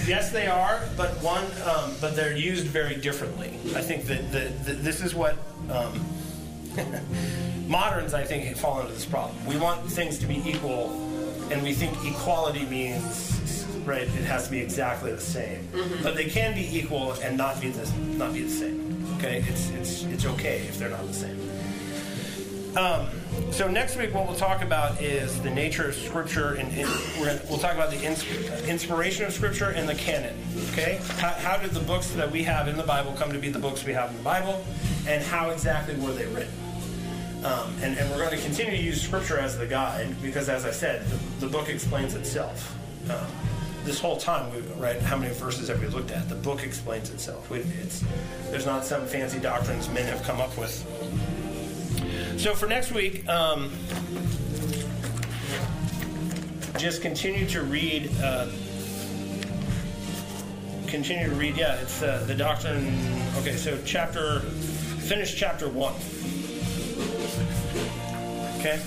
Yes, 0.05 0.31
they 0.31 0.47
are, 0.47 0.81
but 0.97 1.11
one, 1.23 1.45
um, 1.65 1.93
but 2.01 2.15
they're 2.15 2.35
used 2.35 2.67
very 2.67 2.95
differently. 2.95 3.47
I 3.75 3.81
think 3.81 4.05
that 4.05 4.31
the, 4.33 4.39
the, 4.65 4.73
this 4.73 5.01
is 5.01 5.15
what 5.15 5.37
um, 5.71 6.05
moderns, 7.67 8.13
I 8.13 8.23
think, 8.23 8.55
fall 8.57 8.81
into 8.81 8.93
this 8.93 9.05
problem. 9.05 9.45
We 9.45 9.57
want 9.57 9.89
things 9.89 10.19
to 10.19 10.25
be 10.25 10.41
equal, 10.47 10.91
and 11.51 11.63
we 11.63 11.73
think 11.73 11.93
equality 12.05 12.65
means 12.65 13.65
right. 13.85 14.03
It 14.03 14.25
has 14.25 14.45
to 14.45 14.51
be 14.51 14.59
exactly 14.59 15.11
the 15.11 15.21
same, 15.21 15.67
but 16.01 16.15
they 16.15 16.25
can 16.25 16.53
be 16.53 16.77
equal 16.77 17.13
and 17.13 17.37
not 17.37 17.59
be 17.59 17.69
the 17.69 17.89
not 18.17 18.33
be 18.33 18.43
the 18.43 18.49
same. 18.49 19.05
Okay, 19.17 19.43
it's 19.47 19.69
it's 19.71 20.03
it's 20.03 20.25
okay 20.25 20.59
if 20.67 20.77
they're 20.77 20.89
not 20.89 21.05
the 21.07 21.13
same. 21.13 21.39
Um, 22.77 23.07
so 23.51 23.67
next 23.67 23.97
week, 23.97 24.15
what 24.15 24.25
we'll 24.25 24.35
talk 24.35 24.63
about 24.63 24.99
is 24.99 25.39
the 25.41 25.49
nature 25.49 25.89
of 25.89 25.95
Scripture, 25.95 26.53
and, 26.53 26.75
gonna, 26.75 27.39
we'll 27.47 27.59
talk 27.59 27.73
about 27.73 27.91
the 27.91 28.01
ins- 28.03 28.25
inspiration 28.67 29.25
of 29.25 29.33
Scripture 29.33 29.69
and 29.69 29.87
the 29.87 29.93
canon. 29.93 30.35
Okay, 30.71 30.99
how, 31.17 31.29
how 31.33 31.57
did 31.57 31.71
the 31.71 31.79
books 31.81 32.09
that 32.13 32.31
we 32.31 32.41
have 32.43 32.67
in 32.67 32.75
the 32.75 32.83
Bible 32.83 33.13
come 33.13 33.31
to 33.31 33.37
be 33.37 33.49
the 33.49 33.59
books 33.59 33.85
we 33.85 33.93
have 33.93 34.09
in 34.09 34.17
the 34.17 34.23
Bible, 34.23 34.65
and 35.07 35.23
how 35.23 35.51
exactly 35.51 35.95
were 35.97 36.13
they 36.13 36.25
written? 36.27 36.62
Um, 37.43 37.75
and, 37.81 37.97
and 37.97 38.09
we're 38.09 38.19
going 38.19 38.37
to 38.37 38.41
continue 38.41 38.71
to 38.71 38.81
use 38.81 39.01
Scripture 39.01 39.37
as 39.37 39.57
the 39.57 39.67
guide 39.67 40.15
because, 40.21 40.47
as 40.47 40.63
I 40.65 40.71
said, 40.71 41.05
the, 41.07 41.45
the 41.45 41.47
book 41.47 41.67
explains 41.67 42.15
itself. 42.15 42.73
Um, 43.09 43.27
this 43.83 43.99
whole 43.99 44.15
time, 44.15 44.53
we, 44.53 44.61
right? 44.81 45.01
How 45.01 45.17
many 45.17 45.33
verses 45.33 45.67
have 45.67 45.81
we 45.81 45.87
looked 45.87 46.11
at? 46.11 46.29
The 46.29 46.35
book 46.35 46.63
explains 46.63 47.09
itself. 47.09 47.49
We, 47.49 47.59
it's, 47.59 48.01
there's 48.49 48.65
not 48.65 48.85
some 48.85 49.05
fancy 49.05 49.39
doctrines 49.39 49.89
men 49.89 50.05
have 50.05 50.23
come 50.23 50.39
up 50.39 50.57
with. 50.57 50.71
So 52.37 52.53
for 52.53 52.65
next 52.65 52.93
week, 52.93 53.27
um, 53.27 53.71
just 56.77 57.01
continue 57.01 57.45
to 57.47 57.61
read. 57.63 58.09
Uh, 58.21 58.47
continue 60.87 61.29
to 61.29 61.35
read. 61.35 61.57
Yeah, 61.57 61.75
it's 61.75 62.01
uh, 62.01 62.23
the 62.25 62.35
doctrine. 62.35 62.87
Okay, 63.39 63.57
so 63.57 63.77
chapter. 63.85 64.39
Finish 64.39 65.35
chapter 65.35 65.67
one. 65.67 65.93
Okay. 68.63 68.79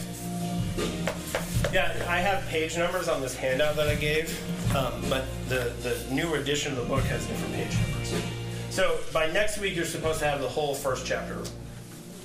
Yeah, 1.70 1.92
I 2.08 2.18
have 2.20 2.48
page 2.48 2.78
numbers 2.78 3.08
on 3.08 3.20
this 3.20 3.34
handout 3.36 3.76
that 3.76 3.88
I 3.88 3.94
gave, 3.94 4.30
um, 4.74 5.04
but 5.10 5.26
the 5.50 5.74
the 5.82 6.02
new 6.10 6.32
edition 6.32 6.72
of 6.72 6.78
the 6.78 6.84
book 6.84 7.04
has 7.04 7.26
different 7.26 7.54
page 7.54 7.76
numbers. 7.80 8.14
So 8.70 8.98
by 9.12 9.30
next 9.32 9.58
week, 9.58 9.76
you're 9.76 9.84
supposed 9.84 10.20
to 10.20 10.24
have 10.24 10.40
the 10.40 10.48
whole 10.48 10.74
first 10.74 11.04
chapter 11.04 11.42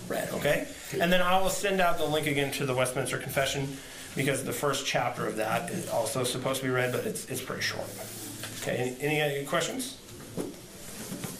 read, 0.07 0.29
okay? 0.31 0.65
And 0.97 1.11
then 1.11 1.21
I 1.21 1.41
will 1.41 1.49
send 1.49 1.81
out 1.81 1.97
the 1.97 2.05
link 2.05 2.25
again 2.25 2.53
to 2.53 2.65
the 2.65 2.73
Westminster 2.73 3.17
Confession 3.17 3.75
because 4.15 4.45
the 4.45 4.53
first 4.53 4.85
chapter 4.85 5.27
of 5.27 5.35
that 5.35 5.71
is 5.71 5.89
also 5.89 6.23
supposed 6.23 6.61
to 6.61 6.67
be 6.67 6.71
read, 6.71 6.93
but 6.93 7.05
it's, 7.05 7.25
it's 7.25 7.41
pretty 7.41 7.63
short. 7.63 7.87
Okay, 8.61 8.95
any, 9.01 9.19
any 9.19 9.45
questions? 9.45 9.97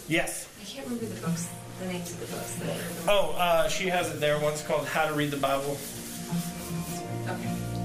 Yes. 0.08 0.46
I 0.60 0.64
can't 0.66 0.86
remember 0.86 1.06
the 1.06 1.26
books, 1.26 1.48
the 1.80 1.86
names 1.86 2.10
of 2.12 2.20
the 2.20 2.26
books. 2.36 2.60
Oh, 3.08 3.34
uh, 3.38 3.68
she 3.68 3.88
has 3.88 4.10
it 4.10 4.20
there. 4.20 4.38
One's 4.38 4.62
called 4.62 4.86
How 4.86 5.06
to 5.06 5.14
Read 5.14 5.30
the 5.30 5.38
Bible. 5.38 5.78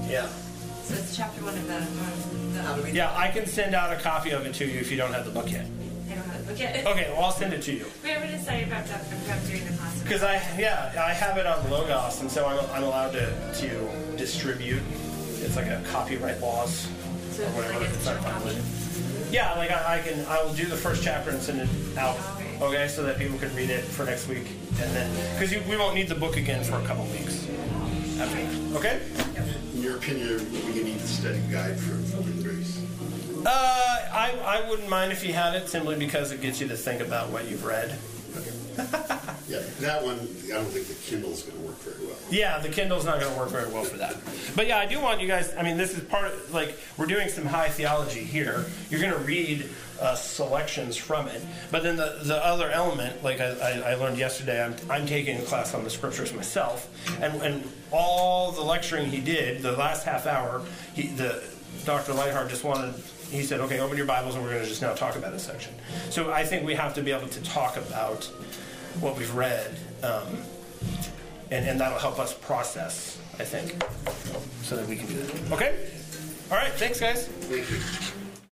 Yeah. 0.08 0.26
So 0.82 0.94
it's 0.94 1.16
chapter 1.16 1.44
one 1.44 1.54
of 1.54 1.66
the. 1.66 2.54
The 2.54 2.62
How 2.62 2.74
to 2.76 2.82
read 2.82 2.94
Yeah, 2.94 3.14
I 3.16 3.28
can 3.28 3.46
send 3.46 3.74
out 3.74 3.92
a 3.92 3.96
copy 4.00 4.30
of 4.30 4.46
it 4.46 4.54
to 4.54 4.64
you 4.66 4.80
if 4.80 4.90
you 4.90 4.96
don't 4.96 5.12
have 5.12 5.26
the 5.26 5.30
book 5.30 5.50
yet. 5.52 5.66
I 6.10 6.14
don't 6.14 6.24
have 6.24 6.46
the 6.46 6.52
book 6.52 6.58
yet. 6.60 6.86
Okay, 6.86 7.10
well, 7.12 7.24
I'll 7.26 7.32
send 7.32 7.52
it 7.52 7.62
to 7.62 7.72
you. 7.72 7.86
We 8.02 8.08
haven't 8.10 8.30
decided 8.30 8.68
about 8.68 8.86
that 8.86 9.02
about 9.26 9.46
doing 9.46 9.64
the 9.66 9.72
class. 9.72 10.02
Because 10.02 10.22
I, 10.22 10.34
yeah, 10.58 10.92
I 10.98 11.12
have 11.12 11.36
it 11.36 11.46
on 11.46 11.70
Logos, 11.70 12.20
and 12.22 12.30
so 12.30 12.46
I'm, 12.46 12.58
I'm 12.70 12.82
allowed 12.84 13.12
to, 13.12 13.52
to 13.60 14.16
distribute. 14.16 14.82
It's 15.40 15.56
like 15.56 15.66
a 15.66 15.82
copyright 15.92 16.40
laws 16.40 16.88
So 17.32 17.44
or 17.44 17.46
whatever. 17.48 17.80
like 17.80 17.90
It's 17.90 18.06
not 18.06 19.30
Yeah, 19.30 19.54
like 19.56 19.70
I, 19.70 19.98
I 19.98 20.00
can, 20.00 20.24
I 20.26 20.42
will 20.42 20.54
do 20.54 20.64
the 20.64 20.76
first 20.76 21.02
chapter 21.02 21.30
and 21.30 21.40
send 21.42 21.60
it 21.60 21.98
out. 21.98 22.16
Okay. 22.36 22.64
Okay, 22.64 22.88
so 22.88 23.02
that 23.04 23.18
people 23.18 23.38
can 23.38 23.54
read 23.54 23.70
it 23.70 23.84
for 23.84 24.04
next 24.04 24.26
week, 24.26 24.46
and 24.80 24.90
then 24.96 25.38
because 25.38 25.54
we 25.68 25.76
won't 25.76 25.94
need 25.94 26.08
the 26.08 26.14
book 26.14 26.36
again 26.36 26.64
for 26.64 26.76
a 26.76 26.84
couple 26.84 27.04
weeks. 27.04 27.46
After. 28.18 28.38
Okay. 28.76 29.00
In 29.36 29.44
your 29.88 29.96
opinion, 29.96 30.52
we 30.52 30.82
need 30.82 30.96
a 30.96 31.06
study 31.06 31.40
guide 31.50 31.78
for 31.80 31.96
Human 31.96 32.42
Grace. 32.42 32.84
Uh, 33.46 33.48
I, 33.48 34.38
I 34.44 34.68
wouldn't 34.68 34.90
mind 34.90 35.12
if 35.12 35.24
you 35.24 35.32
had 35.32 35.54
it 35.54 35.68
simply 35.68 35.96
because 35.96 36.30
it 36.30 36.42
gets 36.42 36.60
you 36.60 36.68
to 36.68 36.76
think 36.76 37.00
about 37.00 37.30
what 37.30 37.48
you've 37.48 37.64
read. 37.64 37.96
Yeah, 39.48 39.62
that 39.80 40.04
one, 40.04 40.18
I 40.18 40.56
don't 40.56 40.66
think 40.66 40.88
the 40.88 40.94
Kindle's 41.08 41.42
going 41.42 41.58
to 41.58 41.66
work 41.66 41.78
very 41.78 42.06
well. 42.06 42.16
Yeah, 42.30 42.58
the 42.58 42.68
Kindle's 42.68 43.06
not 43.06 43.18
going 43.18 43.32
to 43.32 43.38
work 43.38 43.48
very 43.48 43.72
well 43.72 43.82
for 43.82 43.96
that. 43.96 44.16
But 44.54 44.66
yeah, 44.66 44.76
I 44.76 44.84
do 44.84 45.00
want 45.00 45.22
you 45.22 45.26
guys. 45.26 45.54
I 45.56 45.62
mean, 45.62 45.78
this 45.78 45.96
is 45.96 46.04
part 46.04 46.26
of 46.26 46.52
like 46.52 46.78
we're 46.98 47.06
doing 47.06 47.28
some 47.28 47.46
high 47.46 47.70
theology 47.70 48.22
here. 48.22 48.66
You're 48.90 49.00
going 49.00 49.14
to 49.14 49.18
read 49.20 49.70
uh, 50.00 50.14
selections 50.14 50.96
from 50.96 51.28
it, 51.28 51.42
but 51.70 51.82
then 51.82 51.96
the 51.96 52.20
the 52.22 52.44
other 52.44 52.70
element, 52.70 53.22
like 53.22 53.40
I, 53.40 53.80
I, 53.84 53.94
learned 53.94 54.18
yesterday, 54.18 54.62
I'm 54.64 54.74
I'm 54.90 55.06
taking 55.06 55.38
a 55.38 55.42
class 55.42 55.74
on 55.74 55.84
the 55.84 55.90
scriptures 55.90 56.32
myself, 56.32 56.88
and 57.20 57.40
and 57.42 57.72
all 57.90 58.52
the 58.52 58.62
lecturing 58.62 59.06
he 59.06 59.20
did, 59.20 59.62
the 59.62 59.72
last 59.72 60.04
half 60.04 60.26
hour, 60.26 60.62
he 60.94 61.08
the 61.08 61.42
Dr. 61.84 62.12
Leithart 62.12 62.48
just 62.48 62.64
wanted. 62.64 62.94
He 63.30 63.42
said, 63.42 63.60
"Okay, 63.60 63.80
open 63.80 63.96
your 63.96 64.06
Bibles, 64.06 64.34
and 64.34 64.44
we're 64.44 64.50
going 64.50 64.62
to 64.62 64.68
just 64.68 64.82
now 64.82 64.94
talk 64.94 65.16
about 65.16 65.34
a 65.34 65.38
section." 65.38 65.74
So 66.10 66.32
I 66.32 66.44
think 66.44 66.66
we 66.66 66.74
have 66.74 66.94
to 66.94 67.02
be 67.02 67.12
able 67.12 67.28
to 67.28 67.42
talk 67.42 67.76
about 67.76 68.24
what 69.00 69.16
we've 69.16 69.34
read. 69.34 69.76
Um, 70.02 70.38
and, 71.50 71.66
and 71.66 71.80
that'll 71.80 71.98
help 71.98 72.18
us 72.18 72.34
process, 72.34 73.18
I 73.38 73.44
think, 73.44 73.82
so 74.62 74.76
that 74.76 74.86
we 74.86 74.96
can 74.96 75.06
do 75.06 75.14
that. 75.14 75.52
Okay? 75.52 75.88
All 76.50 76.56
right, 76.56 76.72
thanks, 76.72 77.00
guys. 77.00 77.26
Thank 77.26 77.70
you. 77.70 78.24